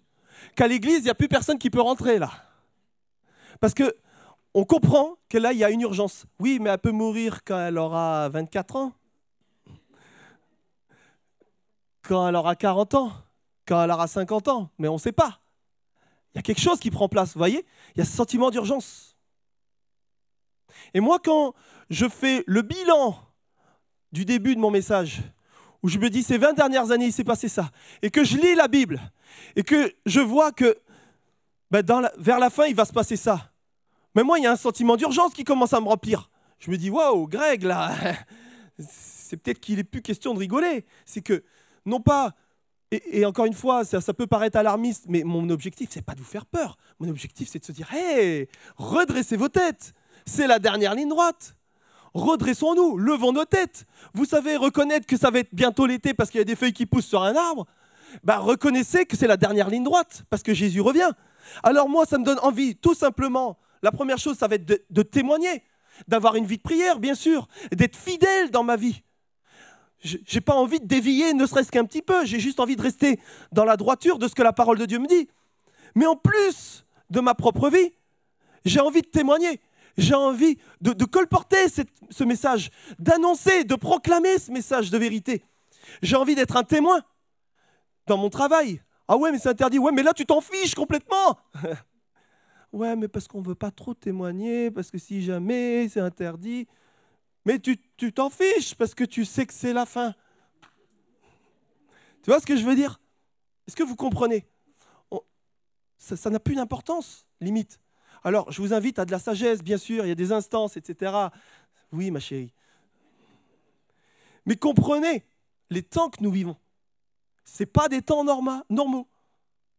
Qu'à 0.56 0.68
l'église, 0.68 0.98
il 0.98 1.04
n'y 1.04 1.08
a 1.08 1.14
plus 1.14 1.26
personne 1.26 1.58
qui 1.58 1.70
peut 1.70 1.80
rentrer 1.80 2.18
là. 2.18 2.30
Parce 3.60 3.72
que 3.72 3.96
on 4.52 4.66
comprend 4.66 5.16
que 5.30 5.38
là, 5.38 5.54
il 5.54 5.58
y 5.58 5.64
a 5.64 5.70
une 5.70 5.80
urgence. 5.80 6.26
Oui, 6.38 6.58
mais 6.60 6.68
elle 6.68 6.78
peut 6.80 6.90
mourir 6.90 7.44
quand 7.44 7.58
elle 7.58 7.78
aura 7.78 8.28
24 8.28 8.76
ans, 8.76 8.92
quand 12.02 12.28
elle 12.28 12.36
aura 12.36 12.54
40 12.54 12.92
ans, 12.92 13.12
quand 13.66 13.82
elle 13.82 13.90
aura 13.90 14.06
50 14.06 14.48
ans, 14.48 14.68
mais 14.76 14.88
on 14.88 14.94
ne 14.94 14.98
sait 14.98 15.12
pas. 15.12 15.40
Il 16.34 16.36
y 16.36 16.40
a 16.40 16.42
quelque 16.42 16.60
chose 16.60 16.78
qui 16.78 16.90
prend 16.90 17.08
place, 17.08 17.32
vous 17.32 17.38
voyez? 17.38 17.64
Il 17.94 18.00
y 18.00 18.02
a 18.02 18.04
ce 18.04 18.14
sentiment 18.14 18.50
d'urgence. 18.50 19.16
Et 20.92 21.00
moi, 21.00 21.20
quand 21.24 21.54
je 21.88 22.06
fais 22.06 22.44
le 22.46 22.60
bilan 22.60 23.18
du 24.12 24.24
début 24.24 24.54
de 24.54 24.60
mon 24.60 24.70
message, 24.70 25.22
où 25.82 25.88
je 25.88 25.98
me 25.98 26.10
dis 26.10 26.22
ces 26.22 26.38
20 26.38 26.54
dernières 26.54 26.90
années, 26.90 27.06
il 27.06 27.12
s'est 27.12 27.24
passé 27.24 27.48
ça, 27.48 27.70
et 28.02 28.10
que 28.10 28.24
je 28.24 28.36
lis 28.36 28.54
la 28.54 28.68
Bible, 28.68 29.00
et 29.56 29.62
que 29.62 29.92
je 30.06 30.20
vois 30.20 30.52
que 30.52 30.76
ben, 31.70 31.84
vers 32.18 32.38
la 32.38 32.50
fin, 32.50 32.64
il 32.66 32.74
va 32.74 32.84
se 32.84 32.92
passer 32.92 33.16
ça. 33.16 33.52
Mais 34.14 34.22
moi, 34.22 34.38
il 34.38 34.44
y 34.44 34.46
a 34.46 34.52
un 34.52 34.56
sentiment 34.56 34.96
d'urgence 34.96 35.34
qui 35.34 35.44
commence 35.44 35.72
à 35.72 35.80
me 35.80 35.86
remplir. 35.86 36.30
Je 36.58 36.70
me 36.70 36.76
dis, 36.76 36.90
waouh, 36.90 37.28
Greg, 37.28 37.62
là, 37.62 37.94
c'est 38.78 39.36
peut-être 39.36 39.60
qu'il 39.60 39.76
n'est 39.76 39.84
plus 39.84 40.02
question 40.02 40.32
de 40.34 40.38
rigoler. 40.38 40.86
C'est 41.04 41.20
que, 41.20 41.44
non 41.84 42.00
pas, 42.00 42.34
et, 42.90 43.26
encore 43.26 43.44
une 43.44 43.54
fois, 43.54 43.84
ça, 43.84 44.14
peut 44.14 44.26
paraître 44.26 44.56
alarmiste, 44.56 45.04
mais 45.08 45.22
mon 45.22 45.50
objectif, 45.50 45.90
c'est 45.92 46.02
pas 46.02 46.14
de 46.14 46.20
vous 46.20 46.26
faire 46.26 46.46
peur. 46.46 46.78
Mon 46.98 47.08
objectif, 47.08 47.48
c'est 47.50 47.58
de 47.58 47.64
se 47.64 47.72
dire, 47.72 47.92
hé, 47.94 48.48
redressez 48.76 49.36
vos 49.36 49.48
têtes. 49.48 49.92
C'est 50.24 50.46
la 50.46 50.58
dernière 50.58 50.94
ligne 50.94 51.08
droite 51.08 51.54
redressons-nous, 52.14 52.98
levons 52.98 53.32
nos 53.32 53.44
têtes. 53.44 53.86
Vous 54.14 54.24
savez, 54.24 54.56
reconnaître 54.56 55.06
que 55.06 55.16
ça 55.16 55.30
va 55.30 55.40
être 55.40 55.54
bientôt 55.54 55.86
l'été 55.86 56.14
parce 56.14 56.30
qu'il 56.30 56.38
y 56.38 56.42
a 56.42 56.44
des 56.44 56.56
feuilles 56.56 56.72
qui 56.72 56.86
poussent 56.86 57.06
sur 57.06 57.22
un 57.22 57.36
arbre, 57.36 57.66
bah, 58.24 58.38
reconnaissez 58.38 59.06
que 59.06 59.16
c'est 59.16 59.26
la 59.26 59.36
dernière 59.36 59.68
ligne 59.68 59.84
droite 59.84 60.24
parce 60.30 60.42
que 60.42 60.54
Jésus 60.54 60.80
revient. 60.80 61.10
Alors 61.62 61.88
moi, 61.88 62.04
ça 62.06 62.18
me 62.18 62.24
donne 62.24 62.38
envie, 62.42 62.76
tout 62.76 62.94
simplement. 62.94 63.58
La 63.82 63.92
première 63.92 64.18
chose, 64.18 64.36
ça 64.36 64.48
va 64.48 64.56
être 64.56 64.84
de, 64.90 65.02
témoigner, 65.02 65.62
d'avoir 66.08 66.36
une 66.36 66.46
vie 66.46 66.56
de 66.56 66.62
prière, 66.62 66.98
bien 66.98 67.14
sûr, 67.14 67.48
d'être 67.72 67.96
fidèle 67.96 68.50
dans 68.50 68.64
ma 68.64 68.76
vie. 68.76 69.02
J'ai 70.00 70.40
pas 70.40 70.54
envie 70.54 70.78
de 70.78 70.86
dévier, 70.86 71.34
ne 71.34 71.44
serait-ce 71.44 71.72
qu'un 71.72 71.84
petit 71.84 72.02
peu. 72.02 72.24
J'ai 72.24 72.38
juste 72.38 72.60
envie 72.60 72.76
de 72.76 72.82
rester 72.82 73.18
dans 73.50 73.64
la 73.64 73.76
droiture 73.76 74.18
de 74.18 74.28
ce 74.28 74.34
que 74.34 74.42
la 74.42 74.52
parole 74.52 74.78
de 74.78 74.86
Dieu 74.86 74.98
me 74.98 75.08
dit. 75.08 75.28
Mais 75.96 76.06
en 76.06 76.14
plus 76.14 76.84
de 77.10 77.20
ma 77.20 77.34
propre 77.34 77.68
vie, 77.68 77.92
j'ai 78.64 78.80
envie 78.80 79.02
de 79.02 79.08
témoigner 79.08 79.60
j'ai 79.98 80.14
envie 80.14 80.58
de, 80.80 81.04
colporter 81.04 81.66
ce 81.68 82.24
message, 82.24 82.70
d'annoncer, 82.98 83.64
de 83.64 83.74
proclamer 83.74 84.38
ce 84.38 84.50
message 84.50 84.90
de 84.90 84.96
vérité. 84.96 85.42
J'ai 86.00 86.16
envie 86.16 86.34
d'être 86.34 86.56
un 86.56 86.62
témoin 86.62 87.02
dans 88.06 88.16
mon 88.16 88.30
travail. 88.30 88.80
Ah 89.08 89.16
ouais, 89.16 89.32
mais 89.32 89.38
c'est 89.38 89.48
interdit. 89.48 89.78
Ouais, 89.78 89.92
mais 89.92 90.02
là, 90.04 90.14
tu 90.14 90.24
t'en 90.24 90.40
fiches 90.40 90.74
complètement. 90.74 91.38
ouais, 92.72 92.94
mais 92.94 93.08
parce 93.08 93.26
qu'on 93.26 93.40
ne 93.40 93.46
veut 93.46 93.54
pas 93.56 93.72
trop 93.72 93.92
témoigner, 93.92 94.70
parce 94.70 94.90
que 94.90 94.98
si 94.98 95.22
jamais 95.22 95.88
c'est 95.88 96.00
interdit. 96.00 96.68
Mais 97.44 97.58
tu 97.58 98.12
t'en 98.12 98.30
fiches 98.30 98.74
parce 98.74 98.94
que 98.94 99.04
tu 99.04 99.24
sais 99.24 99.46
que 99.46 99.54
c'est 99.54 99.72
la 99.72 99.86
fin. 99.86 100.14
Tu 102.22 102.30
vois 102.30 102.40
ce 102.40 102.46
que 102.46 102.56
je 102.56 102.64
veux 102.64 102.74
dire? 102.76 103.00
Est-ce 103.66 103.74
que 103.74 103.82
vous 103.82 103.96
comprenez? 103.96 104.46
Ça 105.96 106.30
n'a 106.30 106.38
plus 106.38 106.54
d'importance, 106.54 107.26
limite. 107.40 107.80
Alors, 108.24 108.50
je 108.50 108.60
vous 108.60 108.72
invite 108.72 108.98
à 108.98 109.04
de 109.04 109.10
la 109.10 109.18
sagesse, 109.18 109.62
bien 109.62 109.78
sûr, 109.78 110.04
il 110.04 110.08
y 110.08 110.12
a 110.12 110.16
des 110.16 110.32
instances, 110.32 110.76
etc. 110.76 111.12
Oui, 111.92 112.10
ma 112.10 112.20
chérie. 112.20 112.52
Mais 114.46 114.56
comprenez 114.56 115.26
les 115.70 115.82
temps 115.82 116.10
que 116.10 116.22
nous 116.22 116.30
vivons. 116.30 116.56
Ce 117.44 117.64
pas 117.64 117.88
des 117.88 118.02
temps 118.02 118.24
normaux. 118.24 119.08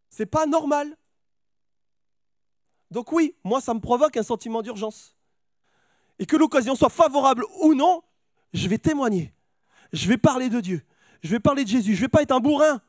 C'est 0.10 0.26
pas 0.26 0.46
normal. 0.46 0.96
Donc 2.92 3.12
oui, 3.12 3.36
moi, 3.44 3.62
ça 3.62 3.74
me 3.74 3.80
provoque 3.80 4.18
un 4.18 4.24
sentiment 4.24 4.62
d'urgence. 4.62 5.16
Et 6.18 6.26
que 6.26 6.36
l'occasion 6.36 6.76
soit 6.76 6.90
favorable 6.90 7.46
ou 7.62 7.74
non, 7.74 8.04
je 8.54 8.68
vais 8.68 8.78
témoigner. 8.78 9.34
Je 9.94 10.08
vais 10.08 10.18
parler 10.18 10.50
de 10.50 10.60
Dieu. 10.60 10.84
Je 11.22 11.30
vais 11.30 11.40
parler 11.40 11.64
de 11.64 11.70
Jésus. 11.70 11.94
Je 11.94 12.00
ne 12.00 12.06
vais 12.06 12.10
pas 12.10 12.22
être 12.22 12.32
un 12.32 12.40
bourrin. 12.40 12.82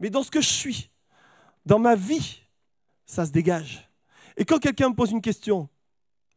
Mais 0.00 0.10
dans 0.10 0.22
ce 0.22 0.30
que 0.30 0.40
je 0.40 0.48
suis, 0.48 0.90
dans 1.64 1.78
ma 1.78 1.94
vie, 1.94 2.40
ça 3.06 3.26
se 3.26 3.30
dégage. 3.30 3.87
Et 4.38 4.44
quand 4.44 4.60
quelqu'un 4.60 4.88
me 4.88 4.94
pose 4.94 5.10
une 5.10 5.20
question, 5.20 5.68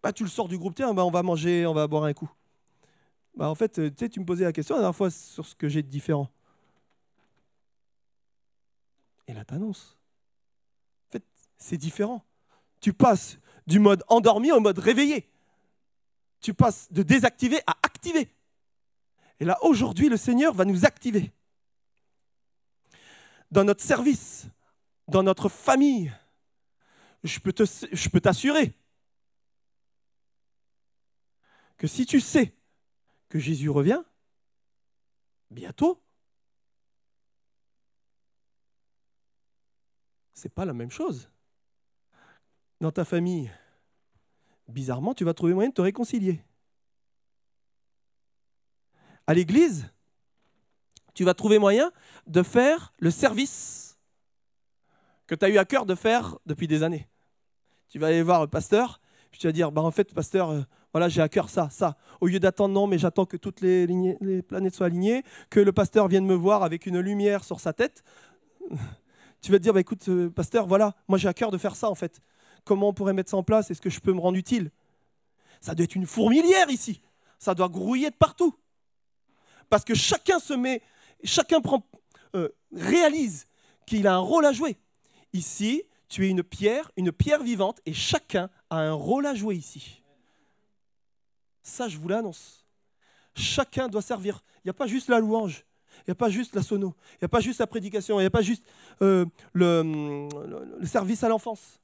bah, 0.02 0.12
tu 0.12 0.24
le 0.24 0.30
sors 0.30 0.48
du 0.48 0.58
groupe, 0.58 0.74
tiens, 0.74 0.92
bah, 0.92 1.06
on 1.06 1.12
va 1.12 1.22
manger, 1.22 1.68
on 1.68 1.74
va 1.74 1.88
boire 1.88 2.04
un 2.04 2.14
coup. 2.14 2.30
Bah, 3.36 3.48
en 3.48 3.54
fait, 3.54 3.74
tu, 3.74 3.94
sais, 3.96 4.10
tu 4.10 4.20
me 4.20 4.26
posais 4.26 4.44
la 4.44 4.52
question 4.52 4.74
la 4.74 4.82
dernière 4.82 4.96
fois 4.96 5.12
sur 5.12 5.46
ce 5.46 5.54
que 5.54 5.70
j'ai 5.70 5.84
de 5.84 5.88
différent. 5.88 6.28
Et 9.28 9.34
là, 9.34 9.46
tu 9.46 9.54
annonces. 9.54 10.00
En 11.08 11.12
fait, 11.12 11.24
c'est 11.60 11.78
différent. 11.78 12.26
Tu 12.80 12.92
passes 12.92 13.38
du 13.68 13.78
mode 13.78 14.04
endormi 14.08 14.52
au 14.52 14.60
mode 14.60 14.80
réveillé. 14.80 15.30
Tu 16.42 16.56
passes 16.56 16.92
de 16.92 17.04
désactiver 17.04 17.62
à 17.68 17.78
activer. 17.84 18.34
Et 19.40 19.46
là, 19.46 19.60
aujourd'hui, 19.62 20.10
le 20.10 20.18
Seigneur 20.18 20.56
va 20.56 20.66
nous 20.66 20.86
activer. 20.86 21.32
Dans 23.52 23.64
notre 23.64 23.84
service, 23.84 24.48
dans 25.08 25.22
notre 25.22 25.50
famille, 25.50 26.12
je 27.24 27.40
peux 28.10 28.22
t'assurer 28.22 28.74
que 31.78 31.88
si 31.88 32.06
tu 32.06 32.20
sais 32.20 32.56
que 33.30 33.40
Jésus 33.40 33.70
revient, 33.70 34.04
bientôt, 35.50 36.04
c'est 40.34 40.54
pas 40.54 40.66
la 40.66 40.74
même 40.74 40.92
chose 40.92 41.30
dans 42.82 42.92
ta 42.92 43.06
famille, 43.06 43.52
bizarrement, 44.68 45.14
tu 45.14 45.24
vas 45.24 45.34
trouver 45.34 45.54
moyen 45.54 45.70
de 45.70 45.76
te 45.76 45.82
réconcilier. 45.82 46.44
À 49.28 49.36
l'église, 49.36 49.88
tu 51.14 51.24
vas 51.24 51.36
trouver 51.36 51.60
moyen 51.60 51.92
de 52.26 52.42
faire 52.42 52.94
le 52.98 53.12
service 53.12 54.00
que 55.28 55.36
tu 55.36 55.46
as 55.46 55.50
eu 55.50 55.58
à 55.58 55.66
cœur 55.66 55.86
de 55.86 55.96
faire 55.96 56.38
depuis 56.46 56.68
des 56.68 56.84
années. 56.84 57.08
Tu 57.92 58.00
vas 58.00 58.08
aller 58.08 58.24
voir 58.24 58.40
le 58.40 58.48
pasteur, 58.48 59.02
puis 59.32 59.40
tu 59.40 59.48
vas 59.48 59.52
dire, 59.52 59.70
bah 59.70 59.82
en 59.82 59.92
fait, 59.92 60.14
pasteur, 60.14 60.50
euh, 60.50 60.62
voilà, 60.94 61.10
j'ai 61.10 61.22
à 61.22 61.28
cœur 61.28 61.50
ça, 61.50 61.70
ça. 61.70 61.98
Au 62.22 62.28
lieu 62.28 62.40
d'attendre, 62.40 62.74
non, 62.74 62.88
mais 62.88 62.98
j'attends 62.98 63.26
que 63.26 63.36
toutes 63.36 63.60
les, 63.60 63.86
planètes 64.48 64.74
soient 64.74 64.86
alignées, 64.86 65.24
que 65.50 65.60
le 65.60 65.74
pasteur 65.74 66.08
vienne 66.08 66.26
me 66.26 66.34
voir 66.34 66.64
avec 66.64 66.86
une 66.86 67.02
lumière 67.02 67.44
sur 67.44 67.60
sa 67.60 67.74
tête. 67.74 68.04
Tu 69.42 69.52
vas 69.52 69.58
te 69.58 69.64
dire, 69.64 69.74
bah, 69.74 69.80
écoute, 69.80 70.08
euh, 70.08 70.30
pasteur, 70.30 70.68
voilà, 70.68 70.94
moi 71.08 71.18
j'ai 71.18 71.28
à 71.28 71.34
cœur 71.34 71.50
de 71.50 71.58
faire 71.58 71.76
ça 71.76 71.90
en 71.90 71.96
fait. 71.96 72.22
Comment 72.64 72.90
on 72.90 72.94
pourrait 72.94 73.14
mettre 73.14 73.32
ça 73.32 73.38
en 73.38 73.44
place? 73.44 73.72
Est-ce 73.72 73.82
que 73.82 73.90
je 73.90 74.00
peux 74.00 74.14
me 74.14 74.20
rendre 74.20 74.38
utile? 74.38 74.70
Ça 75.62 75.74
doit 75.74 75.84
être 75.84 75.96
une 75.96 76.06
fourmilière 76.06 76.70
ici. 76.70 77.02
Ça 77.40 77.56
doit 77.56 77.68
grouiller 77.68 78.12
de 78.12 78.16
partout. 78.16 78.56
Parce 79.68 79.84
que 79.84 79.96
chacun 79.96 80.38
se 80.38 80.54
met, 80.54 80.84
chacun 81.24 81.60
euh, 82.36 82.50
réalise 82.72 83.48
qu'il 83.88 84.06
a 84.06 84.14
un 84.14 84.20
rôle 84.20 84.46
à 84.46 84.52
jouer. 84.52 84.78
Ici, 85.34 85.82
tu 86.12 86.28
es 86.28 86.30
une 86.30 86.44
pierre, 86.44 86.92
une 86.98 87.14
pierre 87.14 87.42
vivante, 87.42 87.80
et 87.86 87.94
chacun 87.94 88.50
a 88.70 88.80
un 88.80 88.92
rôle 88.92 89.26
à 89.26 89.34
jouer 89.34 89.56
ici. 89.56 90.04
Ça, 91.64 91.88
je 91.88 91.98
vous 91.98 92.10
l'annonce. 92.10 92.66
Chacun 93.34 93.88
doit 93.88 94.02
servir. 94.02 94.44
Il 94.58 94.62
n'y 94.66 94.72
a 94.72 94.74
pas 94.74 94.88
juste 94.88 95.08
la 95.08 95.20
louange. 95.20 95.66
Il 96.00 96.04
n'y 96.10 96.12
a 96.12 96.16
pas 96.16 96.30
juste 96.30 96.54
la 96.54 96.64
sono. 96.64 96.98
Il 97.14 97.20
n'y 97.22 97.26
a 97.28 97.30
pas 97.30 97.40
juste 97.40 97.60
la 97.60 97.68
prédication. 97.68 98.20
Il 98.20 98.24
n'y 98.24 98.28
a 98.28 98.32
pas 98.32 98.42
juste 98.42 98.66
euh, 99.02 99.26
le, 99.54 100.28
service 100.84 101.24
à 101.24 101.30
l'enfance. 101.30 101.80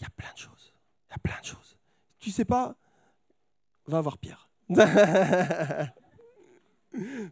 Il 0.00 0.02
y 0.02 0.06
a 0.06 0.10
plein 0.10 0.32
de 0.32 0.38
choses. 0.38 0.74
Il 1.08 1.12
y 1.12 1.14
a 1.14 1.18
plein 1.18 1.40
de 1.40 1.46
choses. 1.46 1.78
Tu 2.18 2.32
sais 2.32 2.44
pas, 2.44 2.74
va 3.86 4.00
voir 4.00 4.18
Pierre. 4.18 4.50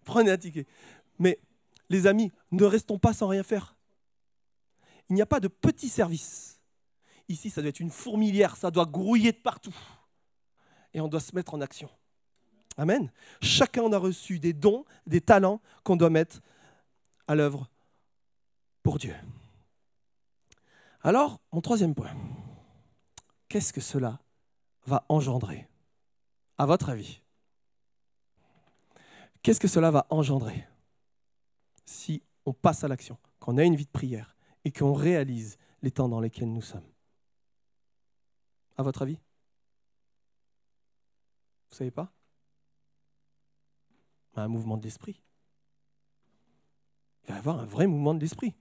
Prenez 0.05 0.31
un 0.31 0.39
ticket. 0.39 0.67
Mais 1.19 1.41
les 1.89 2.07
amis, 2.07 2.31
ne 2.53 2.65
restons 2.65 3.01
pas 3.01 3.13
sans 3.13 3.27
rien 3.27 3.43
faire. 3.43 3.75
Il 5.09 5.15
n'y 5.15 5.23
a 5.23 5.27
pas 5.27 5.41
de 5.41 5.49
petit 5.49 5.89
service. 5.89 6.61
Ici, 7.29 7.51
ça 7.51 7.61
doit 7.61 7.71
être 7.71 7.81
une 7.81 7.91
fourmilière, 7.91 8.57
ça 8.57 8.71
doit 8.71 8.87
grouiller 8.87 9.33
de 9.33 9.39
partout. 9.39 9.75
Et 10.95 11.01
on 11.01 11.09
doit 11.09 11.21
se 11.21 11.35
mettre 11.35 11.55
en 11.55 11.61
action. 11.61 11.89
Amen. 12.77 13.11
Chacun 13.41 13.83
en 13.83 13.93
a 13.93 13.99
reçu 13.99 14.39
des 14.39 14.53
dons, 14.53 14.85
des 15.07 15.21
talents 15.21 15.61
qu'on 15.85 15.97
doit 15.97 16.11
mettre 16.11 16.41
à 17.27 17.35
l'œuvre 17.35 17.69
pour 18.83 18.99
Dieu. 18.99 19.15
Alors, 21.03 21.41
mon 21.53 21.61
troisième 21.61 21.95
point 21.95 22.15
qu'est-ce 23.49 23.73
que 23.73 23.83
cela 23.83 24.19
va 24.87 25.05
engendrer 25.11 25.69
À 26.57 26.65
votre 26.65 26.89
avis? 26.89 27.21
Qu'est-ce 29.43 29.61
que 29.61 29.69
cela 29.69 29.91
va 29.91 30.07
engendrer 30.09 30.67
si 31.85 32.23
on 32.47 32.55
passe 32.55 32.83
à 32.83 32.89
l'action, 32.89 33.19
qu'on 33.41 33.59
a 33.59 33.65
une 33.65 33.77
vie 33.77 33.85
de 33.85 33.91
prière 33.91 34.32
et 34.65 34.71
qu'on 34.71 34.93
réalise 34.93 35.59
les 35.83 35.91
temps 35.91 36.09
dans 36.09 36.21
lesquels 36.21 36.53
nous 36.53 36.63
sommes 36.63 36.87
À 38.77 38.83
votre 38.83 39.03
avis? 39.03 39.19
Vous 41.71 41.77
savez 41.77 41.91
pas? 41.91 42.13
Un 44.35 44.49
mouvement 44.49 44.77
de 44.77 44.83
l'esprit. 44.83 45.23
Il 47.25 47.31
va 47.31 47.37
y 47.37 47.39
avoir 47.39 47.61
un 47.61 47.67
vrai 47.67 47.87
mouvement 47.87 48.15
de 48.15 48.21
l'esprit. 48.21 48.55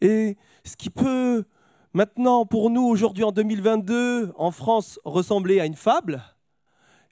Et 0.00 0.36
ce 0.64 0.76
qui 0.76 0.90
peut 0.90 1.44
maintenant, 1.92 2.44
pour 2.46 2.70
nous, 2.70 2.82
aujourd'hui 2.82 3.24
en 3.24 3.32
2022, 3.32 4.32
en 4.36 4.50
France, 4.50 5.00
ressembler 5.04 5.60
à 5.60 5.66
une 5.66 5.74
fable. 5.74 6.22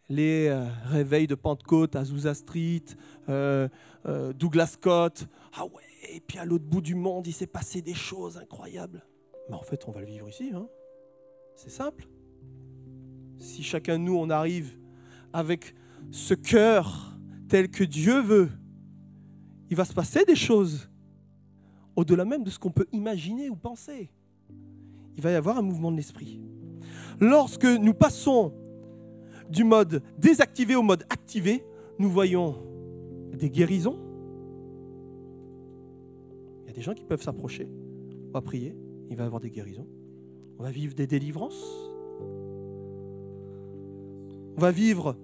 Les 0.09 0.48
euh, 0.48 0.66
réveils 0.84 1.26
de 1.26 1.34
Pentecôte 1.34 1.96
Azusa 1.96 2.34
Street, 2.34 2.84
euh, 3.28 3.68
euh, 4.07 4.32
Douglas 4.32 4.68
Scott. 4.68 5.26
Ah 5.55 5.64
ouais, 5.64 5.82
et 6.12 6.20
puis 6.20 6.38
à 6.38 6.44
l'autre 6.44 6.64
bout 6.64 6.80
du 6.80 6.94
monde, 6.94 7.26
il 7.26 7.32
s'est 7.32 7.46
passé 7.46 7.80
des 7.80 7.94
choses 7.94 8.36
incroyables. 8.36 9.05
Mais 9.48 9.57
en 9.57 9.62
fait, 9.62 9.84
on 9.88 9.92
va 9.92 10.00
le 10.00 10.07
vivre 10.07 10.28
ici. 10.28 10.50
Hein. 10.55 10.66
C'est 11.57 11.70
simple. 11.70 12.09
Si 13.38 13.62
chacun 13.62 13.98
de 13.98 14.05
nous, 14.05 14.16
on 14.16 14.30
arrive 14.30 14.78
avec 15.32 15.74
ce 16.11 16.34
cœur 16.34 17.16
tel 17.48 17.70
que 17.70 17.84
Dieu 17.84 18.20
veut, 18.20 18.50
il 19.70 19.76
va 19.76 19.84
se 19.84 19.94
passer 19.94 20.24
des 20.24 20.36
choses 20.36 20.88
au-delà 21.96 22.24
même 22.24 22.44
de 22.44 22.50
ce 22.50 22.59
qu'on 22.59 22.70
peut 22.70 22.86
imaginer 22.92 23.48
ou 23.48 23.57
penser 23.57 24.11
il 25.16 25.22
va 25.22 25.30
y 25.30 25.34
avoir 25.34 25.59
un 25.59 25.62
mouvement 25.62 25.90
de 25.90 25.96
l'esprit. 25.96 26.40
Lorsque 27.20 27.64
nous 27.64 27.94
passons 27.94 28.52
du 29.51 29.64
mode 29.64 30.03
désactivé 30.18 30.74
au 30.76 30.82
mode 30.82 31.05
activé, 31.11 31.64
nous 31.99 32.11
voyons 32.11 32.57
des 33.32 33.51
guérisons. 33.51 33.99
Il 36.62 36.68
y 36.68 36.70
a 36.70 36.72
des 36.72 36.82
gens 36.82 36.95
qui 36.95 37.05
peuvent 37.05 37.22
s'approcher. 37.22 37.68
On 38.28 38.32
va 38.32 38.40
prier, 38.40 38.76
il 39.11 39.16
va 39.16 39.24
y 39.24 39.26
avoir 39.26 39.40
des 39.40 39.51
guérisons. 39.51 39.86
On 40.59 40.62
va 40.62 40.70
vivre 40.70 40.95
des 40.95 41.07
délivrances. 41.07 41.90
On 44.57 44.61
va 44.61 44.70
vivre, 44.70 45.16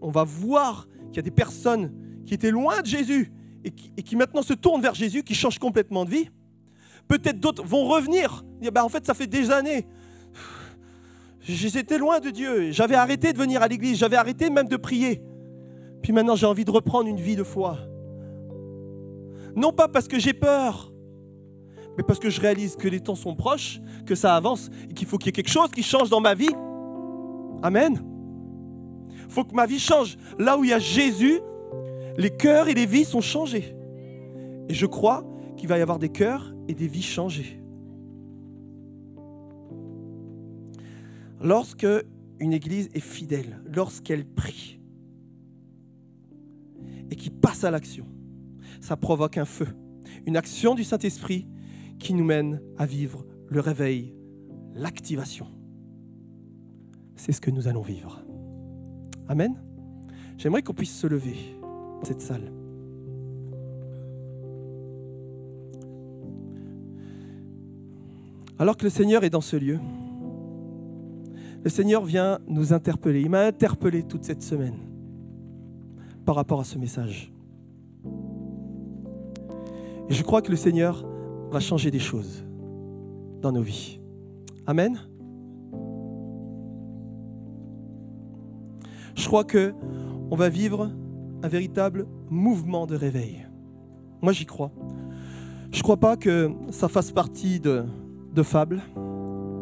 on 0.00 0.10
va 0.10 0.24
voir 0.24 0.88
qu'il 1.08 1.16
y 1.16 1.18
a 1.20 1.22
des 1.22 1.30
personnes 1.30 1.92
qui 2.26 2.34
étaient 2.34 2.50
loin 2.50 2.80
de 2.82 2.86
Jésus 2.86 3.32
et 3.64 3.70
qui, 3.70 3.92
et 3.96 4.02
qui 4.02 4.16
maintenant 4.16 4.42
se 4.42 4.54
tournent 4.54 4.82
vers 4.82 4.94
Jésus, 4.94 5.22
qui 5.22 5.34
changent 5.34 5.58
complètement 5.58 6.04
de 6.04 6.10
vie. 6.10 6.30
Peut-être 7.08 7.40
d'autres 7.40 7.64
vont 7.64 7.84
revenir. 7.84 8.44
Bah, 8.72 8.84
en 8.84 8.88
fait, 8.88 9.06
ça 9.06 9.14
fait 9.14 9.26
des 9.26 9.50
années. 9.50 9.86
J'étais 11.40 11.98
loin 11.98 12.20
de 12.20 12.30
Dieu. 12.30 12.70
J'avais 12.70 12.94
arrêté 12.94 13.32
de 13.32 13.38
venir 13.38 13.62
à 13.62 13.68
l'église. 13.68 13.98
J'avais 13.98 14.16
arrêté 14.16 14.50
même 14.50 14.68
de 14.68 14.76
prier. 14.76 15.22
Puis 16.02 16.12
maintenant, 16.12 16.36
j'ai 16.36 16.46
envie 16.46 16.64
de 16.64 16.70
reprendre 16.70 17.08
une 17.08 17.20
vie 17.20 17.36
de 17.36 17.42
foi. 17.42 17.78
Non 19.56 19.72
pas 19.72 19.88
parce 19.88 20.06
que 20.06 20.18
j'ai 20.18 20.32
peur, 20.32 20.92
mais 21.96 22.04
parce 22.04 22.18
que 22.18 22.30
je 22.30 22.40
réalise 22.40 22.76
que 22.76 22.88
les 22.88 23.00
temps 23.00 23.14
sont 23.14 23.34
proches, 23.34 23.80
que 24.06 24.14
ça 24.14 24.36
avance 24.36 24.70
et 24.88 24.94
qu'il 24.94 25.08
faut 25.08 25.18
qu'il 25.18 25.26
y 25.26 25.30
ait 25.30 25.32
quelque 25.32 25.50
chose 25.50 25.70
qui 25.70 25.82
change 25.82 26.08
dans 26.08 26.20
ma 26.20 26.34
vie. 26.34 26.54
Amen. 27.62 28.00
Il 29.10 29.30
faut 29.30 29.44
que 29.44 29.54
ma 29.54 29.66
vie 29.66 29.78
change. 29.78 30.16
Là 30.38 30.56
où 30.56 30.64
il 30.64 30.70
y 30.70 30.72
a 30.72 30.78
Jésus, 30.78 31.40
les 32.16 32.30
cœurs 32.30 32.68
et 32.68 32.74
les 32.74 32.86
vies 32.86 33.04
sont 33.04 33.20
changés. 33.20 33.76
Et 34.68 34.74
je 34.74 34.86
crois 34.86 35.24
qu'il 35.56 35.68
va 35.68 35.78
y 35.78 35.82
avoir 35.82 35.98
des 35.98 36.08
cœurs 36.08 36.54
et 36.68 36.74
des 36.74 36.86
vies 36.86 37.02
changées. 37.02 37.59
Lorsque 41.40 41.86
une 42.38 42.52
église 42.52 42.88
est 42.92 43.00
fidèle, 43.00 43.60
lorsqu'elle 43.74 44.26
prie 44.26 44.78
et 47.10 47.16
qui 47.16 47.30
passe 47.30 47.64
à 47.64 47.70
l'action, 47.70 48.06
ça 48.80 48.96
provoque 48.96 49.38
un 49.38 49.44
feu, 49.44 49.68
une 50.26 50.36
action 50.36 50.74
du 50.74 50.84
Saint-Esprit 50.84 51.46
qui 51.98 52.14
nous 52.14 52.24
mène 52.24 52.60
à 52.78 52.86
vivre 52.86 53.24
le 53.48 53.60
réveil, 53.60 54.14
l'activation. 54.74 55.46
C'est 57.16 57.32
ce 57.32 57.40
que 57.40 57.50
nous 57.50 57.68
allons 57.68 57.82
vivre. 57.82 58.22
Amen. 59.28 59.54
J'aimerais 60.36 60.62
qu'on 60.62 60.74
puisse 60.74 60.96
se 60.96 61.06
lever 61.06 61.36
cette 62.02 62.20
salle. 62.20 62.52
Alors 68.58 68.76
que 68.76 68.84
le 68.84 68.90
Seigneur 68.90 69.24
est 69.24 69.30
dans 69.30 69.40
ce 69.40 69.56
lieu, 69.56 69.78
le 71.62 71.70
Seigneur 71.70 72.04
vient 72.04 72.38
nous 72.46 72.72
interpeller. 72.72 73.20
Il 73.20 73.30
m'a 73.30 73.42
interpellé 73.42 74.02
toute 74.02 74.24
cette 74.24 74.42
semaine 74.42 74.76
par 76.24 76.34
rapport 76.34 76.60
à 76.60 76.64
ce 76.64 76.78
message. 76.78 77.32
Et 80.08 80.14
je 80.14 80.22
crois 80.22 80.42
que 80.42 80.50
le 80.50 80.56
Seigneur 80.56 81.06
va 81.50 81.60
changer 81.60 81.90
des 81.90 81.98
choses 81.98 82.44
dans 83.42 83.52
nos 83.52 83.62
vies. 83.62 84.00
Amen. 84.66 84.98
Je 89.14 89.26
crois 89.26 89.44
que 89.44 89.74
on 90.30 90.36
va 90.36 90.48
vivre 90.48 90.90
un 91.42 91.48
véritable 91.48 92.06
mouvement 92.28 92.86
de 92.86 92.96
réveil. 92.96 93.46
Moi, 94.22 94.32
j'y 94.32 94.46
crois. 94.46 94.70
Je 95.72 95.78
ne 95.78 95.82
crois 95.82 95.96
pas 95.96 96.16
que 96.16 96.50
ça 96.70 96.88
fasse 96.88 97.12
partie 97.12 97.60
de, 97.60 97.84
de 98.34 98.42
fables, 98.42 98.82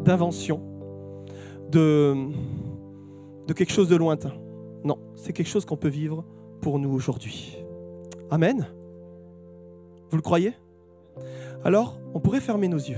d'inventions, 0.03 0.61
de, 1.71 2.29
quelque 3.55 3.71
chose 3.71 3.89
de 3.89 3.95
lointain. 3.95 4.33
Non, 4.83 4.97
c'est 5.15 5.33
quelque 5.33 5.47
chose 5.47 5.65
qu'on 5.65 5.77
peut 5.77 5.89
vivre 5.89 6.23
pour 6.61 6.79
nous 6.79 6.91
aujourd'hui. 6.91 7.57
Amen. 8.29 8.67
Vous 10.09 10.17
le 10.17 10.21
croyez? 10.21 10.53
Alors, 11.63 11.99
on 12.13 12.19
pourrait 12.19 12.39
fermer 12.39 12.67
nos 12.67 12.77
yeux. 12.77 12.97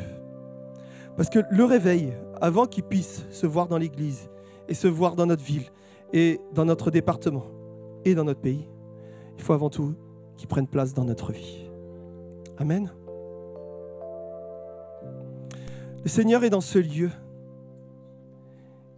Parce 1.18 1.30
que 1.30 1.40
le 1.50 1.66
réveil, 1.66 2.14
avant 2.40 2.66
qu'il 2.66 2.84
puisse 2.84 3.26
se 3.32 3.46
voir 3.46 3.68
dans 3.68 3.78
l'Église 3.78 4.30
et 4.68 4.74
se 4.74 4.88
voir 4.88 5.16
dans 5.16 5.26
notre 5.26 5.44
ville 5.44 5.66
et 6.14 6.40
dans 6.54 6.66
notre 6.66 6.92
département 6.92 7.46
et 8.06 8.16
dans 8.16 8.24
notre 8.24 8.40
pays, 8.40 8.68
il 9.38 9.44
faut 9.44 9.54
avant 9.54 9.70
tout 9.70 9.94
qu'il 10.38 10.48
prenne 10.48 10.68
place 10.68 10.94
dans 10.94 11.04
notre 11.04 11.32
vie. 11.32 11.70
Amen. 12.58 12.92
Le 16.04 16.10
Seigneur 16.10 16.44
est 16.44 16.50
dans 16.50 16.62
ce 16.62 16.80
lieu 16.80 17.10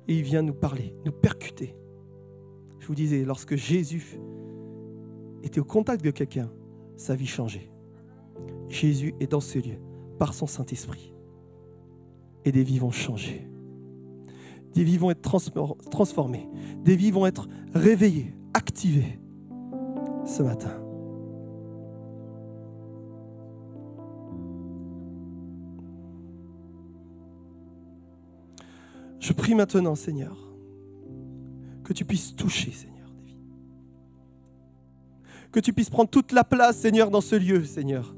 et 0.08 0.18
il 0.18 0.24
vient 0.24 0.41
nous 0.41 0.54
parler, 0.54 0.95
nous 1.06 1.12
percuter. 1.12 1.76
Je 2.80 2.88
vous 2.88 2.95
disais, 2.95 3.24
lorsque 3.24 3.56
Jésus 3.56 4.20
était 5.43 5.60
au 5.60 5.64
contact 5.64 6.04
de 6.04 6.12
quelqu'un, 6.12 6.51
sa 6.97 7.16
vie 7.16 7.28
changeait. 7.28 7.70
Jésus 8.68 9.14
est 9.20 9.32
dans 9.32 9.39
ce 9.39 9.60
lieu 9.60 9.78
par 10.20 10.34
son 10.34 10.47
Saint-Esprit. 10.47 11.14
Et 12.45 12.51
des 12.51 12.64
vies 12.64 12.80
vont 12.80 12.91
changer. 12.91 13.47
Des 14.74 14.84
vies 14.84 14.97
vont 14.97 15.12
être 15.12 15.22
transformées. 15.89 16.49
Des 16.84 16.95
vies 16.95 17.12
vont 17.12 17.26
être 17.26 17.47
réveillées, 17.74 18.34
activées 18.54 19.20
ce 20.26 20.43
matin. 20.43 20.83
Prie 29.44 29.56
maintenant, 29.56 29.96
Seigneur, 29.96 30.38
que 31.84 31.91
tu 31.91 32.06
puisses 32.06 32.34
toucher, 32.34 32.72
Seigneur, 32.72 33.10
des 33.12 33.24
vies. 33.24 33.38
Que 35.52 35.60
tu 35.60 35.74
puisses 35.74 35.89
prendre 35.89 36.10
toute 36.10 36.32
la 36.32 36.46
place, 36.46 36.78
Seigneur, 36.78 37.12
dans 37.12 37.20
ce 37.20 37.36
lieu, 37.36 37.66
Seigneur. 37.66 38.16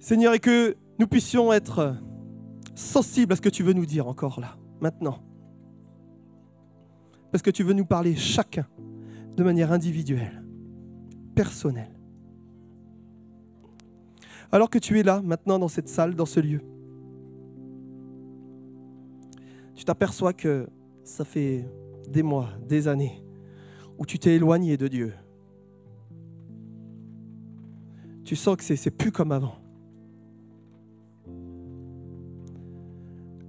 Seigneur, 0.00 0.32
et 0.32 0.38
que 0.38 0.74
nous 0.98 1.06
puissions 1.06 1.52
être 1.52 1.96
sensibles 2.74 3.34
à 3.34 3.36
ce 3.36 3.42
que 3.42 3.50
tu 3.50 3.62
veux 3.62 3.74
nous 3.74 3.84
dire 3.84 4.08
encore 4.08 4.40
là, 4.40 4.56
maintenant. 4.80 5.18
Parce 7.30 7.42
que 7.42 7.50
tu 7.50 7.64
veux 7.64 7.74
nous 7.74 7.84
parler 7.84 8.16
chacun 8.16 8.66
de 9.36 9.44
manière 9.44 9.70
individuelle, 9.70 10.42
personnelle. 11.34 11.92
Alors 14.50 14.70
que 14.70 14.78
tu 14.78 14.98
es 14.98 15.02
là, 15.02 15.20
maintenant, 15.20 15.58
dans 15.58 15.68
cette 15.68 15.90
salle, 15.90 16.14
dans 16.14 16.24
ce 16.24 16.40
lieu, 16.40 16.62
tu 19.78 19.84
t'aperçois 19.84 20.32
que 20.32 20.68
ça 21.04 21.24
fait 21.24 21.64
des 22.08 22.24
mois, 22.24 22.48
des 22.66 22.88
années, 22.88 23.22
où 23.96 24.06
tu 24.06 24.18
t'es 24.18 24.34
éloigné 24.34 24.76
de 24.76 24.88
Dieu. 24.88 25.14
Tu 28.24 28.34
sens 28.34 28.56
que 28.56 28.64
c'est 28.64 28.90
plus 28.90 29.12
comme 29.12 29.30
avant. 29.30 29.54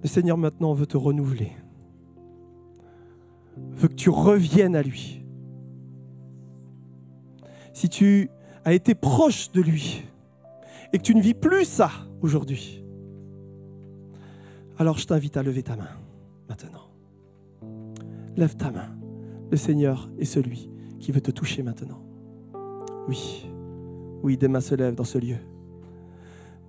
Le 0.03 0.07
Seigneur 0.07 0.37
maintenant 0.37 0.71
veut 0.73 0.85
te 0.85 0.97
renouveler, 0.97 1.51
veut 3.71 3.87
que 3.87 3.95
tu 3.95 4.11
reviennes 4.11 4.75
à 4.75 4.83
lui. 4.83 5.25
Si 7.73 7.89
tu 7.89 8.29
as 8.65 8.73
été 8.73 8.93
proche 8.93 9.51
de 9.51 9.61
lui 9.61 10.05
et 10.93 10.99
que 10.99 11.03
tu 11.03 11.15
ne 11.15 11.21
vis 11.21 11.33
plus 11.33 11.65
ça 11.65 11.89
aujourd'hui, 12.21 12.85
alors 14.77 14.99
je 14.99 15.07
t'invite 15.07 15.35
à 15.35 15.41
lever 15.41 15.63
ta 15.63 15.75
main 15.75 15.98
maintenant. 16.49 16.89
Lève 18.35 18.55
ta 18.55 18.71
main. 18.71 18.89
Le 19.51 19.57
Seigneur 19.57 20.09
est 20.19 20.25
celui 20.25 20.69
qui 20.99 21.11
veut 21.11 21.21
te 21.21 21.31
toucher 21.31 21.63
maintenant. 21.63 22.01
Oui, 23.07 23.49
oui, 24.21 24.37
des 24.37 24.47
mains 24.47 24.61
se 24.61 24.75
lèvent 24.75 24.95
dans 24.95 25.03
ce 25.03 25.17
lieu. 25.17 25.37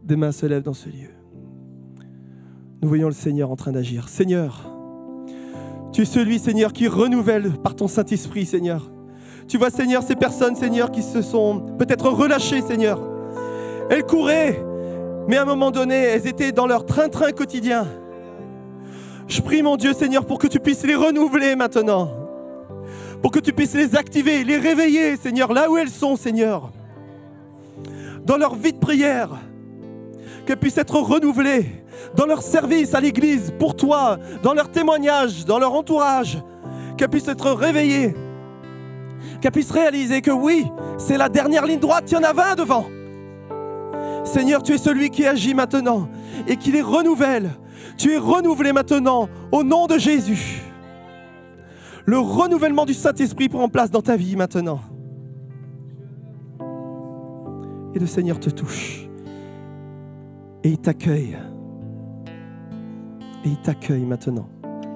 Des 0.02 0.16
mains 0.16 0.32
se 0.32 0.46
lèvent 0.46 0.62
dans 0.62 0.74
ce 0.74 0.88
lieu. 0.88 1.10
Nous 2.82 2.88
voyons 2.88 3.08
le 3.08 3.14
Seigneur 3.14 3.50
en 3.50 3.56
train 3.56 3.72
d'agir. 3.72 4.08
Seigneur, 4.08 4.70
tu 5.92 6.02
es 6.02 6.04
celui, 6.04 6.38
Seigneur, 6.38 6.72
qui 6.72 6.88
renouvelle 6.88 7.52
par 7.62 7.76
ton 7.76 7.88
Saint-Esprit, 7.88 8.46
Seigneur. 8.46 8.90
Tu 9.48 9.58
vois, 9.58 9.70
Seigneur, 9.70 10.02
ces 10.02 10.16
personnes, 10.16 10.54
Seigneur, 10.54 10.90
qui 10.90 11.02
se 11.02 11.20
sont 11.20 11.76
peut-être 11.78 12.08
relâchées, 12.08 12.62
Seigneur. 12.62 13.02
Elles 13.90 14.04
couraient, 14.04 14.64
mais 15.28 15.36
à 15.36 15.42
un 15.42 15.46
moment 15.46 15.70
donné, 15.70 15.96
elles 15.96 16.26
étaient 16.26 16.52
dans 16.52 16.66
leur 16.66 16.86
train-train 16.86 17.32
quotidien. 17.32 17.86
Je 19.30 19.40
prie 19.40 19.62
mon 19.62 19.76
Dieu 19.76 19.92
Seigneur 19.92 20.26
pour 20.26 20.40
que 20.40 20.48
tu 20.48 20.58
puisses 20.58 20.82
les 20.82 20.96
renouveler 20.96 21.54
maintenant. 21.54 22.10
Pour 23.22 23.30
que 23.30 23.38
tu 23.38 23.52
puisses 23.52 23.74
les 23.74 23.94
activer, 23.94 24.42
les 24.42 24.56
réveiller 24.56 25.16
Seigneur, 25.16 25.52
là 25.52 25.70
où 25.70 25.76
elles 25.76 25.88
sont 25.88 26.16
Seigneur. 26.16 26.72
Dans 28.24 28.36
leur 28.36 28.56
vie 28.56 28.72
de 28.72 28.78
prière. 28.78 29.30
Qu'elles 30.44 30.56
puissent 30.56 30.78
être 30.78 30.98
renouvelées 30.98 31.66
dans 32.16 32.26
leur 32.26 32.42
service 32.42 32.92
à 32.92 33.00
l'Église, 33.00 33.52
pour 33.56 33.76
toi, 33.76 34.18
dans 34.42 34.52
leur 34.52 34.68
témoignage, 34.68 35.44
dans 35.44 35.60
leur 35.60 35.74
entourage. 35.74 36.38
Qu'elles 36.96 37.10
puissent 37.10 37.28
être 37.28 37.52
réveillées. 37.52 38.16
Qu'elles 39.40 39.52
puissent 39.52 39.70
réaliser 39.70 40.22
que 40.22 40.32
oui, 40.32 40.66
c'est 40.98 41.18
la 41.18 41.28
dernière 41.28 41.66
ligne 41.66 41.78
droite, 41.78 42.10
il 42.10 42.14
y 42.14 42.16
en 42.16 42.24
a 42.24 42.32
20 42.32 42.56
devant. 42.56 42.86
Seigneur, 44.24 44.64
tu 44.64 44.72
es 44.72 44.78
celui 44.78 45.10
qui 45.10 45.24
agit 45.24 45.54
maintenant 45.54 46.08
et 46.48 46.56
qui 46.56 46.72
les 46.72 46.82
renouvelle 46.82 47.50
tu 47.96 48.12
es 48.12 48.18
renouvelé 48.18 48.72
maintenant 48.72 49.28
au 49.52 49.62
nom 49.62 49.86
de 49.86 49.98
Jésus. 49.98 50.62
Le 52.06 52.18
renouvellement 52.18 52.86
du 52.86 52.94
Saint-Esprit 52.94 53.48
prend 53.48 53.68
place 53.68 53.90
dans 53.90 54.02
ta 54.02 54.16
vie 54.16 54.36
maintenant. 54.36 54.80
Et 57.94 57.98
le 57.98 58.06
Seigneur 58.06 58.38
te 58.38 58.50
touche. 58.50 59.08
Et 60.62 60.70
il 60.70 60.78
t'accueille. 60.78 61.36
Et 63.44 63.48
il 63.48 63.58
t'accueille 63.58 64.04
maintenant, 64.04 64.48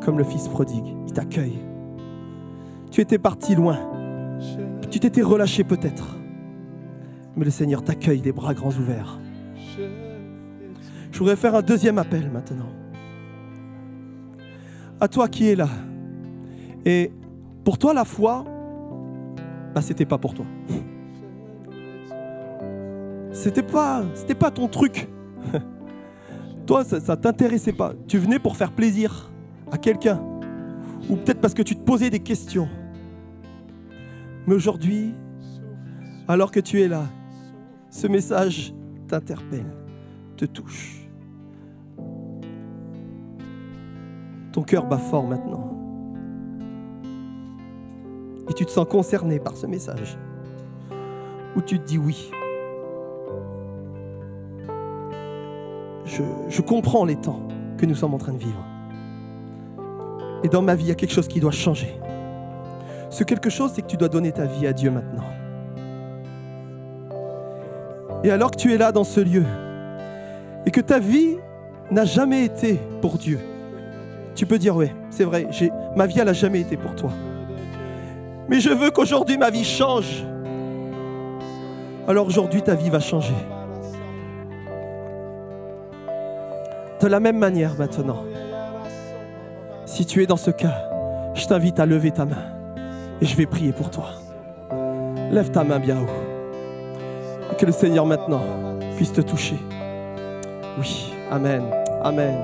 comme 0.04 0.18
le 0.18 0.24
Fils 0.24 0.48
prodigue. 0.48 0.94
Il 1.06 1.12
t'accueille. 1.12 1.58
Tu 2.90 3.00
étais 3.00 3.18
parti 3.18 3.54
loin. 3.54 3.78
Tu 4.90 5.00
t'étais 5.00 5.22
relâché 5.22 5.64
peut-être. 5.64 6.16
Mais 7.36 7.44
le 7.44 7.50
Seigneur 7.50 7.82
t'accueille 7.82 8.20
les 8.20 8.32
bras 8.32 8.54
grands 8.54 8.70
ouverts. 8.70 9.18
Je 11.14 11.20
voudrais 11.20 11.36
faire 11.36 11.54
un 11.54 11.62
deuxième 11.62 11.98
appel 11.98 12.28
maintenant 12.28 12.66
à 15.00 15.06
toi 15.06 15.28
qui 15.28 15.48
es 15.48 15.54
là. 15.54 15.68
Et 16.84 17.12
pour 17.62 17.78
toi, 17.78 17.94
la 17.94 18.04
foi, 18.04 18.44
bah, 19.72 19.80
c'était 19.80 20.06
pas 20.06 20.18
pour 20.18 20.34
toi. 20.34 20.44
C'était 23.30 23.62
pas, 23.62 24.02
pas 24.40 24.50
ton 24.50 24.66
truc. 24.66 25.08
toi, 26.66 26.82
ça, 26.82 26.98
ça 26.98 27.16
t'intéressait 27.16 27.72
pas. 27.72 27.92
Tu 28.08 28.18
venais 28.18 28.40
pour 28.40 28.56
faire 28.56 28.72
plaisir 28.72 29.30
à 29.70 29.78
quelqu'un. 29.78 30.20
Ou 31.08 31.14
peut-être 31.14 31.40
parce 31.40 31.54
que 31.54 31.62
tu 31.62 31.76
te 31.76 31.82
posais 31.82 32.10
des 32.10 32.20
questions. 32.20 32.68
Mais 34.48 34.54
aujourd'hui, 34.54 35.14
alors 36.26 36.50
que 36.50 36.60
tu 36.60 36.80
es 36.80 36.88
là, 36.88 37.04
ce 37.88 38.08
message 38.08 38.74
t'interpelle, 39.06 39.70
te 40.36 40.44
touche. 40.44 41.03
Ton 44.54 44.62
cœur 44.62 44.86
bat 44.86 44.98
fort 44.98 45.26
maintenant. 45.26 45.68
Et 48.48 48.52
tu 48.52 48.64
te 48.64 48.70
sens 48.70 48.86
concerné 48.88 49.40
par 49.40 49.56
ce 49.56 49.66
message. 49.66 50.16
Ou 51.56 51.60
tu 51.60 51.80
te 51.80 51.84
dis 51.84 51.98
oui. 51.98 52.30
Je, 56.04 56.62
comprends 56.62 57.04
les 57.04 57.16
temps 57.16 57.40
que 57.78 57.84
nous 57.84 57.96
sommes 57.96 58.14
en 58.14 58.18
train 58.18 58.32
de 58.32 58.38
vivre. 58.38 58.64
Et 60.44 60.48
dans 60.48 60.62
ma 60.62 60.76
vie, 60.76 60.84
il 60.84 60.88
y 60.88 60.92
a 60.92 60.94
quelque 60.94 61.14
chose 61.14 61.26
qui 61.26 61.40
doit 61.40 61.50
changer. 61.50 61.92
Ce 63.10 63.24
quelque 63.24 63.50
chose, 63.50 63.72
c'est 63.74 63.82
que 63.82 63.88
tu 63.88 63.96
dois 63.96 64.08
donner 64.08 64.30
ta 64.30 64.44
vie 64.44 64.68
à 64.68 64.72
Dieu 64.72 64.92
maintenant. 64.92 65.24
Et 68.22 68.30
alors 68.30 68.52
que 68.52 68.56
tu 68.56 68.72
es 68.72 68.78
là 68.78 68.92
dans 68.92 69.02
ce 69.02 69.18
lieu, 69.18 69.44
et 70.64 70.70
que 70.70 70.80
ta 70.80 71.00
vie 71.00 71.38
n'a 71.90 72.04
jamais 72.04 72.44
été 72.44 72.78
pour 73.00 73.18
Dieu. 73.18 73.40
Tu 74.34 74.46
peux 74.46 74.58
dire, 74.58 74.76
oui, 74.76 74.90
c'est 75.10 75.24
vrai, 75.24 75.46
ma 75.96 76.06
vie, 76.06 76.18
elle 76.18 76.26
n'a 76.26 76.32
jamais 76.32 76.60
été 76.60 76.76
pour 76.76 76.94
toi. 76.96 77.10
Mais 78.48 78.60
je 78.60 78.70
veux 78.70 78.90
qu'aujourd'hui 78.90 79.38
ma 79.38 79.50
vie 79.50 79.64
change. 79.64 80.24
Alors 82.06 82.26
aujourd'hui 82.26 82.62
ta 82.62 82.74
vie 82.74 82.90
va 82.90 83.00
changer. 83.00 83.34
De 87.00 87.06
la 87.06 87.20
même 87.20 87.38
manière 87.38 87.74
maintenant, 87.78 88.24
si 89.86 90.04
tu 90.04 90.22
es 90.22 90.26
dans 90.26 90.36
ce 90.36 90.50
cas, 90.50 90.74
je 91.34 91.46
t'invite 91.46 91.80
à 91.80 91.86
lever 91.86 92.10
ta 92.10 92.24
main 92.24 92.44
et 93.20 93.26
je 93.26 93.36
vais 93.36 93.46
prier 93.46 93.72
pour 93.72 93.90
toi. 93.90 94.10
Lève 95.30 95.50
ta 95.50 95.64
main 95.64 95.78
bien 95.78 95.98
haut. 95.98 97.56
Que 97.56 97.66
le 97.66 97.72
Seigneur 97.72 98.04
maintenant 98.04 98.42
puisse 98.96 99.12
te 99.12 99.20
toucher. 99.20 99.56
Oui, 100.78 101.12
Amen, 101.30 101.62
Amen. 102.02 102.38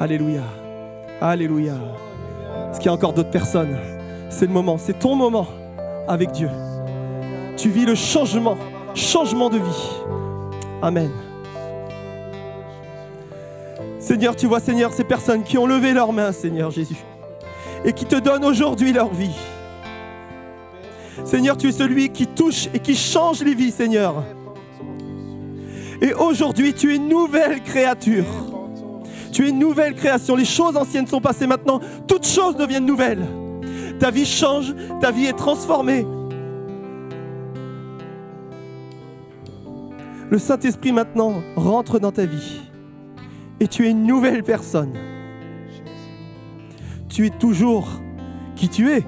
Alléluia, 0.00 0.42
Alléluia. 1.24 1.74
Est-ce 2.68 2.78
qu'il 2.80 2.86
y 2.86 2.88
a 2.88 2.92
encore 2.94 3.12
d'autres 3.12 3.30
personnes? 3.30 3.78
C'est 4.28 4.46
le 4.46 4.52
moment, 4.52 4.76
c'est 4.76 4.98
ton 4.98 5.14
moment 5.14 5.46
avec 6.08 6.32
Dieu. 6.32 6.48
Tu 7.56 7.68
vis 7.68 7.86
le 7.86 7.94
changement, 7.94 8.56
changement 8.96 9.48
de 9.48 9.58
vie. 9.58 9.90
Amen. 10.82 11.12
Seigneur, 14.00 14.34
tu 14.34 14.48
vois, 14.48 14.58
Seigneur, 14.58 14.92
ces 14.92 15.04
personnes 15.04 15.44
qui 15.44 15.56
ont 15.58 15.66
levé 15.66 15.92
leurs 15.92 16.12
mains, 16.12 16.32
Seigneur 16.32 16.72
Jésus, 16.72 16.98
et 17.84 17.92
qui 17.92 18.04
te 18.04 18.16
donnent 18.16 18.44
aujourd'hui 18.44 18.92
leur 18.92 19.14
vie. 19.14 19.38
Seigneur, 21.24 21.56
tu 21.56 21.68
es 21.68 21.72
celui 21.72 22.10
qui 22.10 22.26
touche 22.26 22.68
et 22.74 22.80
qui 22.80 22.96
change 22.96 23.44
les 23.44 23.54
vies, 23.54 23.70
Seigneur. 23.70 24.24
Et 26.00 26.14
aujourd'hui, 26.14 26.74
tu 26.74 26.92
es 26.92 26.96
une 26.96 27.08
nouvelle 27.08 27.62
créature. 27.62 28.51
Tu 29.32 29.46
es 29.46 29.48
une 29.48 29.58
nouvelle 29.58 29.94
création. 29.94 30.36
Les 30.36 30.44
choses 30.44 30.76
anciennes 30.76 31.06
sont 31.06 31.20
passées 31.20 31.46
maintenant. 31.46 31.80
Toutes 32.06 32.26
choses 32.26 32.54
deviennent 32.54 32.86
nouvelles. 32.86 33.26
Ta 33.98 34.10
vie 34.10 34.26
change, 34.26 34.74
ta 35.00 35.10
vie 35.10 35.24
est 35.24 35.36
transformée. 35.36 36.06
Le 40.30 40.38
Saint-Esprit 40.38 40.92
maintenant 40.92 41.42
rentre 41.56 41.98
dans 41.98 42.12
ta 42.12 42.26
vie. 42.26 42.60
Et 43.58 43.68
tu 43.68 43.86
es 43.86 43.90
une 43.90 44.04
nouvelle 44.04 44.42
personne. 44.42 44.92
Tu 47.08 47.26
es 47.26 47.30
toujours 47.30 47.88
qui 48.56 48.68
tu 48.68 48.90
es. 48.90 49.02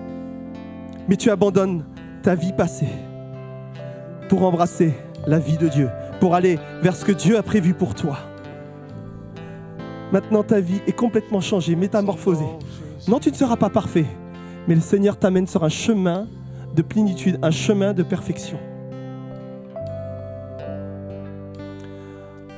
Mais 1.09 1.17
tu 1.17 1.31
abandonnes 1.31 1.85
ta 2.23 2.35
vie 2.35 2.53
passée 2.53 2.89
pour 4.29 4.43
embrasser 4.45 4.95
la 5.27 5.39
vie 5.39 5.59
de 5.59 5.69
Dieu, 5.69 5.91
pour 6.21 6.35
aller 6.35 6.59
vers 6.83 6.97
ce 6.97 7.05
que 7.05 7.13
Dieu 7.13 7.37
a 7.37 7.43
prévu 7.43 7.75
pour 7.75 7.95
toi. 7.95 8.19
Maintenant, 10.13 10.43
ta 10.43 10.61
vie 10.61 10.81
est 10.87 10.93
complètement 10.93 11.41
changée, 11.41 11.77
métamorphosée. 11.77 12.45
Non, 13.09 13.19
tu 13.19 13.31
ne 13.31 13.35
seras 13.35 13.57
pas 13.57 13.71
parfait, 13.71 14.07
mais 14.69 14.75
le 14.75 14.81
Seigneur 14.81 15.19
t'amène 15.19 15.47
sur 15.47 15.65
un 15.65 15.69
chemin 15.69 16.27
de 16.75 16.83
plénitude, 16.83 17.39
un 17.43 17.51
chemin 17.51 17.93
de 17.93 18.03
perfection. 18.03 18.59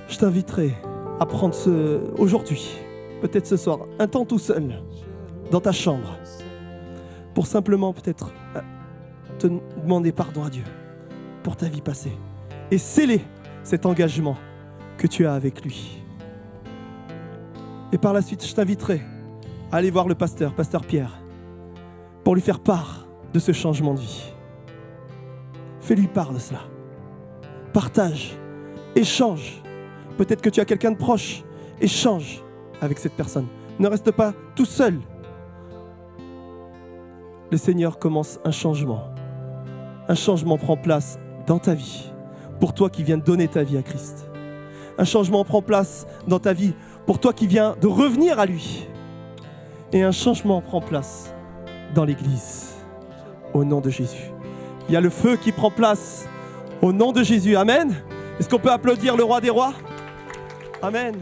Je 0.08 0.18
t'inviterai 0.18 0.74
à 1.20 1.26
prendre 1.26 1.54
ce, 1.54 2.00
aujourd'hui, 2.18 2.70
peut-être 3.20 3.46
ce 3.46 3.56
soir, 3.56 3.80
un 3.98 4.06
temps 4.06 4.24
tout 4.24 4.38
seul, 4.38 4.80
dans 5.50 5.60
ta 5.60 5.72
chambre, 5.72 6.16
pour 7.34 7.46
simplement 7.46 7.92
peut-être 7.92 8.32
euh, 8.56 8.60
te 9.38 9.46
demander 9.82 10.12
pardon 10.12 10.44
à 10.44 10.50
Dieu 10.50 10.64
pour 11.42 11.56
ta 11.56 11.66
vie 11.66 11.80
passée 11.80 12.12
et 12.70 12.78
sceller 12.78 13.20
cet 13.62 13.86
engagement 13.86 14.36
que 14.98 15.06
tu 15.06 15.26
as 15.26 15.34
avec 15.34 15.64
lui. 15.64 16.05
Et 17.92 17.98
par 17.98 18.12
la 18.12 18.22
suite, 18.22 18.44
je 18.44 18.54
t'inviterai 18.54 19.00
à 19.70 19.76
aller 19.76 19.90
voir 19.90 20.08
le 20.08 20.14
pasteur, 20.14 20.54
pasteur 20.54 20.84
Pierre, 20.84 21.20
pour 22.24 22.34
lui 22.34 22.42
faire 22.42 22.60
part 22.60 23.06
de 23.32 23.38
ce 23.38 23.52
changement 23.52 23.94
de 23.94 24.00
vie. 24.00 24.32
Fais-lui 25.80 26.08
part 26.08 26.32
de 26.32 26.38
cela. 26.38 26.60
Partage, 27.72 28.36
échange. 28.94 29.62
Peut-être 30.16 30.42
que 30.42 30.50
tu 30.50 30.60
as 30.60 30.64
quelqu'un 30.64 30.92
de 30.92 30.96
proche. 30.96 31.44
Échange 31.80 32.42
avec 32.80 32.98
cette 32.98 33.12
personne. 33.12 33.46
Ne 33.78 33.86
reste 33.86 34.10
pas 34.10 34.32
tout 34.54 34.64
seul. 34.64 34.98
Le 37.52 37.56
Seigneur 37.56 37.98
commence 37.98 38.40
un 38.44 38.50
changement. 38.50 39.10
Un 40.08 40.14
changement 40.14 40.58
prend 40.58 40.76
place 40.76 41.18
dans 41.46 41.58
ta 41.58 41.74
vie, 41.74 42.10
pour 42.58 42.74
toi 42.74 42.90
qui 42.90 43.04
viens 43.04 43.18
de 43.18 43.22
donner 43.22 43.46
ta 43.46 43.62
vie 43.62 43.76
à 43.76 43.82
Christ. 43.82 44.28
Un 44.98 45.04
changement 45.04 45.44
prend 45.44 45.62
place 45.62 46.06
dans 46.26 46.38
ta 46.38 46.52
vie 46.52 46.74
pour 47.06 47.18
toi 47.20 47.32
qui 47.32 47.46
viens 47.46 47.76
de 47.80 47.86
revenir 47.86 48.38
à 48.38 48.46
lui. 48.46 48.86
Et 49.92 50.02
un 50.02 50.12
changement 50.12 50.60
prend 50.60 50.80
place 50.80 51.32
dans 51.94 52.04
l'Église, 52.04 52.74
au 53.54 53.64
nom 53.64 53.80
de 53.80 53.88
Jésus. 53.88 54.30
Il 54.88 54.94
y 54.94 54.96
a 54.96 55.00
le 55.00 55.10
feu 55.10 55.36
qui 55.36 55.52
prend 55.52 55.70
place 55.70 56.28
au 56.82 56.92
nom 56.92 57.12
de 57.12 57.22
Jésus. 57.22 57.56
Amen. 57.56 57.94
Est-ce 58.38 58.48
qu'on 58.48 58.58
peut 58.58 58.70
applaudir 58.70 59.16
le 59.16 59.24
roi 59.24 59.40
des 59.40 59.50
rois? 59.50 59.72
Amen. 60.82 61.14